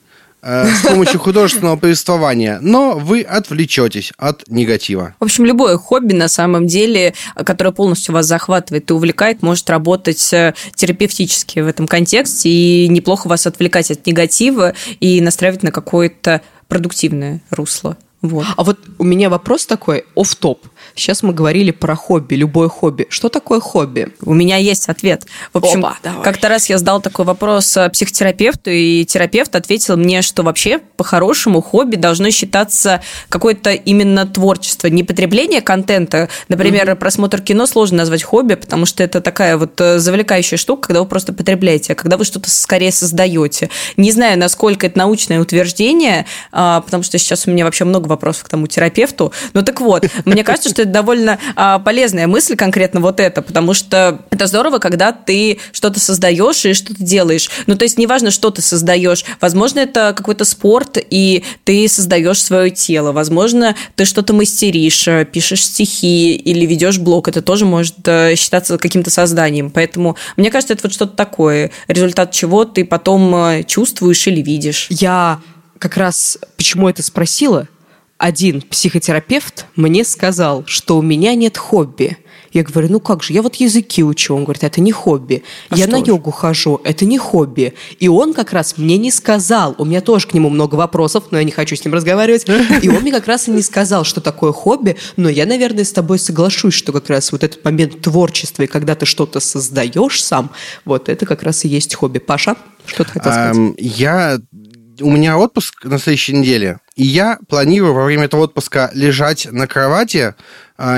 с 0.43 0.87
помощью 0.87 1.21
художественного 1.21 1.77
повествования, 1.77 2.59
но 2.61 2.99
вы 2.99 3.23
отвлечетесь 3.23 4.13
от 4.17 4.49
негатива. 4.49 5.15
В 5.21 5.25
общем, 5.25 5.45
любое 5.45 5.77
хобби, 5.77 6.13
на 6.13 6.29
самом 6.29 6.67
деле, 6.67 7.15
которое 7.35 7.73
полностью 7.73 8.15
вас 8.15 8.27
захватывает 8.27 8.91
и 8.91 8.93
увлекает, 8.93 9.43
может 9.43 9.69
работать 9.69 10.33
э, 10.33 10.55
терапевтически 10.75 11.61
в 11.61 11.67
этом 11.67 11.87
контексте 11.87 12.49
и 12.49 12.89
неплохо 12.89 13.29
вас 13.29 13.47
отвлекать 13.47 13.91
от 13.91 14.07
негатива 14.07 14.75
и 15.01 15.21
настраивать 15.21 15.63
на 15.63 15.73
какое-то 15.73 16.41
продуктивное 16.69 17.43
русло. 17.51 17.97
Вот. 18.23 18.47
А 18.57 18.65
вот 18.65 18.79
у 18.99 19.05
меня 19.05 19.31
вопрос 19.31 19.67
такой, 19.67 20.05
оф 20.15 20.35
топ 20.37 20.67
Сейчас 20.95 21.23
мы 21.23 21.33
говорили 21.33 21.71
про 21.71 21.95
хобби, 21.95 22.35
любое 22.35 22.69
хобби. 22.69 23.07
Что 23.09 23.29
такое 23.29 23.61
хобби? 23.61 24.09
У 24.23 24.35
меня 24.35 24.57
есть 24.57 24.89
ответ. 24.89 25.27
В 25.53 25.59
общем, 25.59 25.85
как-то 26.23 26.49
раз 26.49 26.69
я 26.69 26.79
задал 26.79 27.01
такой 27.01 27.25
вопрос 27.25 27.77
э, 27.77 27.89
психотерапевту, 27.91 28.71
и 28.71 29.05
терапевт 29.05 29.55
ответил 29.57 29.97
мне, 29.97 30.23
что 30.23 30.43
вообще 30.43 30.79
по-хорошему 30.79 31.61
хобби 31.61 31.97
должно 31.97 32.31
считаться 32.31 33.03
какое-то 33.29 33.73
именно 33.73 34.27
творчество, 34.27 34.87
не 34.89 35.05
потребление 35.05 35.61
контента. 35.61 36.29
Например, 36.49 36.97
просмотр 36.97 37.41
кино 37.41 37.67
сложно 37.67 37.99
назвать 37.99 38.23
хобби, 38.23 38.55
потому 38.55 38.87
что 38.87 39.03
это 39.03 39.21
такая 39.21 39.57
вот 39.57 39.81
э, 39.81 39.99
завлекающая 39.99 40.59
штука, 40.59 40.89
когда 40.89 41.01
вы 41.01 41.07
просто 41.07 41.33
потребляете, 41.33 41.93
а 41.93 41.97
когда 41.97 42.17
вы 42.17 42.25
что-то 42.25 42.51
скорее 42.51 42.93
создаете. 42.93 43.71
Не 43.97 44.13
знаю, 44.13 44.39
насколько 44.39 44.87
это 44.87 44.99
научное 44.99 45.41
утверждение, 45.41 46.27
а, 46.53 46.81
потому 46.81 47.03
что 47.03 47.19
сейчас 47.19 47.47
у 47.47 47.51
меня 47.51 47.65
вообще 47.65 47.85
много 47.85 48.09
вопросов 48.09 48.45
к 48.45 48.49
тому 48.49 48.67
терапевту. 48.67 49.33
Ну 49.53 49.63
так 49.63 49.81
вот, 49.81 50.07
мне 50.25 50.45
кажется, 50.45 50.69
что 50.69 50.83
это 50.83 50.90
довольно 50.91 51.39
а, 51.57 51.79
полезная 51.79 52.27
мысль, 52.27 52.57
конкретно 52.57 53.01
вот 53.01 53.21
это, 53.21 53.43
потому 53.43 53.75
что 53.75 54.23
это 54.31 54.47
здорово, 54.47 54.79
когда 54.79 55.13
ты 55.13 55.59
что-то 55.73 56.01
создаешь 56.01 56.65
и 56.65 56.75
что-то 56.75 57.03
делаешь. 57.03 57.51
Ну, 57.67 57.77
то 57.77 57.85
есть, 57.85 57.99
неважно, 57.99 58.31
что 58.31 58.51
ты 58.51 58.63
создаешь. 58.63 59.25
Возможно, 59.41 59.81
это 59.81 60.15
какой-то 60.17 60.45
спорт, 60.45 60.99
и 60.99 61.45
ты 61.65 61.89
создаешь 61.89 62.43
свое 62.43 62.71
тело. 62.71 63.13
Возможно, 63.13 63.75
ты 63.97 64.05
что-то 64.05 64.33
мастеришь, 64.33 65.07
э, 65.09 65.25
пишешь 65.25 65.65
стихи 65.65 66.35
или 66.35 66.67
ведешь 66.67 66.99
блог. 66.99 67.29
Это 67.29 67.43
тоже 67.43 67.65
может 67.65 67.97
э, 68.07 68.35
считаться 68.37 68.79
каким-то 68.79 69.11
созданием. 69.11 69.71
Поэтому, 69.71 70.17
мне 70.37 70.51
кажется, 70.51 70.75
это 70.75 70.85
вот 70.85 70.93
что-то 70.93 71.17
такое, 71.17 71.71
результат 71.89 72.33
чего 72.33 72.65
ты 72.65 72.85
потом 72.85 73.35
э, 73.35 73.63
чувствуешь 73.65 74.27
или 74.27 74.41
видишь. 74.41 74.87
Я 74.91 75.41
как 75.79 75.97
раз 75.97 76.39
почему 76.57 76.89
это 76.89 77.03
спросила? 77.03 77.67
Один 78.21 78.61
психотерапевт 78.61 79.65
мне 79.77 80.05
сказал, 80.05 80.65
что 80.67 80.99
у 80.99 81.03
меня 81.03 81.35
нет 81.35 81.57
хобби. 81.57 82.19
Я 82.53 82.65
говорю, 82.65 82.91
ну 82.91 83.01
как 83.01 83.23
же, 83.23 83.33
я 83.33 83.41
вот 83.41 83.55
языки 83.55 84.05
учу. 84.05 84.35
Он 84.35 84.45
говорит, 84.45 84.63
это 84.63 84.83
не 84.83 84.93
хобби. 84.93 85.43
А 85.71 85.77
я 85.79 85.87
на 85.87 86.01
же? 86.01 86.05
йогу 86.09 86.31
хожу, 86.31 86.83
это 86.85 87.07
не 87.07 87.17
хобби. 87.17 87.73
И 87.99 88.09
он 88.09 88.35
как 88.35 88.53
раз 88.53 88.77
мне 88.77 88.99
не 88.99 89.11
сказал. 89.11 89.75
У 89.79 89.87
меня 89.87 90.03
тоже 90.03 90.27
к 90.27 90.35
нему 90.35 90.51
много 90.51 90.75
вопросов, 90.75 91.29
но 91.31 91.39
я 91.39 91.45
не 91.45 91.51
хочу 91.51 91.77
с 91.77 91.83
ним 91.83 91.95
разговаривать. 91.95 92.45
И 92.83 92.91
он 92.91 93.01
мне 93.01 93.11
как 93.11 93.27
раз 93.27 93.49
и 93.49 93.53
не 93.53 93.63
сказал, 93.63 94.05
что 94.05 94.21
такое 94.21 94.53
хобби. 94.53 94.99
Но 95.17 95.31
я, 95.31 95.47
наверное, 95.47 95.85
с 95.85 95.93
тобой 95.93 96.19
соглашусь, 96.19 96.75
что 96.75 96.93
как 96.93 97.09
раз 97.09 97.33
вот 97.33 97.43
этот 97.43 97.65
момент 97.65 98.03
творчества, 98.03 98.65
и 98.65 98.67
когда 98.67 98.97
ты 98.97 99.07
что-то 99.07 99.41
создаешь 99.41 100.23
сам, 100.23 100.51
вот 100.85 101.09
это 101.09 101.25
как 101.25 101.43
раз 101.43 101.65
и 101.65 101.69
есть 101.69 101.95
хобби. 101.95 102.19
Паша, 102.19 102.57
что 102.85 103.05
ты 103.05 103.13
хотел 103.13 103.33
сказать? 103.33 103.75
Я... 103.79 104.39
У 105.01 105.11
меня 105.11 105.39
отпуск 105.39 105.85
на 105.85 105.99
следующей 105.99 106.35
неделе, 106.35 106.79
и 106.95 107.05
я 107.05 107.39
планирую 107.49 107.95
во 107.95 108.05
время 108.05 108.25
этого 108.25 108.43
отпуска 108.43 108.91
лежать 108.93 109.49
на 109.51 109.67
кровати, 109.67 110.35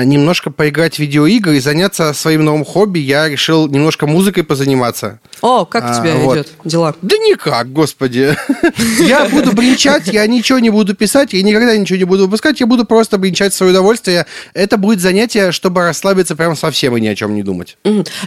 немножко 0.03 0.49
поиграть 0.49 0.95
в 0.95 0.99
видеоигры 0.99 1.57
и 1.57 1.59
заняться 1.59 2.13
своим 2.13 2.45
новым 2.45 2.65
хобби. 2.65 2.99
Я 2.99 3.29
решил 3.29 3.67
немножко 3.67 4.07
музыкой 4.07 4.43
позаниматься. 4.43 5.19
О, 5.41 5.65
как 5.65 5.83
у 5.83 5.87
а, 5.87 5.95
тебя 5.95 6.15
вот. 6.15 6.37
идет 6.37 6.51
дела? 6.63 6.95
Да 7.01 7.15
никак, 7.17 7.71
господи. 7.71 8.35
Я 8.99 9.25
буду 9.25 9.51
бренчать, 9.53 10.07
я 10.07 10.25
ничего 10.27 10.59
не 10.59 10.69
буду 10.69 10.95
писать, 10.95 11.33
я 11.33 11.41
никогда 11.43 11.75
ничего 11.75 11.97
не 11.97 12.05
буду 12.05 12.25
выпускать, 12.25 12.59
я 12.59 12.65
буду 12.65 12.85
просто 12.85 13.17
бренчать 13.17 13.53
в 13.53 13.55
свое 13.55 13.71
удовольствие. 13.71 14.25
Это 14.53 14.77
будет 14.77 15.01
занятие, 15.01 15.51
чтобы 15.51 15.81
расслабиться 15.81 16.35
прям 16.35 16.55
совсем 16.55 16.95
и 16.97 17.01
ни 17.01 17.07
о 17.07 17.15
чем 17.15 17.35
не 17.35 17.43
думать. 17.43 17.77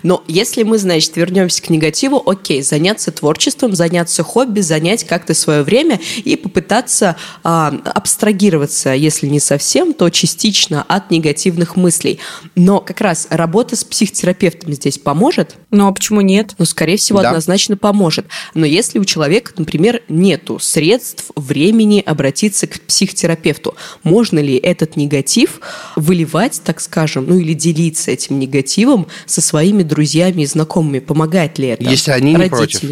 Но 0.02 0.22
если 0.28 0.62
мы, 0.62 0.78
значит, 0.78 1.16
вернемся 1.16 1.62
к 1.62 1.70
негативу, 1.70 2.22
окей, 2.24 2.62
заняться 2.62 3.10
творчеством, 3.12 3.74
заняться 3.74 4.22
хобби, 4.22 4.60
занять 4.60 5.04
как-то 5.04 5.34
свое 5.34 5.62
время 5.62 6.00
и 6.24 6.36
попытаться 6.36 7.16
а, 7.42 7.56
а, 7.56 7.90
абстрагироваться, 7.90 8.90
если 8.90 9.26
не 9.28 9.40
совсем, 9.40 9.94
то 9.94 10.10
частично 10.10 10.84
от 10.86 11.10
негативных 11.46 11.76
мыслей. 11.76 12.18
Но 12.54 12.80
как 12.80 13.00
раз 13.00 13.28
работа 13.30 13.76
с 13.76 13.84
психотерапевтом 13.84 14.72
здесь 14.72 14.98
поможет? 14.98 15.56
Ну, 15.70 15.86
а 15.86 15.92
почему 15.92 16.20
нет? 16.20 16.54
Ну, 16.58 16.64
скорее 16.64 16.96
всего, 16.96 17.22
Да. 17.22 17.28
однозначно 17.28 17.76
поможет. 17.76 18.26
Но 18.54 18.66
если 18.66 18.98
у 18.98 19.04
человека, 19.04 19.52
например, 19.56 20.02
нету 20.08 20.58
средств, 20.58 21.30
времени 21.36 22.02
обратиться 22.04 22.66
к 22.66 22.80
психотерапевту, 22.80 23.74
можно 24.02 24.38
ли 24.40 24.56
этот 24.56 24.96
негатив 24.96 25.60
выливать, 25.94 26.60
так 26.64 26.80
скажем, 26.80 27.26
ну 27.28 27.38
или 27.38 27.54
делиться 27.54 28.10
этим 28.10 28.38
негативом 28.38 29.06
со 29.26 29.40
своими 29.40 29.82
друзьями 29.82 30.42
и 30.42 30.46
знакомыми? 30.46 30.98
Помогает 30.98 31.58
ли 31.58 31.68
это? 31.68 31.84
Если 31.84 32.10
они 32.10 32.34
не 32.34 32.48
против. 32.48 32.82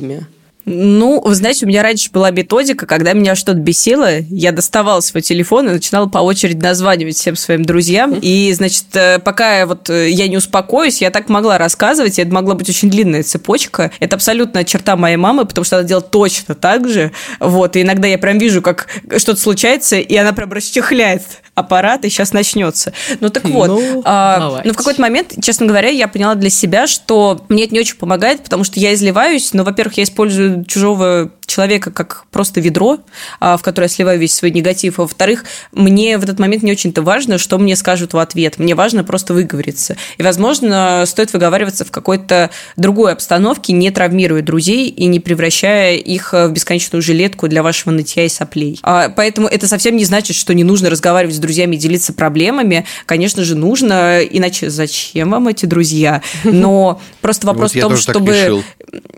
Ну, 0.66 1.20
вы 1.20 1.34
знаете, 1.34 1.66
у 1.66 1.68
меня 1.68 1.82
раньше 1.82 2.10
была 2.10 2.30
методика, 2.30 2.86
когда 2.86 3.12
меня 3.12 3.34
что-то 3.34 3.58
бесило, 3.58 4.20
я 4.30 4.50
доставала 4.50 5.00
свой 5.00 5.20
телефон 5.20 5.68
и 5.68 5.72
начинала 5.72 6.06
по 6.08 6.18
очереди 6.18 6.62
названивать 6.62 7.16
всем 7.16 7.36
своим 7.36 7.64
друзьям. 7.64 8.18
И, 8.20 8.52
значит, 8.54 8.86
э, 8.94 9.18
пока 9.18 9.58
я 9.58 9.66
вот 9.66 9.90
э, 9.90 10.10
я 10.10 10.26
не 10.26 10.38
успокоюсь, 10.38 11.02
я 11.02 11.10
так 11.10 11.28
могла 11.28 11.58
рассказывать, 11.58 12.18
и 12.18 12.22
это 12.22 12.32
могла 12.32 12.54
быть 12.54 12.68
очень 12.68 12.90
длинная 12.90 13.22
цепочка. 13.22 13.92
Это 14.00 14.16
абсолютно 14.16 14.64
черта 14.64 14.96
моей 14.96 15.16
мамы, 15.16 15.44
потому 15.44 15.64
что 15.64 15.78
она 15.78 15.86
делает 15.86 16.10
точно 16.10 16.54
так 16.54 16.88
же. 16.88 17.12
Вот, 17.40 17.76
и 17.76 17.82
иногда 17.82 18.08
я 18.08 18.16
прям 18.16 18.38
вижу, 18.38 18.62
как 18.62 18.88
что-то 19.18 19.40
случается, 19.40 19.96
и 19.96 20.16
она 20.16 20.32
прям 20.32 20.50
расчехляет 20.50 21.22
аппарат, 21.54 22.04
и 22.04 22.08
сейчас 22.08 22.32
начнется. 22.32 22.92
Ну 23.20 23.28
так 23.28 23.44
вот, 23.44 23.68
Ну, 23.68 24.02
а, 24.04 24.60
ну 24.64 24.72
в 24.72 24.76
какой-то 24.76 25.00
момент, 25.00 25.34
честно 25.42 25.66
говоря, 25.66 25.88
я 25.88 26.08
поняла 26.08 26.34
для 26.34 26.50
себя, 26.50 26.86
что 26.86 27.44
мне 27.48 27.64
это 27.64 27.74
не 27.74 27.80
очень 27.80 27.96
помогает, 27.96 28.42
потому 28.42 28.64
что 28.64 28.80
я 28.80 28.92
изливаюсь, 28.94 29.52
но, 29.52 29.62
во-первых, 29.64 29.96
я 29.96 30.04
использую 30.04 30.64
чужого 30.64 31.30
человека 31.54 31.90
как 31.90 32.24
просто 32.30 32.60
ведро, 32.60 32.98
а, 33.40 33.56
в 33.56 33.62
которое 33.62 33.86
я 33.86 33.88
сливаю 33.88 34.18
весь 34.18 34.34
свой 34.34 34.50
негатив, 34.50 34.98
а 34.98 35.02
во-вторых, 35.02 35.44
мне 35.72 36.18
в 36.18 36.24
этот 36.24 36.38
момент 36.38 36.62
не 36.62 36.72
очень-то 36.72 37.02
важно, 37.02 37.38
что 37.38 37.58
мне 37.58 37.76
скажут 37.76 38.12
в 38.12 38.18
ответ, 38.18 38.58
мне 38.58 38.74
важно 38.74 39.04
просто 39.04 39.34
выговориться. 39.34 39.96
И, 40.18 40.22
возможно, 40.22 41.04
стоит 41.06 41.32
выговариваться 41.32 41.84
в 41.84 41.90
какой-то 41.90 42.50
другой 42.76 43.12
обстановке, 43.12 43.72
не 43.72 43.90
травмируя 43.90 44.42
друзей 44.42 44.88
и 44.88 45.06
не 45.06 45.20
превращая 45.20 45.96
их 45.96 46.32
в 46.32 46.48
бесконечную 46.48 47.02
жилетку 47.02 47.48
для 47.48 47.62
вашего 47.62 47.92
нытья 47.92 48.24
и 48.24 48.28
соплей. 48.28 48.78
А, 48.82 49.08
Поэтому 49.08 49.48
это 49.48 49.66
совсем 49.68 49.96
не 49.96 50.04
значит, 50.04 50.36
что 50.36 50.54
не 50.54 50.64
нужно 50.64 50.90
разговаривать 50.90 51.36
с 51.36 51.38
друзьями 51.38 51.76
и 51.76 51.78
делиться 51.78 52.12
проблемами. 52.12 52.86
Конечно 53.06 53.44
же, 53.44 53.54
нужно, 53.54 54.20
иначе 54.20 54.70
зачем 54.70 55.30
вам 55.30 55.48
эти 55.48 55.66
друзья? 55.66 56.22
Но 56.44 57.00
просто 57.20 57.46
вопрос 57.46 57.74
Вот 57.74 57.76
я 57.76 57.86
в 57.86 57.88
том, 57.88 57.96
чтобы 57.96 58.64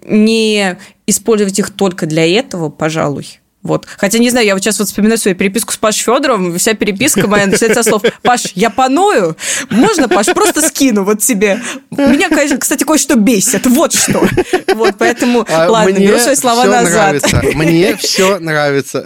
не 0.04 0.78
использовать 1.06 1.58
их 1.58 1.70
только 1.70 2.06
для 2.06 2.26
этого, 2.26 2.68
пожалуй. 2.68 3.40
Вот. 3.62 3.84
Хотя, 3.98 4.18
не 4.18 4.30
знаю, 4.30 4.46
я 4.46 4.54
вот 4.54 4.62
сейчас 4.62 4.78
вот 4.78 4.86
вспоминаю 4.86 5.18
свою 5.18 5.36
переписку 5.36 5.72
с 5.72 5.76
Пашей 5.76 6.04
Федоровым, 6.04 6.56
вся 6.56 6.74
переписка 6.74 7.26
моя 7.26 7.46
начинается 7.46 7.82
со 7.82 7.90
слов 7.90 8.02
«Паш, 8.22 8.52
я 8.54 8.70
паною? 8.70 9.36
Можно, 9.70 10.08
Паш, 10.08 10.26
просто 10.26 10.60
скину 10.62 11.02
вот 11.02 11.20
тебе? 11.20 11.60
Меня, 11.90 12.28
конечно, 12.28 12.58
кстати, 12.58 12.84
кое-что 12.84 13.16
бесит, 13.16 13.66
вот 13.66 13.92
что». 13.92 14.28
Вот, 14.74 14.94
поэтому, 14.98 15.44
А 15.48 15.68
ладно, 15.68 15.98
беру 15.98 16.18
свои 16.18 16.36
слова 16.36 16.64
назад. 16.64 16.92
нравится. 16.92 17.42
Мне 17.54 17.96
все 17.96 18.38
нравится. 18.38 19.04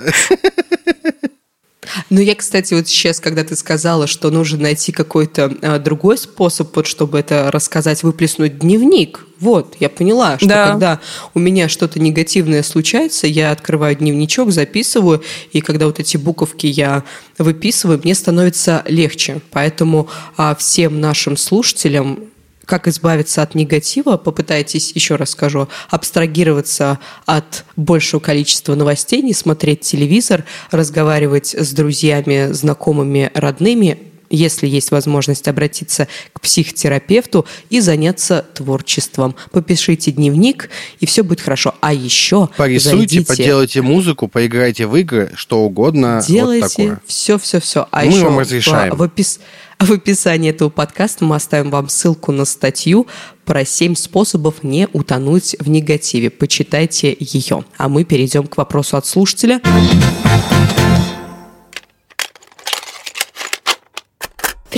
Ну, 2.10 2.20
я, 2.20 2.34
кстати, 2.34 2.74
вот 2.74 2.88
сейчас, 2.88 3.20
когда 3.20 3.44
ты 3.44 3.56
сказала, 3.56 4.06
что 4.06 4.30
нужно 4.30 4.58
найти 4.62 4.92
какой-то 4.92 5.52
а, 5.62 5.78
другой 5.78 6.18
способ, 6.18 6.74
вот, 6.74 6.86
чтобы 6.86 7.18
это 7.18 7.50
рассказать, 7.50 8.02
выплеснуть 8.02 8.58
дневник. 8.58 9.26
Вот, 9.38 9.76
я 9.80 9.88
поняла, 9.88 10.36
что 10.38 10.46
Да. 10.48 10.68
когда 10.68 11.00
у 11.32 11.38
меня 11.38 11.68
что-то 11.68 11.98
негативное 11.98 12.62
случается, 12.62 13.26
я 13.26 13.52
открываю 13.52 13.96
дневничок, 13.96 14.50
записываю, 14.52 15.22
и 15.52 15.60
когда 15.60 15.86
вот 15.86 15.98
эти 15.98 16.16
буковки 16.16 16.66
я 16.66 17.04
выписываю, 17.38 18.00
мне 18.04 18.14
становится 18.14 18.84
легче. 18.86 19.40
Поэтому 19.50 20.08
а, 20.36 20.54
всем 20.54 21.00
нашим 21.00 21.36
слушателям 21.36 22.24
как 22.70 22.86
избавиться 22.86 23.42
от 23.42 23.56
негатива, 23.56 24.16
попытайтесь, 24.16 24.92
еще 24.94 25.16
раз 25.16 25.30
скажу, 25.30 25.68
абстрагироваться 25.88 27.00
от 27.26 27.64
большего 27.74 28.20
количества 28.20 28.76
новостей, 28.76 29.22
не 29.22 29.34
смотреть 29.34 29.80
телевизор, 29.80 30.44
разговаривать 30.70 31.52
с 31.52 31.72
друзьями, 31.72 32.52
знакомыми, 32.52 33.32
родными, 33.34 33.98
если 34.30 34.68
есть 34.68 34.92
возможность 34.92 35.48
обратиться 35.48 36.06
к 36.32 36.40
психотерапевту 36.40 37.44
и 37.70 37.80
заняться 37.80 38.46
творчеством. 38.54 39.34
Попишите 39.50 40.12
дневник, 40.12 40.70
и 41.00 41.06
все 41.06 41.24
будет 41.24 41.40
хорошо. 41.40 41.74
А 41.80 41.92
еще 41.92 42.48
Порисуйте, 42.56 42.96
зайдите, 42.96 43.26
поделайте 43.26 43.82
музыку, 43.82 44.28
поиграйте 44.28 44.86
в 44.86 44.94
игры, 44.94 45.32
что 45.34 45.62
угодно. 45.62 46.22
Делайте 46.24 46.68
такое. 46.68 47.00
все, 47.04 47.36
все, 47.36 47.58
все. 47.60 47.88
А 47.90 48.04
Мы 48.04 48.12
еще 48.12 48.24
вам 48.26 48.38
разрешаем. 48.38 48.94
В, 48.94 48.98
в 48.98 49.02
опис- 49.02 49.40
в 49.80 49.92
описании 49.92 50.50
этого 50.50 50.68
подкаста 50.68 51.24
мы 51.24 51.36
оставим 51.36 51.70
вам 51.70 51.88
ссылку 51.88 52.32
на 52.32 52.44
статью 52.44 53.06
про 53.44 53.64
7 53.64 53.94
способов 53.94 54.62
не 54.62 54.86
утонуть 54.92 55.56
в 55.58 55.68
негативе. 55.68 56.30
Почитайте 56.30 57.16
ее. 57.18 57.64
А 57.78 57.88
мы 57.88 58.04
перейдем 58.04 58.46
к 58.46 58.56
вопросу 58.56 58.96
от 58.96 59.06
слушателя. 59.06 59.60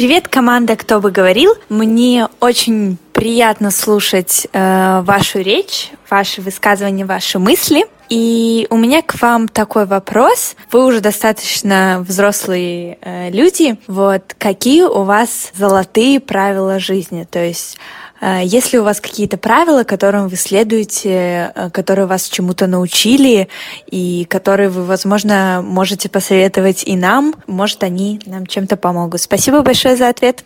Привет, 0.02 0.26
команда 0.26 0.74
«Кто 0.74 0.98
бы 0.98 1.12
говорил». 1.12 1.54
Мне 1.68 2.26
очень 2.40 2.98
приятно 3.12 3.70
слушать 3.70 4.48
э, 4.52 5.00
вашу 5.04 5.38
речь, 5.38 5.92
ваши 6.10 6.40
высказывания, 6.40 7.06
ваши 7.06 7.38
мысли. 7.38 7.86
И 8.08 8.66
у 8.70 8.78
меня 8.78 9.02
к 9.02 9.22
вам 9.22 9.46
такой 9.46 9.86
вопрос. 9.86 10.56
Вы 10.72 10.86
уже 10.86 11.00
достаточно 11.00 12.04
взрослые 12.04 12.98
э, 13.00 13.30
люди. 13.30 13.78
Вот 13.86 14.34
какие 14.38 14.82
у 14.82 15.04
вас 15.04 15.52
золотые 15.54 16.18
правила 16.18 16.80
жизни? 16.80 17.22
То 17.22 17.38
есть 17.38 17.78
есть 18.22 18.72
ли 18.72 18.78
у 18.78 18.84
вас 18.84 19.00
какие-то 19.00 19.36
правила, 19.36 19.82
которым 19.84 20.28
вы 20.28 20.36
следуете, 20.36 21.52
э, 21.54 21.70
которые 21.70 22.06
вас 22.06 22.28
чему-то 22.28 22.66
научили, 22.68 23.48
и 23.90 24.24
которые 24.26 24.68
вы, 24.68 24.84
возможно, 24.84 25.60
можете 25.64 26.08
посоветовать 26.08 26.84
и 26.84 26.94
нам? 26.94 27.34
Может, 27.46 27.82
они 27.82 28.20
нам 28.26 28.46
чем-то 28.46 28.76
помогут. 28.76 29.20
Спасибо 29.20 29.62
большое 29.62 29.96
за 29.96 30.08
ответ. 30.08 30.44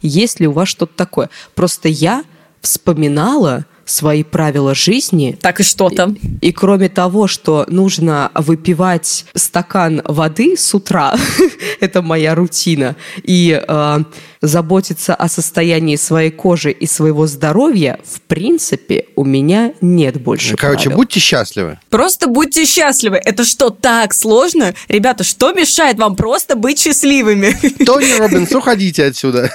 Есть 0.00 0.38
ли 0.38 0.46
у 0.46 0.52
вас 0.52 0.68
что-то 0.68 0.94
такое? 0.94 1.28
Просто 1.54 1.88
я 1.88 2.22
вспоминала 2.60 3.64
свои 3.88 4.22
правила 4.22 4.74
жизни, 4.74 5.36
Так 5.40 5.60
и 5.60 5.62
что 5.62 5.88
там? 5.90 6.16
И 6.40 6.52
кроме 6.52 6.88
того, 6.88 7.26
что 7.26 7.64
нужно 7.68 8.30
выпивать 8.34 9.24
стакан 9.34 10.02
воды 10.04 10.56
с 10.56 10.74
утра, 10.74 11.16
это 11.80 12.02
моя 12.02 12.34
рутина, 12.34 12.96
и 13.22 13.60
э, 13.66 13.98
заботиться 14.40 15.14
о 15.14 15.28
состоянии 15.28 15.96
своей 15.96 16.30
кожи 16.30 16.70
и 16.70 16.86
своего 16.86 17.26
здоровья, 17.26 17.98
в 18.04 18.20
принципе, 18.22 19.06
у 19.16 19.24
меня 19.24 19.72
нет 19.80 20.20
больше 20.20 20.56
Короче, 20.56 20.84
правил. 20.84 20.98
будьте 20.98 21.20
счастливы. 21.20 21.78
Просто 21.90 22.28
будьте 22.28 22.64
счастливы. 22.66 23.20
Это 23.24 23.44
что, 23.44 23.70
так 23.70 24.14
сложно? 24.14 24.74
Ребята, 24.88 25.24
что 25.24 25.52
мешает 25.52 25.98
вам 25.98 26.16
просто 26.16 26.56
быть 26.56 26.78
счастливыми? 26.78 27.56
Тони 27.84 28.12
Робинс, 28.18 28.52
уходите 28.52 29.04
отсюда. 29.04 29.50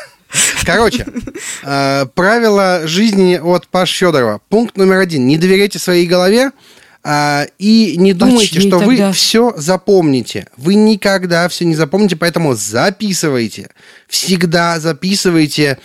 Короче, 0.66 1.06
э, 1.64 2.06
правило 2.14 2.82
жизни 2.86 3.40
от 3.42 3.68
Паш 3.68 3.92
Федорова. 3.92 4.42
Пункт 4.50 4.78
номер 4.78 5.00
один. 5.00 5.28
Не 5.28 5.38
доверяйте 5.38 5.80
своей 5.80 6.08
голове 6.08 6.52
а, 7.06 7.48
и 7.60 7.96
не 7.98 8.14
думайте, 8.14 8.62
чьей 8.62 8.68
что 8.70 8.80
вы 8.80 8.98
тогда? 8.98 9.12
все 9.12 9.54
запомните. 9.58 10.48
Вы 10.56 10.76
никогда 10.76 11.50
все 11.50 11.66
не 11.66 11.76
запомните, 11.76 12.16
поэтому 12.16 12.56
записывайте. 12.56 13.70
Всегда 14.08 14.80
записывайте 14.80 15.80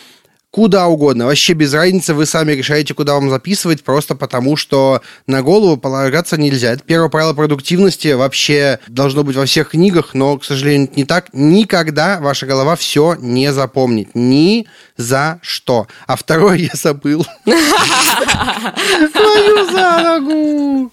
куда 0.50 0.86
угодно. 0.86 1.26
Вообще 1.26 1.52
без 1.52 1.74
разницы, 1.74 2.14
вы 2.14 2.26
сами 2.26 2.52
решаете, 2.52 2.94
куда 2.94 3.14
вам 3.14 3.30
записывать, 3.30 3.84
просто 3.84 4.14
потому 4.14 4.56
что 4.56 5.02
на 5.26 5.42
голову 5.42 5.76
полагаться 5.76 6.38
нельзя. 6.38 6.72
Это 6.72 6.82
первое 6.84 7.08
правило 7.08 7.34
продуктивности. 7.34 8.12
Вообще 8.12 8.78
должно 8.88 9.24
быть 9.24 9.36
во 9.36 9.44
всех 9.44 9.70
книгах, 9.70 10.14
но, 10.14 10.38
к 10.38 10.44
сожалению, 10.44 10.90
не 10.96 11.04
так. 11.04 11.26
Никогда 11.32 12.18
ваша 12.20 12.46
голова 12.46 12.76
все 12.76 13.16
не 13.18 13.52
запомнит. 13.52 14.10
Ни 14.14 14.66
за 14.96 15.38
что. 15.42 15.86
А 16.06 16.16
второе 16.16 16.56
я 16.56 16.70
забыл. 16.72 17.26
Твою 17.44 19.70
за 19.70 19.98
ногу! 20.02 20.92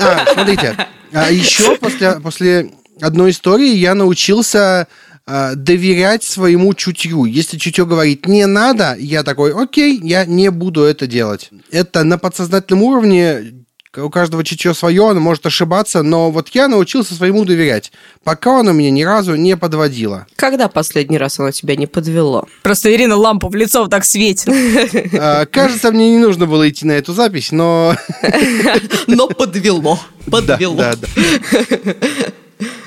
А, 0.00 0.26
смотрите. 0.32 0.76
А 1.12 1.30
еще 1.30 1.76
после, 1.76 2.20
после 2.20 2.70
одной 3.00 3.30
истории 3.30 3.74
я 3.74 3.94
научился 3.94 4.88
доверять 5.54 6.24
своему 6.24 6.72
чутью. 6.74 7.24
Если 7.24 7.58
чутье 7.58 7.84
говорит 7.84 8.26
не 8.26 8.46
надо, 8.46 8.96
я 8.98 9.22
такой, 9.22 9.52
окей, 9.52 10.00
я 10.02 10.24
не 10.24 10.50
буду 10.50 10.82
это 10.82 11.06
делать. 11.06 11.50
Это 11.70 12.04
на 12.04 12.18
подсознательном 12.18 12.82
уровне 12.82 13.52
у 13.96 14.10
каждого 14.10 14.44
чутье 14.44 14.74
свое, 14.74 15.02
он 15.02 15.18
может 15.18 15.46
ошибаться, 15.46 16.02
но 16.02 16.30
вот 16.30 16.48
я 16.50 16.68
научился 16.68 17.14
своему 17.14 17.44
доверять, 17.44 17.92
пока 18.22 18.60
оно 18.60 18.72
меня 18.72 18.90
ни 18.90 19.02
разу 19.02 19.34
не 19.34 19.56
подводило. 19.56 20.26
Когда 20.36 20.68
последний 20.68 21.18
раз 21.18 21.38
оно 21.40 21.50
тебя 21.50 21.76
не 21.76 21.86
подвело? 21.86 22.46
Просто 22.62 22.92
Ирина 22.94 23.16
лампу 23.16 23.48
в 23.48 23.54
лицо 23.54 23.82
вот 23.82 23.90
так 23.90 24.04
светит. 24.04 24.48
А, 25.20 25.46
Кажется, 25.46 25.90
мне 25.90 26.10
не 26.10 26.18
нужно 26.18 26.46
было 26.46 26.68
идти 26.68 26.86
на 26.86 26.92
эту 26.92 27.12
запись, 27.12 27.50
но... 27.50 27.96
Но 29.06 29.28
подвело. 29.28 29.98
Подвело. 30.30 30.76
Да, 30.76 30.94
да, 30.96 31.08
да. 31.72 31.86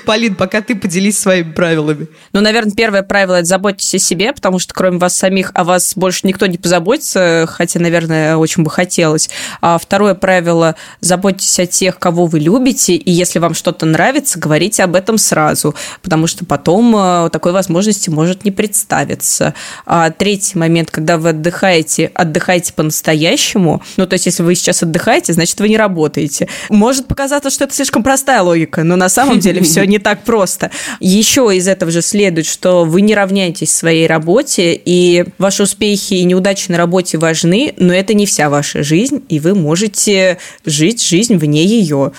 Полин, 0.04 0.34
пока 0.34 0.60
ты 0.60 0.74
поделись 0.74 1.18
своими 1.18 1.52
правилами. 1.52 2.08
Ну, 2.32 2.40
наверное, 2.40 2.72
первое 2.72 3.02
правило– 3.02 3.36
это 3.36 3.46
заботьтесь 3.46 3.94
о 3.94 3.98
себе, 3.98 4.32
потому 4.32 4.58
что 4.58 4.74
кроме 4.74 4.98
вас 4.98 5.16
самих 5.16 5.52
о 5.54 5.64
вас 5.64 5.92
больше 5.96 6.26
никто 6.26 6.46
не 6.46 6.58
позаботится, 6.58 7.46
хотя, 7.48 7.80
наверное, 7.80 8.36
очень 8.36 8.62
бы 8.62 8.70
хотелось. 8.70 9.30
А 9.60 9.78
второе 9.78 10.14
правило– 10.14 10.76
заботьтесь 11.00 11.58
о 11.60 11.66
тех, 11.66 11.98
кого 11.98 12.26
вы 12.26 12.40
любите, 12.40 12.94
и 12.94 13.10
если 13.10 13.38
вам 13.38 13.54
что-то 13.54 13.86
нравится, 13.86 14.38
говорите 14.38 14.82
об 14.82 14.94
этом 14.94 15.18
сразу, 15.18 15.74
потому 16.02 16.26
что 16.26 16.44
потом 16.44 16.94
э, 16.96 17.30
такой 17.30 17.52
возможности 17.52 18.10
может 18.10 18.44
не 18.44 18.50
представиться. 18.50 19.54
А 19.86 20.10
третий 20.10 20.58
момент, 20.58 20.90
когда 20.90 21.16
вы 21.16 21.30
отдыхаете, 21.30 22.10
отдыхайте 22.14 22.72
по-настоящему. 22.72 23.82
Ну, 23.96 24.06
то 24.06 24.14
есть, 24.14 24.26
если 24.26 24.42
вы 24.42 24.54
сейчас 24.54 24.82
отдыхаете, 24.82 25.32
значит, 25.32 25.58
вы 25.60 25.68
не 25.68 25.76
работаете. 25.76 26.48
Может 26.68 27.06
показаться, 27.06 27.50
что 27.50 27.64
это 27.64 27.74
слишком 27.74 28.02
простая 28.02 28.42
логика, 28.42 28.82
но 28.82 28.96
на 28.96 29.08
самом 29.08 29.38
деле 29.38 29.61
все 29.64 29.84
не 29.84 29.98
так 29.98 30.24
просто. 30.24 30.70
Еще 31.00 31.50
из 31.54 31.68
этого 31.68 31.90
же 31.90 32.02
следует, 32.02 32.46
что 32.46 32.84
вы 32.84 33.00
не 33.00 33.14
равняетесь 33.14 33.72
своей 33.72 34.06
работе, 34.06 34.80
и 34.84 35.24
ваши 35.38 35.64
успехи 35.64 36.14
и 36.14 36.24
неудачи 36.24 36.70
на 36.70 36.78
работе 36.78 37.18
важны, 37.18 37.74
но 37.76 37.92
это 37.92 38.14
не 38.14 38.26
вся 38.26 38.50
ваша 38.50 38.82
жизнь, 38.82 39.22
и 39.28 39.40
вы 39.40 39.54
можете 39.54 40.38
жить 40.64 41.02
жизнь 41.02 41.36
вне 41.36 41.64
ее. 41.64 42.12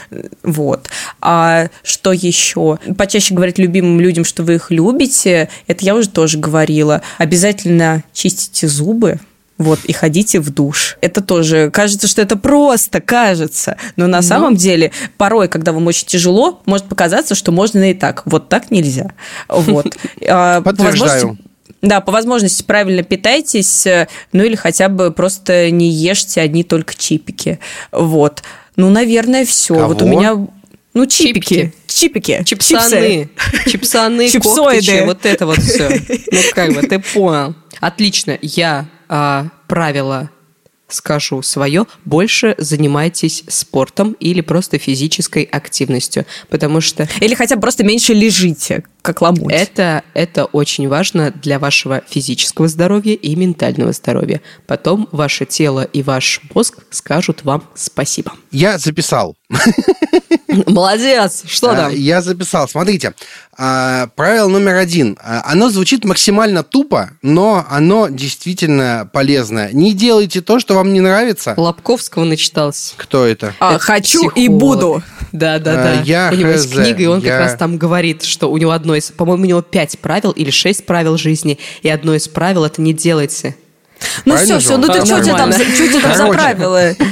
Вот. 0.44 0.90
А 1.22 1.70
что 1.84 2.12
еще? 2.12 2.80
Почаще 2.98 3.34
говорить 3.34 3.58
любимым 3.58 4.00
людям, 4.00 4.26
что 4.26 4.44
вы 4.44 4.56
их 4.56 4.72
любите, 4.72 5.50
это 5.68 5.86
я 5.86 5.96
уже 5.96 6.10
тоже 6.10 6.38
говорила. 6.38 7.02
Обязательно 7.18 8.04
чистите 8.14 8.68
зубы, 8.68 9.20
вот, 9.58 9.80
и 9.86 9.94
ходите 9.94 10.40
в 10.40 10.50
душ. 10.50 10.98
Это 11.02 11.22
тоже 11.22 11.70
кажется, 11.72 12.08
что 12.08 12.22
это 12.22 12.36
просто 12.38 13.02
кажется. 13.02 13.78
Но 13.96 14.08
на 14.08 14.18
но... 14.18 14.22
самом 14.24 14.56
деле, 14.56 14.92
порой, 15.18 15.48
когда 15.48 15.72
вам 15.72 15.88
очень 15.88 16.08
тяжело, 16.08 16.62
может 16.66 16.88
показаться, 16.88 17.36
что 17.36 17.52
можно 17.52 17.92
и 17.92 17.94
так. 17.94 18.24
Вот 18.26 18.50
так 18.50 18.72
нельзя. 18.72 19.12
Вот. 19.48 19.96
А, 20.28 20.62
Подтверждаю. 20.62 21.38
Да, 21.82 22.00
по 22.00 22.12
возможности 22.12 22.64
правильно 22.64 23.04
питайтесь, 23.04 23.86
э, 23.86 24.08
ну 24.32 24.44
или 24.44 24.56
хотя 24.56 24.88
бы 24.88 25.12
просто 25.12 25.70
не 25.70 25.90
ешьте 25.90 26.40
одни 26.40 26.64
только 26.64 26.96
чипики. 26.96 27.60
Вот. 27.92 28.42
Ну, 28.78 28.90
наверное, 28.90 29.46
все. 29.46 29.76
Кого? 29.76 29.88
Вот 29.90 30.02
у 30.02 30.08
меня 30.08 30.48
ну, 30.94 31.06
чипики. 31.08 31.74
Чипики. 31.88 32.44
Чипсаны. 32.46 33.30
Чипсаны, 33.68 34.30
Чипсоиды. 34.32 35.06
вот 35.06 35.26
это 35.26 35.46
вот 35.46 35.60
все. 35.60 35.90
Ну, 36.32 36.40
как 36.54 36.74
бы, 36.74 36.82
ты 36.84 37.00
понял. 37.00 37.56
Отлично. 37.80 38.38
Я 38.42 38.88
а, 39.16 39.46
правило 39.68 40.32
скажу 40.94 41.42
свое, 41.42 41.86
больше 42.06 42.56
занимайтесь 42.58 43.44
спортом 43.48 44.16
или 44.20 44.42
просто 44.42 44.78
физической 44.78 45.44
активностью, 45.44 46.26
потому 46.50 46.82
что... 46.82 47.08
Или 47.20 47.36
хотя 47.36 47.56
бы 47.56 47.62
просто 47.62 47.84
меньше 47.84 48.14
лежите, 48.14 48.84
как 49.02 49.22
ломоть. 49.22 49.54
Это, 49.54 50.04
это 50.14 50.46
очень 50.46 50.88
важно 50.88 51.32
для 51.32 51.60
вашего 51.60 52.02
физического 52.08 52.68
здоровья 52.68 53.14
и 53.14 53.36
ментального 53.36 53.92
здоровья. 53.94 54.42
Потом 54.68 55.10
ваше 55.12 55.46
тело 55.46 55.84
и 55.84 56.02
ваш 56.02 56.42
мозг 56.54 56.80
скажут 56.90 57.44
вам 57.44 57.64
спасибо. 57.76 58.34
Я 58.52 58.78
записал. 58.78 59.36
Молодец! 60.68 61.44
Что 61.48 61.74
там? 61.74 61.94
Я 61.94 62.22
записал. 62.22 62.68
Смотрите, 62.68 63.14
а, 63.58 64.08
правило 64.16 64.48
номер 64.48 64.76
один. 64.76 65.18
А, 65.22 65.44
оно 65.46 65.70
звучит 65.70 66.06
максимально 66.06 66.64
тупо, 66.64 67.12
но 67.22 67.66
оно 67.70 68.08
действительно 68.08 69.10
полезное. 69.12 69.72
Не 69.74 69.94
делайте 69.94 70.42
то, 70.42 70.60
что 70.60 70.76
вам 70.76 70.83
не 70.92 71.00
нравится. 71.00 71.54
Лобковского 71.56 72.26
начитался. 72.26 72.96
Кто 72.98 73.26
это? 73.26 73.54
А, 73.60 73.78
хочу 73.80 74.20
психолог. 74.20 74.38
и 74.38 74.48
буду. 74.50 75.04
Да, 75.32 75.60
да, 75.60 75.76
да. 75.76 76.02
Я 76.02 76.30
у 76.34 76.36
него 76.36 76.52
хз, 76.52 76.66
есть 76.66 76.74
книга, 76.74 77.04
и 77.04 77.06
он 77.06 77.20
я... 77.22 77.32
как 77.32 77.40
раз 77.40 77.56
там 77.56 77.78
говорит, 77.78 78.24
что 78.24 78.52
у 78.52 78.58
него 78.58 78.72
одно 78.72 78.96
из, 78.96 79.12
по-моему, 79.12 79.44
у 79.44 79.48
него 79.48 79.62
пять 79.62 79.98
правил 80.00 80.32
или 80.32 80.50
шесть 80.50 80.86
правил 80.86 81.18
жизни, 81.18 81.60
и 81.82 81.90
одно 81.90 82.16
из 82.16 82.28
правил 82.28 82.66
это 82.66 82.82
не 82.82 82.94
делайте 82.94 83.56
ну 84.26 84.36
все, 84.38 84.60
все, 84.60 84.78
ну 84.78 84.88
ты 84.88 85.06
что 85.06 85.18
у 85.18 85.24
тебя 85.24 85.38
там, 85.38 85.52
что 85.52 85.64
у 85.64 85.88
тебя 85.88 86.02
там 86.02 86.18
за 86.18 86.28
правила? 86.28 86.96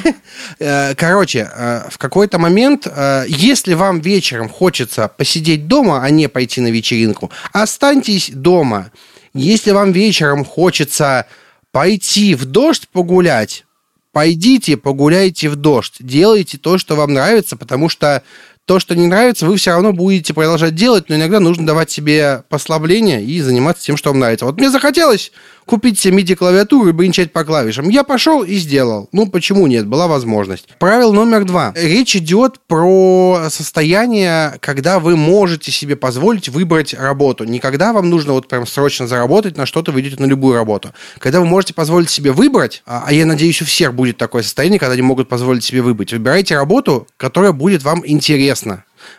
Э, 0.59 0.95
короче, 0.95 1.49
э, 1.53 1.83
в 1.89 1.97
какой-то 1.97 2.39
момент, 2.39 2.87
э, 2.87 3.25
если 3.27 3.73
вам 3.73 3.99
вечером 3.99 4.49
хочется 4.49 5.07
посидеть 5.07 5.67
дома, 5.67 6.03
а 6.03 6.09
не 6.09 6.27
пойти 6.27 6.61
на 6.61 6.67
вечеринку, 6.67 7.31
останьтесь 7.51 8.31
дома. 8.31 8.91
Если 9.33 9.71
вам 9.71 9.91
вечером 9.91 10.43
хочется 10.43 11.27
пойти 11.71 12.35
в 12.35 12.45
дождь 12.45 12.87
погулять, 12.89 13.65
пойдите 14.11 14.77
погуляйте 14.77 15.49
в 15.49 15.55
дождь. 15.55 15.95
Делайте 15.99 16.57
то, 16.57 16.77
что 16.77 16.95
вам 16.95 17.13
нравится, 17.13 17.55
потому 17.55 17.89
что 17.89 18.23
то, 18.71 18.79
что 18.79 18.95
не 18.95 19.05
нравится, 19.05 19.45
вы 19.45 19.57
все 19.57 19.71
равно 19.71 19.91
будете 19.91 20.33
продолжать 20.33 20.75
делать, 20.75 21.09
но 21.09 21.15
иногда 21.15 21.41
нужно 21.41 21.65
давать 21.65 21.91
себе 21.91 22.45
послабление 22.47 23.21
и 23.21 23.41
заниматься 23.41 23.83
тем, 23.85 23.97
что 23.97 24.11
вам 24.11 24.19
нравится. 24.19 24.45
Вот 24.45 24.55
мне 24.55 24.71
захотелось 24.71 25.33
купить 25.65 25.99
себе 25.99 26.21
MIDI-клавиатуру 26.21 26.89
и 26.89 26.91
бренчать 26.91 27.31
по 27.31 27.43
клавишам. 27.43 27.89
Я 27.89 28.03
пошел 28.03 28.43
и 28.43 28.55
сделал. 28.55 29.07
Ну, 29.11 29.27
почему 29.27 29.67
нет? 29.67 29.87
Была 29.87 30.07
возможность. 30.07 30.67
Правило 30.79 31.11
номер 31.11 31.45
два. 31.45 31.73
Речь 31.75 32.15
идет 32.15 32.59
про 32.67 33.47
состояние, 33.49 34.55
когда 34.59 34.99
вы 34.99 35.15
можете 35.15 35.71
себе 35.71 35.95
позволить 35.95 36.49
выбрать 36.49 36.93
работу. 36.93 37.43
Не 37.43 37.59
когда 37.59 37.93
вам 37.93 38.09
нужно 38.09 38.33
вот 38.33 38.47
прям 38.47 38.67
срочно 38.67 39.07
заработать 39.07 39.55
на 39.55 39.65
что-то, 39.65 39.91
вы 39.91 40.01
идете 40.01 40.21
на 40.21 40.25
любую 40.25 40.55
работу. 40.55 40.93
Когда 41.19 41.39
вы 41.39 41.45
можете 41.45 41.73
позволить 41.73 42.09
себе 42.09 42.31
выбрать, 42.31 42.83
а, 42.85 43.03
а 43.07 43.13
я 43.13 43.25
надеюсь, 43.25 43.61
у 43.61 43.65
всех 43.65 43.93
будет 43.93 44.17
такое 44.17 44.43
состояние, 44.43 44.79
когда 44.79 44.93
они 44.93 45.01
могут 45.03 45.29
позволить 45.29 45.63
себе 45.63 45.81
выбрать. 45.81 46.11
Выбирайте 46.11 46.55
работу, 46.55 47.07
которая 47.17 47.51
будет 47.51 47.83
вам 47.83 48.03
интересна. 48.05 48.60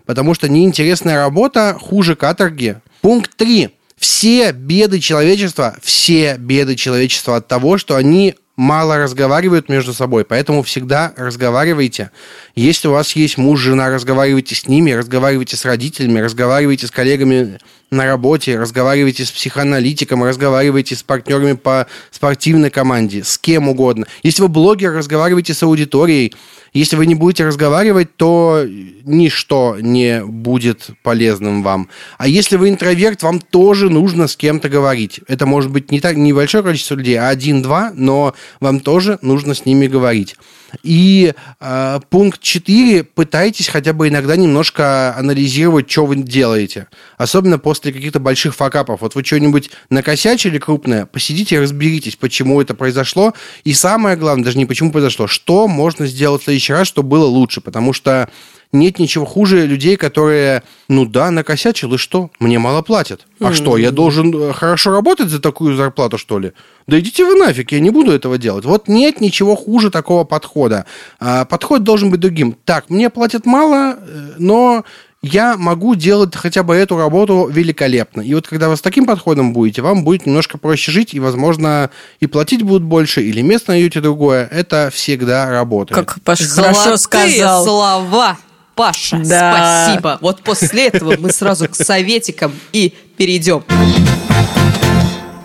Потому 0.07 0.35
что 0.35 0.49
неинтересная 0.49 1.17
работа 1.17 1.77
хуже 1.81 2.17
каторги. 2.17 2.77
Пункт 3.01 3.37
три 3.37 3.71
все 4.03 4.51
беды 4.51 4.99
человечества, 4.99 5.77
все 5.81 6.37
беды 6.37 6.75
человечества 6.75 7.37
от 7.37 7.47
того, 7.47 7.79
что 7.79 7.95
они 7.95 8.35
мало 8.57 8.99
разговаривают 8.99 9.69
между 9.69 9.95
собой, 9.95 10.25
поэтому 10.25 10.63
всегда 10.65 11.13
разговаривайте. 11.17 12.11
Если 12.57 12.89
у 12.89 12.93
вас 12.93 13.15
есть 13.15 13.39
муж, 13.39 13.61
жена, 13.61 13.91
разговаривайте 13.91 14.57
с 14.57 14.67
ними, 14.67 14.91
разговаривайте 14.91 15.57
с 15.57 15.65
родителями, 15.65 16.19
разговаривайте 16.19 16.89
с 16.89 16.91
коллегами 16.91 17.59
на 17.93 18.07
работе, 18.07 18.59
разговаривайте 18.59 19.25
с 19.25 19.31
психоаналитиком, 19.31 20.25
разговаривайте 20.25 20.97
с 20.97 21.03
партнерами 21.03 21.53
по 21.53 21.87
спортивной 22.11 22.71
команде, 22.71 23.23
с 23.23 23.39
кем 23.39 23.69
угодно. 23.69 24.07
Если 24.23 24.43
вы 24.43 24.49
блогер, 24.49 24.93
разговаривайте 24.93 25.55
с 25.55 25.63
аудиторией, 25.63 26.35
если 26.73 26.97
вы 26.97 27.05
не 27.05 27.15
будете 27.15 27.45
разговаривать, 27.45 28.17
то 28.17 28.65
ничто 29.05 29.77
не 29.79 30.25
будет 30.25 30.89
полезным 31.03 31.63
вам. 31.63 31.89
А 32.17 32.27
если 32.27 32.57
вы 32.57 32.71
интроверт, 32.71 33.23
вам 33.23 33.41
тоже 33.41 33.91
нужно 33.91 34.27
с 34.27 34.37
кем-то 34.37 34.71
говорить. 34.71 35.21
Это 35.29 35.45
может 35.45 35.71
быть 35.71 35.91
не 35.91 36.01
так 36.01 36.17
небольшое 36.17 36.65
количество 36.65 36.95
людей, 36.95 37.19
а 37.19 37.29
один-два, 37.29 37.93
но 37.95 38.35
вам 38.61 38.81
тоже 38.81 39.19
нужно 39.21 39.55
с 39.55 39.67
ними 39.67 39.87
говорить. 39.87 40.37
И 40.83 41.35
э, 41.61 42.01
пункт 42.11 42.41
4. 42.41 43.05
Пытайтесь 43.05 43.69
хотя 43.69 43.93
бы 43.93 44.09
иногда 44.09 44.37
немножко 44.37 45.15
анализировать, 45.17 45.91
что 45.91 46.07
вы 46.07 46.17
делаете. 46.17 46.89
Особенно 47.19 47.59
после 47.59 47.93
каких-то 47.93 48.21
больших 48.21 48.55
факапов. 48.55 49.01
Вот 49.01 49.15
вы 49.15 49.25
что-нибудь 49.25 49.71
накосячили 49.91 50.59
крупное, 50.59 51.07
посидите 51.07 51.57
и 51.57 51.59
разберитесь, 51.59 52.17
почему 52.17 52.61
это 52.61 52.75
произошло. 52.75 53.35
И 53.65 53.73
самое 53.73 54.17
главное, 54.17 54.45
даже 54.45 54.59
не 54.59 54.67
почему 54.67 54.93
произошло, 54.93 55.27
что 55.27 55.69
можно 55.69 56.07
сделать 56.07 56.43
в 56.43 56.45
следующий 56.45 56.73
раз, 56.73 56.89
чтобы 56.89 57.09
было 57.09 57.27
лучше. 57.27 57.61
Потому 57.61 57.93
что 57.93 58.29
нет 58.73 58.99
ничего 58.99 59.25
хуже 59.25 59.67
людей, 59.67 59.97
которые, 59.97 60.63
ну 60.89 61.05
да, 61.05 61.31
накосячил, 61.31 61.95
и 61.95 61.99
что? 61.99 62.31
Мне 62.39 62.59
мало 62.59 62.83
платят. 62.83 63.27
А 63.39 63.45
mm-hmm. 63.45 63.55
что, 63.55 63.77
я 63.77 63.91
должен 63.91 64.35
э, 64.35 64.53
хорошо 64.53 64.91
работать 64.93 65.29
за 65.29 65.41
такую 65.41 65.77
зарплату, 65.77 66.19
что 66.19 66.39
ли? 66.39 66.53
Да 66.87 66.99
идите 66.99 67.25
вы 67.25 67.35
нафиг, 67.35 67.73
я 67.73 67.81
не 67.81 67.91
буду 67.91 68.13
этого 68.13 68.39
делать. 68.39 68.65
Вот 68.65 68.89
нет 68.89 69.21
ничего 69.21 69.57
хуже 69.57 69.91
такого 69.91 70.25
подхода. 70.25 70.87
А, 71.21 71.45
подход 71.45 71.83
должен 71.83 72.11
быть 72.11 72.21
другим. 72.21 72.57
Так, 72.65 72.89
мне 72.89 73.11
платят 73.11 73.45
мало, 73.45 73.99
э, 73.99 74.33
но 74.39 74.85
я 75.23 75.57
могу 75.57 75.95
делать 75.95 76.35
хотя 76.35 76.63
бы 76.63 76.75
эту 76.75 76.97
работу 76.97 77.49
великолепно. 77.49 78.23
И 78.23 78.35
вот 78.35 78.49
когда 78.49 78.69
вы 78.69 78.77
с 78.77 78.81
таким 78.81 79.07
подходом 79.07 79.53
будете, 79.53 79.81
вам 79.81 80.03
будет 80.03 80.27
немножко 80.27 80.59
проще 80.59 80.91
жить, 80.91 81.15
и, 81.15 81.21
возможно, 81.21 81.91
и 82.19 82.27
платить 82.27 82.63
будут 82.63 82.83
больше, 82.83 83.23
или 83.23 83.41
место 83.41 83.73
найдете 83.73 84.01
другое. 84.01 84.49
Это 84.51 84.91
всегда 84.93 85.49
работает. 85.49 85.95
Как 85.95 86.21
Паша 86.23 86.49
хорошо 86.49 86.97
сказал. 86.97 87.65
слова! 87.65 88.39
Паша, 88.83 89.21
да. 89.25 89.85
спасибо. 89.87 90.19
Вот 90.21 90.43
после 90.43 90.89
этого 90.89 91.15
мы 91.17 91.31
сразу 91.31 91.69
к 91.69 91.77
советикам 91.77 92.53
и 92.73 92.93
перейдем. 93.17 93.63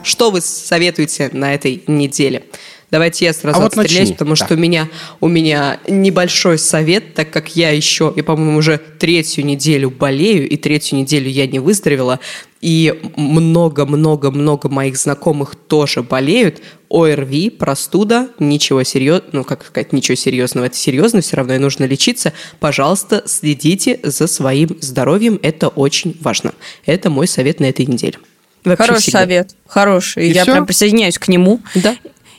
Что 0.01 0.31
вы 0.31 0.41
советуете 0.41 1.29
на 1.33 1.53
этой 1.53 1.83
неделе? 1.85 2.45
Давайте 2.89 3.25
я 3.25 3.33
сразу 3.33 3.57
А 3.57 3.61
вот 3.61 3.67
отстреляюсь, 3.77 3.99
начни. 4.09 4.13
потому 4.15 4.35
что 4.37 4.47
Да. 4.49 4.55
у 4.55 4.57
меня, 4.57 4.87
у 5.19 5.27
меня 5.27 5.77
небольшой 5.89 6.57
совет, 6.57 7.13
так 7.15 7.29
как 7.29 7.55
я 7.57 7.71
еще, 7.71 8.13
я, 8.15 8.23
по-моему, 8.23 8.57
уже 8.57 8.77
третью 8.77 9.45
неделю 9.45 9.89
болею, 9.89 10.47
и 10.47 10.55
третью 10.55 10.97
неделю 10.99 11.29
я 11.29 11.47
не 11.47 11.59
выздоровела, 11.59 12.21
и 12.61 12.97
много-много-много 13.17 14.69
моих 14.69 14.97
знакомых 14.97 15.55
тоже 15.55 16.01
болеют. 16.01 16.61
ОРВИ, 16.89 17.49
простуда, 17.49 18.29
ничего 18.39 18.83
серьезного, 18.83 19.29
ну, 19.33 19.43
как 19.43 19.65
сказать, 19.65 19.91
ничего 19.91 20.15
серьезного, 20.15 20.65
это 20.65 20.77
серьезно, 20.77 21.19
все 21.21 21.35
равно 21.35 21.55
и 21.55 21.57
нужно 21.57 21.83
лечиться. 21.83 22.31
Пожалуйста, 22.61 23.23
следите 23.25 23.99
за 24.03 24.27
своим 24.27 24.77
здоровьем, 24.79 25.39
это 25.43 25.67
очень 25.67 26.15
важно. 26.21 26.53
Это 26.85 27.09
мой 27.09 27.27
совет 27.27 27.59
на 27.59 27.65
этой 27.65 27.85
неделе. 27.85 28.17
Вообще 28.63 28.83
Хороший 28.85 29.01
всегда. 29.03 29.19
совет, 29.19 29.55
хороший. 29.67 30.27
И 30.29 30.31
Я 30.33 30.43
всё? 30.43 30.51
прям 30.53 30.65
присоединяюсь 30.65 31.17
к 31.19 31.27
нему. 31.27 31.61
Да. 31.75 31.95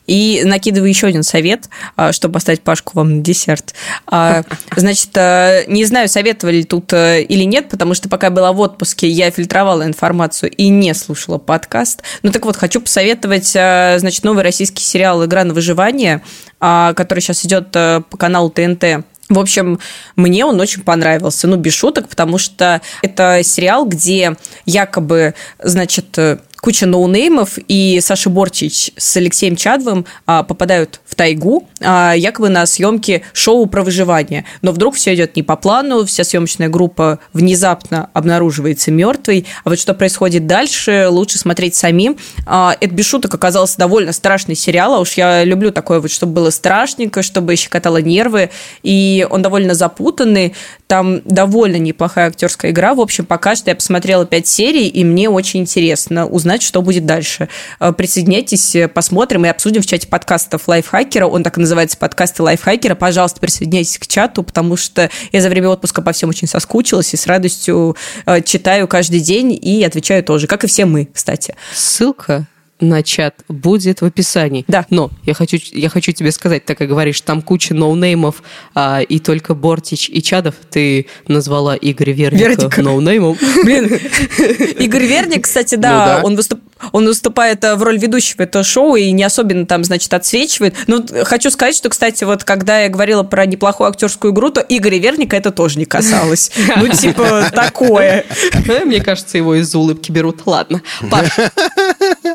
И 0.09 0.43
накидываю 0.45 0.89
еще 0.89 1.07
один 1.07 1.23
совет, 1.23 1.69
а, 1.95 2.13
чтобы 2.13 2.35
поставить 2.35 2.63
Пашку 2.63 2.93
вам 2.95 3.19
на 3.19 3.23
десерт. 3.23 3.75
А, 4.07 4.43
Значит, 4.75 5.11
а, 5.17 5.65
не 5.67 5.85
знаю, 5.85 6.09
советовали 6.09 6.63
тут 6.63 6.93
а, 6.93 7.19
или 7.19 7.45
нет, 7.45 7.69
потому 7.69 7.95
что 7.95 8.09
пока 8.09 8.29
я 8.29 8.31
была 8.31 8.53
в 8.53 8.59
отпуске, 8.59 9.07
я 9.07 9.31
фильтровала 9.31 9.85
информацию 9.85 10.51
и 10.51 10.69
не 10.69 10.95
слушала 10.95 11.39
подкаст. 11.39 12.03
Ну 12.23 12.33
так 12.33 12.45
вот, 12.47 12.57
хочу 12.57 12.81
посоветовать, 12.81 13.49
значит, 13.49 14.25
новый 14.25 14.43
российский 14.43 14.83
сериал 14.83 15.25
«Игра 15.25 15.45
на 15.45 15.55
выживание», 15.55 16.23
который 16.59 17.21
сейчас 17.21 17.45
идет 17.45 17.69
а, 17.75 18.01
по 18.01 18.17
каналу 18.17 18.51
ТНТ. 18.51 19.05
В 19.29 19.39
общем, 19.39 19.79
мне 20.17 20.45
он 20.47 20.59
очень 20.59 20.83
понравился, 20.83 21.47
ну, 21.49 21.57
без 21.57 21.75
шуток, 21.75 22.09
потому 22.09 22.39
что 22.39 22.81
это 23.03 23.43
сериал, 23.43 23.85
где 23.85 24.37
якобы, 24.65 25.35
значит, 25.63 26.17
э, 26.17 26.39
куча 26.61 26.87
ноунеймов 26.87 27.59
и 27.69 28.01
Саша 28.01 28.31
Борчич 28.31 28.91
с 28.97 29.17
Алексеем 29.17 29.57
Чадовым 29.57 30.07
а, 30.27 30.43
попадают 30.43 31.01
в 31.05 31.15
тайгу, 31.15 31.69
а, 31.81 32.13
якобы 32.15 32.49
на 32.49 32.67
съемки 32.67 33.23
шоу 33.33 33.67
про 33.67 33.83
выживание. 33.83 34.45
Но 34.63 34.73
вдруг 34.73 34.97
все 34.97 35.15
идет 35.15 35.37
не 35.37 35.43
по 35.43 35.57
плану, 35.57 36.05
вся 36.05 36.25
съемочная 36.25 36.69
группа 36.69 37.21
внезапно 37.33 38.11
обнаруживается 38.13 38.91
мертвой. 38.91 39.47
А 39.65 39.71
вот 39.71 39.79
что 39.79 39.95
происходит 39.95 40.47
дальше, 40.47 41.07
лучше 41.09 41.39
смотреть 41.39 41.75
самим. 41.75 42.17
А, 42.47 42.77
это 42.81 42.95
без 42.95 43.07
шуток 43.07 43.35
оказался 43.35 43.79
довольно 43.79 44.13
страшный 44.13 44.55
сериал, 44.55 44.95
а 44.95 45.01
уж 45.01 45.13
я 45.13 45.45
люблю 45.45 45.71
такое 45.71 46.01
вот, 46.01 46.11
чтобы 46.11 46.33
было 46.33 46.51
страшненько, 46.51 47.23
чтобы 47.23 47.57
щекотало 47.57 47.99
нервы, 47.99 48.51
и 48.83 49.27
он 49.31 49.43
довольно 49.43 49.75
запутанный, 49.75 50.55
там 50.89 51.21
довольно 51.25 51.77
неплохая 51.77 52.29
актерская 52.29 52.73
игра. 52.73 52.95
В 52.95 53.01
общем, 53.01 53.27
пока 53.27 53.55
что 53.55 53.71
я 53.71 53.77
посмотрела 53.77 54.25
пять 54.25 54.47
серий, 54.49 54.89
и 54.89 55.05
мне 55.05 55.29
очень 55.29 55.61
интересно 55.61 56.27
узнать, 56.27 56.63
что 56.63 56.81
будет 56.83 57.05
дальше. 57.05 57.49
Э, 57.79 57.93
Присоединяйтесь, 57.93 58.75
э, 58.75 58.89
посмотрим 58.89 59.45
и 59.45 59.49
обсудим 59.49 59.83
в 59.83 59.87
чате 59.87 60.09
подкастов 60.09 60.67
Лайфхакера. 60.67 61.27
Он 61.27 61.45
так 61.45 61.59
и 61.59 61.61
называется 61.61 61.99
подкасты 61.99 62.43
Лайфхакера. 62.43 62.95
Пожалуйста, 62.95 63.39
присоединяйтесь 63.39 63.99
к 63.99 64.07
чату, 64.07 64.43
потому 64.43 64.77
что 64.77 65.11
я 65.31 65.43
за 65.43 65.51
время 65.51 65.69
отпуска 65.69 66.01
по 66.01 66.13
всем 66.13 66.31
очень 66.31 66.49
соскучилась 66.49 67.13
и 67.13 67.19
с 67.19 67.27
радостью 67.27 67.95
э, 68.25 68.41
читаю 68.41 68.89
каждый 68.89 69.21
день 69.21 69.59
и 69.61 69.85
отвечаю 69.85 70.25
тоже, 70.25 70.47
как 70.47 70.65
и 70.65 70.67
все 70.67 70.87
мы, 70.87 71.07
кстати. 71.13 71.55
Ссылка 71.75 72.47
на 72.81 73.03
чат 73.03 73.35
будет 73.49 74.01
в 74.01 74.05
описании. 74.05 74.65
Да. 74.69 74.87
Но 74.91 75.11
я 75.25 75.35
хочу, 75.35 75.59
я 75.73 75.89
хочу 75.89 76.13
тебе 76.13 76.31
сказать, 76.33 76.65
так 76.65 76.79
как 76.79 76.89
говоришь, 76.89 77.21
там 77.21 77.43
куча 77.43 77.75
ноунеймов, 77.75 78.43
а, 78.75 79.01
и 79.01 79.19
только 79.19 79.55
Бортич 79.55 80.09
и 80.09 80.23
Чадов, 80.23 80.55
ты 80.71 81.07
назвала 81.27 81.77
Игоря 81.81 82.13
Верника, 82.13 82.49
Верника. 82.51 82.83
ноунеймом. 82.83 83.37
Блин, 83.65 83.87
Игорь 84.79 85.07
Верник, 85.07 85.45
кстати, 85.45 85.75
да, 85.75 85.91
Ну 85.91 85.97
да. 85.99 86.21
Он, 86.25 86.37
выступ- 86.37 86.61
он 86.93 87.07
выступает 87.07 87.65
э, 87.65 87.75
в 87.75 87.83
роль 87.83 87.99
ведущего 87.99 88.43
этого 88.43 88.63
шоу 88.63 88.95
и 88.97 89.11
не 89.11 89.25
особенно 89.25 89.67
там, 89.67 89.83
значит, 89.85 90.13
отсвечивает. 90.15 90.77
Но 90.87 90.99
вот 90.99 91.11
хочу 91.27 91.51
сказать, 91.51 91.75
что, 91.75 91.89
кстати, 91.89 92.23
вот 92.25 92.45
когда 92.45 92.81
я 92.81 92.89
говорила 92.89 93.25
про 93.25 93.45
неплохую 93.47 93.89
актерскую 93.91 94.33
игру, 94.33 94.51
то 94.51 94.61
Игоря 94.69 94.99
Верника 94.99 95.37
это 95.37 95.51
тоже 95.51 95.79
не 95.79 95.85
касалось. 95.85 96.53
Ну, 96.77 96.89
типа, 96.89 97.51
такое. 97.53 98.25
Мне 98.85 99.01
кажется, 99.01 99.37
его 99.37 99.57
из 99.57 99.75
улыбки 99.75 100.13
берут. 100.13 100.43
Ладно, 100.47 100.83
Паш, 101.11 101.31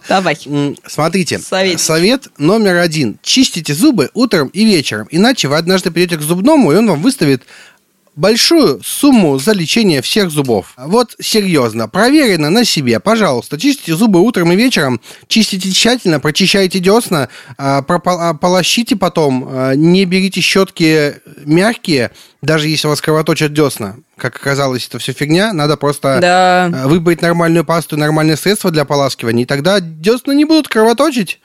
давай. 0.07 0.37
Смотрите, 0.85 1.39
Совет. 1.39 1.79
совет 1.79 2.27
номер 2.37 2.77
один. 2.77 3.19
Чистите 3.21 3.73
зубы 3.73 4.09
утром 4.13 4.49
и 4.49 4.65
вечером, 4.65 5.07
иначе 5.11 5.47
вы 5.47 5.57
однажды 5.57 5.91
придете 5.91 6.17
к 6.17 6.21
зубному, 6.21 6.71
и 6.71 6.75
он 6.75 6.89
вам 6.89 7.01
выставит 7.01 7.43
большую 8.15 8.81
сумму 8.83 9.39
за 9.39 9.53
лечение 9.53 10.01
всех 10.01 10.29
зубов. 10.29 10.73
Вот 10.77 11.15
серьезно, 11.19 11.87
проверено 11.87 12.49
на 12.49 12.65
себе. 12.65 12.99
Пожалуйста, 12.99 13.57
чистите 13.57 13.95
зубы 13.95 14.21
утром 14.21 14.51
и 14.51 14.55
вечером, 14.55 15.01
чистите 15.27 15.71
тщательно, 15.71 16.19
прочищайте 16.19 16.79
десна, 16.79 17.29
а, 17.57 17.83
а, 17.87 18.33
полощите 18.35 18.95
потом, 18.95 19.47
а, 19.49 19.73
не 19.73 20.05
берите 20.05 20.41
щетки 20.41 21.15
мягкие, 21.45 22.11
даже 22.41 22.67
если 22.69 22.87
у 22.87 22.91
вас 22.91 23.01
кровоточат 23.01 23.53
десна. 23.53 23.95
Как 24.23 24.37
оказалось, 24.37 24.87
это 24.87 24.99
все 24.99 25.11
фигня, 25.11 25.51
надо 25.51 25.75
просто 25.75 26.19
Да. 26.21 26.71
э, 26.73 26.87
выбрать 26.87 27.21
нормальную 27.21 27.65
пасту, 27.65 27.97
нормальное 27.97 28.37
средство 28.37 28.71
для 28.71 28.83
ополаскивания, 28.83 29.43
и 29.43 29.45
тогда 29.45 29.81
десна 29.81 30.33
не 30.33 30.45
будут 30.45 30.69
кровоточить. 30.69 31.41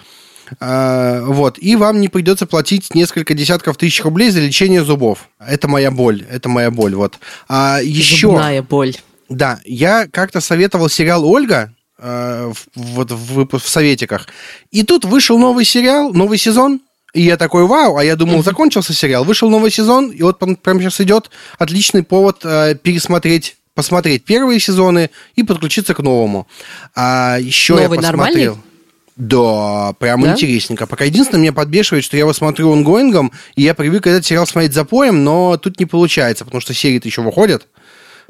А, 0.60 1.22
вот, 1.24 1.58
и 1.58 1.74
вам 1.74 2.00
не 2.00 2.06
придется 2.06 2.46
платить 2.46 2.94
несколько 2.94 3.34
десятков 3.34 3.76
тысяч 3.76 4.00
рублей 4.04 4.30
за 4.30 4.38
лечение 4.38 4.84
зубов. 4.84 5.28
Это 5.44 5.66
моя 5.66 5.90
боль, 5.90 6.24
это 6.30 6.48
моя 6.48 6.70
боль, 6.70 6.94
вот. 6.94 7.18
А 7.48 7.80
еще, 7.82 8.28
Зубная 8.28 8.62
боль. 8.62 8.94
да, 9.28 9.58
я 9.64 10.06
как-то 10.06 10.40
советовал 10.40 10.88
сериал 10.88 11.26
«Ольга», 11.26 11.72
э, 11.98 12.52
в- 12.54 12.66
вот 12.76 13.10
в, 13.10 13.40
выпу- 13.40 13.58
в 13.58 13.68
советиках, 13.68 14.28
и 14.70 14.84
тут 14.84 15.04
вышел 15.04 15.36
новый 15.36 15.64
сериал, 15.64 16.12
новый 16.12 16.38
сезон, 16.38 16.80
и 17.14 17.22
я 17.22 17.36
такой, 17.36 17.66
вау, 17.66 17.96
а 17.96 18.04
я 18.04 18.16
думал, 18.16 18.42
закончился 18.42 18.92
сериал, 18.92 19.24
вышел 19.24 19.48
новый 19.50 19.70
сезон, 19.70 20.10
и 20.10 20.22
вот 20.22 20.38
прям, 20.38 20.56
прямо 20.56 20.80
сейчас 20.80 21.00
идет 21.00 21.30
отличный 21.58 22.02
повод 22.02 22.40
э, 22.44 22.74
пересмотреть 22.74 23.56
посмотреть 23.74 24.24
первые 24.24 24.58
сезоны 24.58 25.08
и 25.36 25.44
подключиться 25.44 25.94
к 25.94 26.00
новому. 26.00 26.48
А 26.96 27.38
еще 27.38 27.74
я 27.74 27.82
Новый 27.82 28.00
нормальный? 28.00 28.46
посмотрел. 28.48 28.58
Да, 29.14 29.92
прям 30.00 30.22
Да? 30.22 30.32
интересненько. 30.32 30.86
Пока 30.88 31.04
единственное, 31.04 31.42
меня 31.42 31.52
подбешивает, 31.52 32.04
что 32.04 32.16
я 32.16 32.22
его 32.22 32.32
смотрю 32.32 32.72
онгоингом, 32.72 33.30
и 33.54 33.62
я 33.62 33.74
привык 33.74 34.08
этот 34.08 34.26
сериал 34.26 34.48
смотреть 34.48 34.74
запоем, 34.74 35.22
но 35.22 35.56
тут 35.58 35.78
не 35.78 35.86
получается, 35.86 36.44
потому 36.44 36.60
что 36.60 36.74
серии-то 36.74 37.06
еще 37.06 37.22
выходят. 37.22 37.68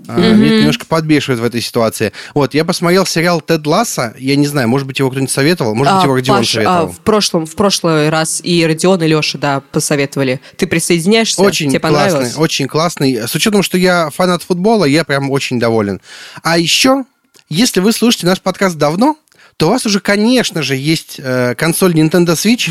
А, 0.06 0.16
Меня 0.16 0.46
это 0.46 0.58
немножко 0.58 0.86
подбешивает 0.86 1.40
в 1.40 1.44
этой 1.44 1.60
ситуации. 1.60 2.12
Вот, 2.32 2.54
я 2.54 2.64
посмотрел 2.64 3.04
сериал 3.04 3.40
Тед 3.40 3.66
Ласса. 3.66 4.14
Я 4.18 4.36
не 4.36 4.46
знаю, 4.46 4.68
может 4.68 4.86
быть, 4.86 4.98
его 5.00 5.10
кто-нибудь 5.10 5.30
советовал, 5.32 5.74
может 5.74 5.92
быть, 5.94 6.02
А, 6.02 6.04
его 6.04 6.14
Родион 6.14 6.38
Паш, 6.38 6.48
а, 6.48 6.52
советовал. 6.52 6.88
в 6.92 7.00
прошлом, 7.00 7.46
в 7.46 7.54
прошлый 7.56 8.08
раз 8.08 8.40
и 8.44 8.64
Родион, 8.64 9.02
и 9.02 9.08
Леша, 9.08 9.38
да, 9.38 9.60
посоветовали. 9.72 10.40
Ты 10.56 10.66
присоединяешься? 10.68 11.42
Очень 11.42 11.70
Тебе 11.70 11.80
классный, 11.80 12.32
очень 12.36 12.68
классный. 12.68 13.26
С 13.26 13.34
учетом, 13.34 13.62
что 13.62 13.76
я 13.76 14.10
фанат 14.10 14.42
футбола, 14.44 14.84
я 14.84 15.02
прям 15.04 15.30
очень 15.30 15.58
доволен. 15.58 16.00
А 16.42 16.58
еще, 16.58 17.04
если 17.48 17.80
вы 17.80 17.92
слушаете 17.92 18.26
наш 18.26 18.40
подкаст 18.40 18.76
давно, 18.76 19.16
то 19.58 19.66
у 19.66 19.70
вас 19.70 19.84
уже, 19.86 19.98
конечно 19.98 20.62
же, 20.62 20.76
есть 20.76 21.16
э, 21.18 21.56
консоль 21.56 21.92
Nintendo 21.92 22.34
Switch. 22.34 22.70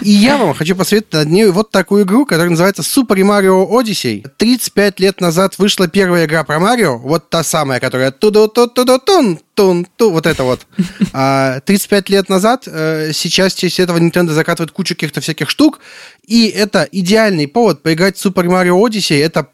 И 0.00 0.10
я 0.10 0.38
вам 0.38 0.54
хочу 0.54 0.74
посоветовать 0.74 1.26
над 1.26 1.32
ней 1.34 1.46
вот 1.50 1.70
такую 1.70 2.04
игру, 2.04 2.24
которая 2.24 2.48
называется 2.48 2.80
Super 2.80 3.18
Mario 3.18 3.68
Odyssey. 3.68 4.26
35 4.38 5.00
лет 5.00 5.20
назад 5.20 5.58
вышла 5.58 5.88
первая 5.88 6.24
игра 6.24 6.44
про 6.44 6.58
Марио, 6.58 6.96
вот 6.96 7.28
та 7.28 7.44
самая, 7.44 7.78
которая 7.78 8.10
туду 8.10 8.48
ту 8.48 8.68
ту 8.68 8.86
ту 8.86 8.98
тун 9.00 9.38
тун 9.54 9.86
ту 9.98 10.10
вот 10.10 10.24
это 10.24 10.44
вот. 10.44 10.66
А 11.12 11.60
35 11.60 12.08
лет 12.08 12.30
назад, 12.30 12.62
э, 12.66 13.10
сейчас 13.12 13.52
честь 13.52 13.78
этого 13.78 13.98
Nintendo 13.98 14.30
закатывает 14.30 14.70
кучу 14.70 14.94
каких-то 14.94 15.20
всяких 15.20 15.50
штук, 15.50 15.80
и 16.26 16.46
это 16.48 16.88
идеальный 16.90 17.46
повод 17.46 17.82
поиграть 17.82 18.16
в 18.16 18.24
Super 18.24 18.46
Mario 18.46 18.80
Odyssey. 18.80 19.22
Это 19.22 19.48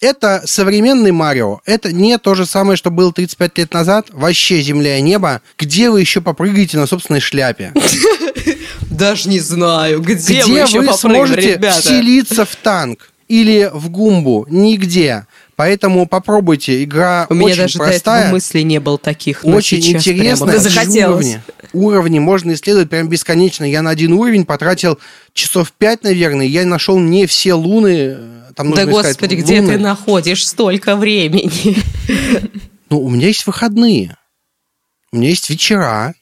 это 0.00 0.42
современный 0.46 1.10
Марио. 1.12 1.60
Это 1.66 1.92
не 1.92 2.18
то 2.18 2.34
же 2.34 2.46
самое, 2.46 2.76
что 2.76 2.90
было 2.90 3.12
35 3.12 3.58
лет 3.58 3.72
назад. 3.72 4.06
Вообще 4.10 4.60
земля 4.62 4.98
и 4.98 5.02
небо. 5.02 5.42
Где 5.58 5.90
вы 5.90 6.00
еще 6.00 6.20
попрыгаете 6.20 6.78
на 6.78 6.86
собственной 6.86 7.20
шляпе? 7.20 7.72
Даже 8.90 9.28
не 9.28 9.40
знаю, 9.40 10.00
где, 10.00 10.42
Где 10.42 10.66
вы 10.66 10.86
вы 10.86 10.92
сможете 10.94 11.54
ребята? 11.54 11.80
вселиться 11.80 12.44
в 12.44 12.56
танк 12.56 13.10
или 13.28 13.70
в 13.72 13.90
гумбу? 13.90 14.46
Нигде. 14.48 15.26
Поэтому 15.56 16.06
попробуйте. 16.06 16.84
Игра 16.84 17.26
У 17.28 17.34
меня 17.34 17.46
очень 17.46 17.56
даже 17.62 17.78
до 17.78 17.84
простая. 17.84 18.20
этого 18.20 18.32
мыслей 18.34 18.62
не 18.62 18.78
было 18.78 18.96
таких. 18.96 19.40
Очень 19.44 19.78
интересно. 19.78 20.46
прямо 20.46 20.58
захотелось. 20.60 21.26
Уровни. 21.26 21.42
уровни 21.72 22.18
можно 22.20 22.52
исследовать 22.54 22.88
прям 22.88 23.08
бесконечно. 23.08 23.64
Я 23.64 23.82
на 23.82 23.90
один 23.90 24.12
уровень 24.12 24.44
потратил 24.44 25.00
часов 25.32 25.72
пять, 25.72 26.04
наверное. 26.04 26.46
Я 26.46 26.64
нашел 26.64 26.98
не 27.00 27.26
все 27.26 27.54
луны. 27.54 28.16
Там 28.58 28.72
Да 28.74 28.84
нужно 28.84 29.00
искать 29.00 29.12
господи, 29.14 29.34
где 29.36 29.60
луны. 29.60 29.72
ты 29.74 29.78
находишь 29.78 30.46
столько 30.46 30.96
времени? 30.96 31.76
Ну, 32.90 33.00
у 33.00 33.08
меня 33.08 33.28
есть 33.28 33.46
выходные. 33.46 34.16
У 35.12 35.16
меня 35.18 35.28
есть 35.30 35.48
вечера. 35.48 36.14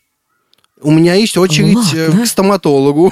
У 0.82 0.90
меня 0.90 1.14
есть 1.14 1.38
очередь 1.38 1.94
э, 1.94 2.08
Ладно. 2.08 2.22
к 2.24 2.26
стоматологу. 2.26 3.10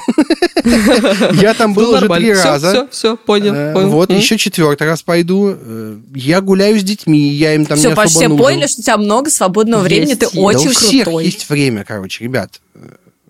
Я 1.41 1.55
там 1.55 1.73
был 1.73 1.91
уже 1.95 2.07
три 2.07 2.31
раза. 2.33 2.69
Все, 2.69 2.87
все, 2.91 3.17
понял, 3.17 3.53
Э, 3.55 3.73
понял. 3.73 3.89
Вот, 3.89 4.11
еще 4.11 4.37
четвертый 4.37 4.85
раз 4.87 5.01
пойду. 5.01 5.55
Э, 5.57 5.97
Я 6.13 6.41
гуляю 6.41 6.79
с 6.79 6.83
детьми, 6.83 7.27
я 7.29 7.55
им 7.55 7.65
там 7.65 7.77
Все, 7.79 7.87
не 7.87 7.93
особо 7.93 8.07
все 8.07 8.27
нужен. 8.27 8.37
поняли, 8.37 8.67
что 8.67 8.81
у 8.81 8.83
тебя 8.83 8.97
много 8.97 9.31
свободного 9.31 9.81
времени, 9.81 10.13
ты. 10.13 10.27
Да 10.31 10.39
очень 10.41 10.67
у 10.69 10.71
всех 10.73 11.03
крутой. 11.05 11.25
есть 11.25 11.49
время, 11.49 11.83
короче, 11.83 12.23
ребят. 12.23 12.61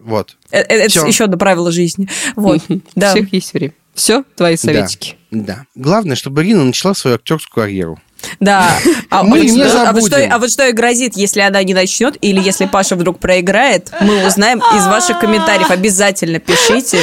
Вот. 0.05 0.37
Э, 0.51 0.59
э, 0.59 0.85
Это 0.85 1.07
еще 1.07 1.23
одно 1.25 1.37
правило 1.37 1.71
жизни. 1.71 2.07
Вот, 2.35 2.61
У 2.69 2.79
да. 2.95 3.11
всех 3.11 3.33
есть 3.33 3.53
время. 3.53 3.73
Все, 3.95 4.23
твои 4.35 4.55
советики. 4.55 5.15
Да, 5.31 5.45
да. 5.45 5.65
Главное, 5.75 6.15
чтобы 6.15 6.43
Ирина 6.43 6.63
начала 6.63 6.93
свою 6.93 7.15
актерскую 7.15 7.63
карьеру. 7.63 7.99
Да. 8.39 8.69
А, 9.09 9.23
Мы 9.23 9.38
вот 9.39 9.43
не 9.45 9.65
что- 9.67 9.89
а 9.89 9.93
вот 9.93 10.07
что, 10.07 10.28
а 10.32 10.38
вот 10.39 10.51
что 10.51 10.67
и 10.67 10.71
грозит, 10.71 11.15
если 11.15 11.41
она 11.41 11.61
не 11.63 11.73
начнет, 11.73 12.17
или 12.21 12.41
если 12.41 12.65
Паша 12.65 12.95
вдруг 12.95 13.19
проиграет, 13.19 13.89
мы 14.01 14.26
узнаем 14.28 14.59
из 14.76 14.86
ваших 14.88 15.19
комментариев. 15.19 15.69
Обязательно 15.71 16.39
пишите. 16.39 16.99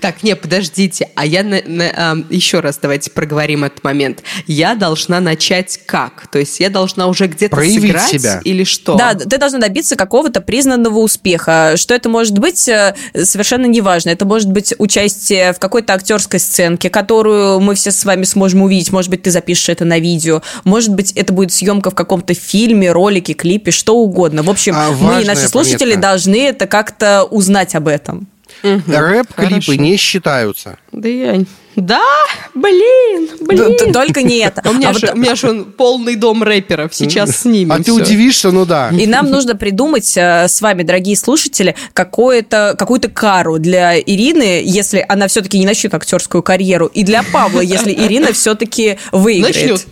Так, 0.00 0.22
не, 0.22 0.36
подождите, 0.36 1.08
а 1.14 1.24
я 1.24 1.42
на- 1.42 1.62
на- 1.64 1.92
ам, 1.96 2.26
еще 2.30 2.60
раз 2.60 2.78
давайте 2.80 3.10
проговорим 3.10 3.64
этот 3.64 3.82
момент. 3.84 4.22
Я 4.46 4.74
должна 4.74 5.20
начать 5.20 5.80
как? 5.86 6.26
То 6.30 6.38
есть 6.38 6.60
я 6.60 6.68
должна 6.70 7.06
уже 7.06 7.26
где-то 7.26 7.56
Проявить 7.56 7.80
сыграть 7.82 8.08
себя. 8.10 8.40
или 8.44 8.64
что? 8.64 8.96
Да, 8.96 9.14
ты 9.14 9.38
должна 9.38 9.58
добиться 9.58 9.96
какого-то 9.96 10.40
признанного 10.40 10.98
успеха. 10.98 11.74
Что 11.76 11.94
это 11.94 12.08
может 12.08 12.38
быть, 12.38 12.68
э, 12.68 12.94
совершенно 13.24 13.66
неважно. 13.66 14.10
Это 14.10 14.24
может 14.24 14.50
быть 14.50 14.74
участие 14.78 15.52
в 15.52 15.58
какой-то 15.58 15.94
актерской 15.94 16.38
сценке, 16.40 16.90
которую 16.90 17.60
мы 17.60 17.74
все 17.74 17.90
с 17.90 18.04
вами 18.04 18.24
сможем 18.24 18.62
увидеть. 18.62 18.92
Может 18.92 19.10
быть, 19.10 19.22
ты 19.22 19.30
запишешь 19.30 19.68
это 19.68 19.84
на 19.84 19.98
видео. 19.98 20.42
Может 20.64 20.94
быть, 20.94 21.12
это 21.12 21.32
будет 21.32 21.52
съемка 21.52 21.90
в 21.90 21.94
каком-то 21.94 22.34
фильме, 22.34 22.92
ролике, 22.92 23.34
клипе, 23.34 23.70
что 23.70 23.96
угодно. 23.96 24.42
В 24.42 24.50
общем, 24.50 24.74
А, 24.76 24.90
мы 24.90 24.94
и 24.94 25.02
важная 25.02 25.34
наши 25.34 25.48
слушатели 25.48 25.78
пометка. 25.94 26.00
должны 26.02 26.42
это 26.46 26.66
как-то 26.66 27.24
узнать 27.24 27.74
об 27.74 27.88
этом. 27.88 28.26
Рэп-клипы 28.62 29.50
хорошо. 29.50 29.74
не 29.74 29.96
считаются. 29.96 30.78
Да 30.92 31.08
я... 31.08 31.44
Да, 31.78 32.02
блин, 32.54 33.28
блин. 33.40 33.76
Т- 33.78 33.92
Только 33.92 34.22
не 34.22 34.38
это. 34.38 34.62
А 34.64 34.70
У 34.70 34.72
меня 34.74 34.88
А 34.88 34.92
вот- 34.92 35.00
же 35.00 35.12
у 35.12 35.16
меня 35.16 35.34
же 35.36 35.48
он 35.48 35.64
полный 35.66 36.16
дом 36.16 36.42
рэперов. 36.42 36.92
Сейчас 36.94 37.42
снимем 37.42 37.70
А 37.72 37.76
ты 37.76 37.84
всё. 37.84 37.94
удивишься, 37.94 38.50
ну 38.50 38.64
да. 38.66 38.90
И 38.90 39.06
нам 39.06 39.30
нужно 39.30 39.54
придумать 39.54 40.12
э, 40.16 40.48
с 40.48 40.60
вами, 40.60 40.82
дорогие 40.82 41.16
слушатели, 41.16 41.76
какое-то, 41.92 42.74
какую-то 42.76 43.08
кару 43.08 43.58
для 43.58 43.96
Ирины, 43.98 44.60
если 44.64 45.04
она 45.08 45.28
все-таки 45.28 45.56
не 45.58 45.66
начнет 45.66 45.94
актерскую 45.94 46.42
карьеру, 46.42 46.86
и 46.86 47.04
для 47.04 47.22
Павла, 47.22 47.60
если 47.60 47.92
Ирина 47.92 48.32
все-таки 48.32 48.98
выиграет. 49.12 49.56
Начнет 49.56 49.86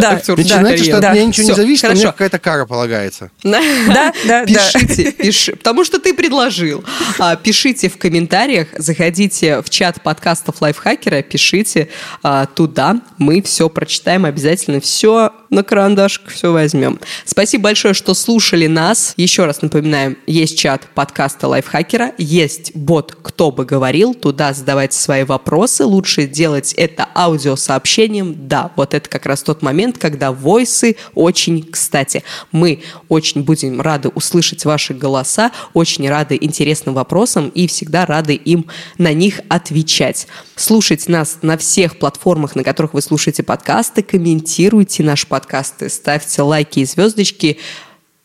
Да. 0.00 0.10
актерскую 0.12 0.36
Значит, 0.46 0.60
знаете, 0.60 0.84
что 0.84 0.94
от 0.96 1.02
да. 1.02 1.12
меня 1.14 1.24
ничего 1.24 1.46
не 1.48 1.52
Всё, 1.52 1.60
зависит, 1.62 1.84
а 1.84 1.88
мне 1.88 1.96
хорошо. 1.96 2.12
какая-то 2.12 2.38
кара 2.38 2.64
полагается. 2.66 3.30
Да, 3.42 3.60
да, 3.88 4.12
да. 4.24 4.44
Пишите, 4.46 5.10
пиши, 5.10 5.56
потому 5.56 5.84
что 5.84 5.98
ты 5.98 6.14
предложил. 6.14 6.84
А, 7.18 7.34
пишите 7.34 7.88
в 7.88 7.96
комментариях, 7.98 8.68
заходите 8.78 9.62
в 9.62 9.68
чат 9.70 10.00
подкастов 10.00 10.60
Лайфхакера, 10.60 11.23
пишите 11.28 11.88
а, 12.22 12.46
туда, 12.46 13.00
мы 13.18 13.42
все 13.42 13.68
прочитаем 13.68 14.24
обязательно, 14.24 14.80
все 14.80 15.32
на 15.54 15.62
карандашик, 15.62 16.28
все 16.28 16.52
возьмем. 16.52 17.00
Спасибо 17.24 17.64
большое, 17.64 17.94
что 17.94 18.12
слушали 18.14 18.66
нас. 18.66 19.14
Еще 19.16 19.44
раз 19.44 19.62
напоминаем, 19.62 20.18
есть 20.26 20.58
чат 20.58 20.88
подкаста 20.94 21.48
Лайфхакера, 21.48 22.12
есть 22.18 22.74
бот 22.74 23.16
«Кто 23.22 23.50
бы 23.50 23.64
говорил», 23.64 24.14
туда 24.14 24.52
задавайте 24.52 24.98
свои 24.98 25.24
вопросы, 25.24 25.84
лучше 25.84 26.26
делать 26.26 26.74
это 26.74 27.08
аудиосообщением. 27.14 28.48
Да, 28.48 28.72
вот 28.76 28.94
это 28.94 29.08
как 29.08 29.26
раз 29.26 29.42
тот 29.42 29.62
момент, 29.62 29.98
когда 29.98 30.32
войсы 30.32 30.96
очень 31.14 31.62
кстати. 31.62 32.24
Мы 32.52 32.82
очень 33.08 33.42
будем 33.42 33.80
рады 33.80 34.08
услышать 34.08 34.64
ваши 34.64 34.92
голоса, 34.92 35.52
очень 35.72 36.08
рады 36.08 36.36
интересным 36.40 36.94
вопросам 36.94 37.48
и 37.48 37.66
всегда 37.66 38.06
рады 38.06 38.34
им 38.34 38.66
на 38.98 39.12
них 39.12 39.40
отвечать. 39.48 40.26
Слушайте 40.56 41.03
нас 41.08 41.38
на 41.42 41.56
всех 41.56 41.98
платформах, 41.98 42.54
на 42.54 42.64
которых 42.64 42.94
вы 42.94 43.02
слушаете 43.02 43.42
подкасты, 43.42 44.02
комментируйте 44.02 45.02
наши 45.02 45.26
подкасты, 45.26 45.88
ставьте 45.88 46.42
лайки 46.42 46.80
и 46.80 46.84
звездочки. 46.84 47.58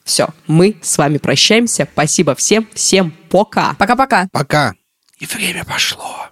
Все, 0.03 0.30
мы 0.47 0.77
с 0.82 0.97
вами 0.97 1.17
прощаемся. 1.17 1.88
Спасибо 1.91 2.36
всем, 2.36 2.67
всем 2.73 3.13
пока. 3.30 3.75
Пока-пока. 3.75 4.27
Пока. 4.32 4.73
И 5.19 5.25
время 5.25 5.65
пошло. 5.65 6.30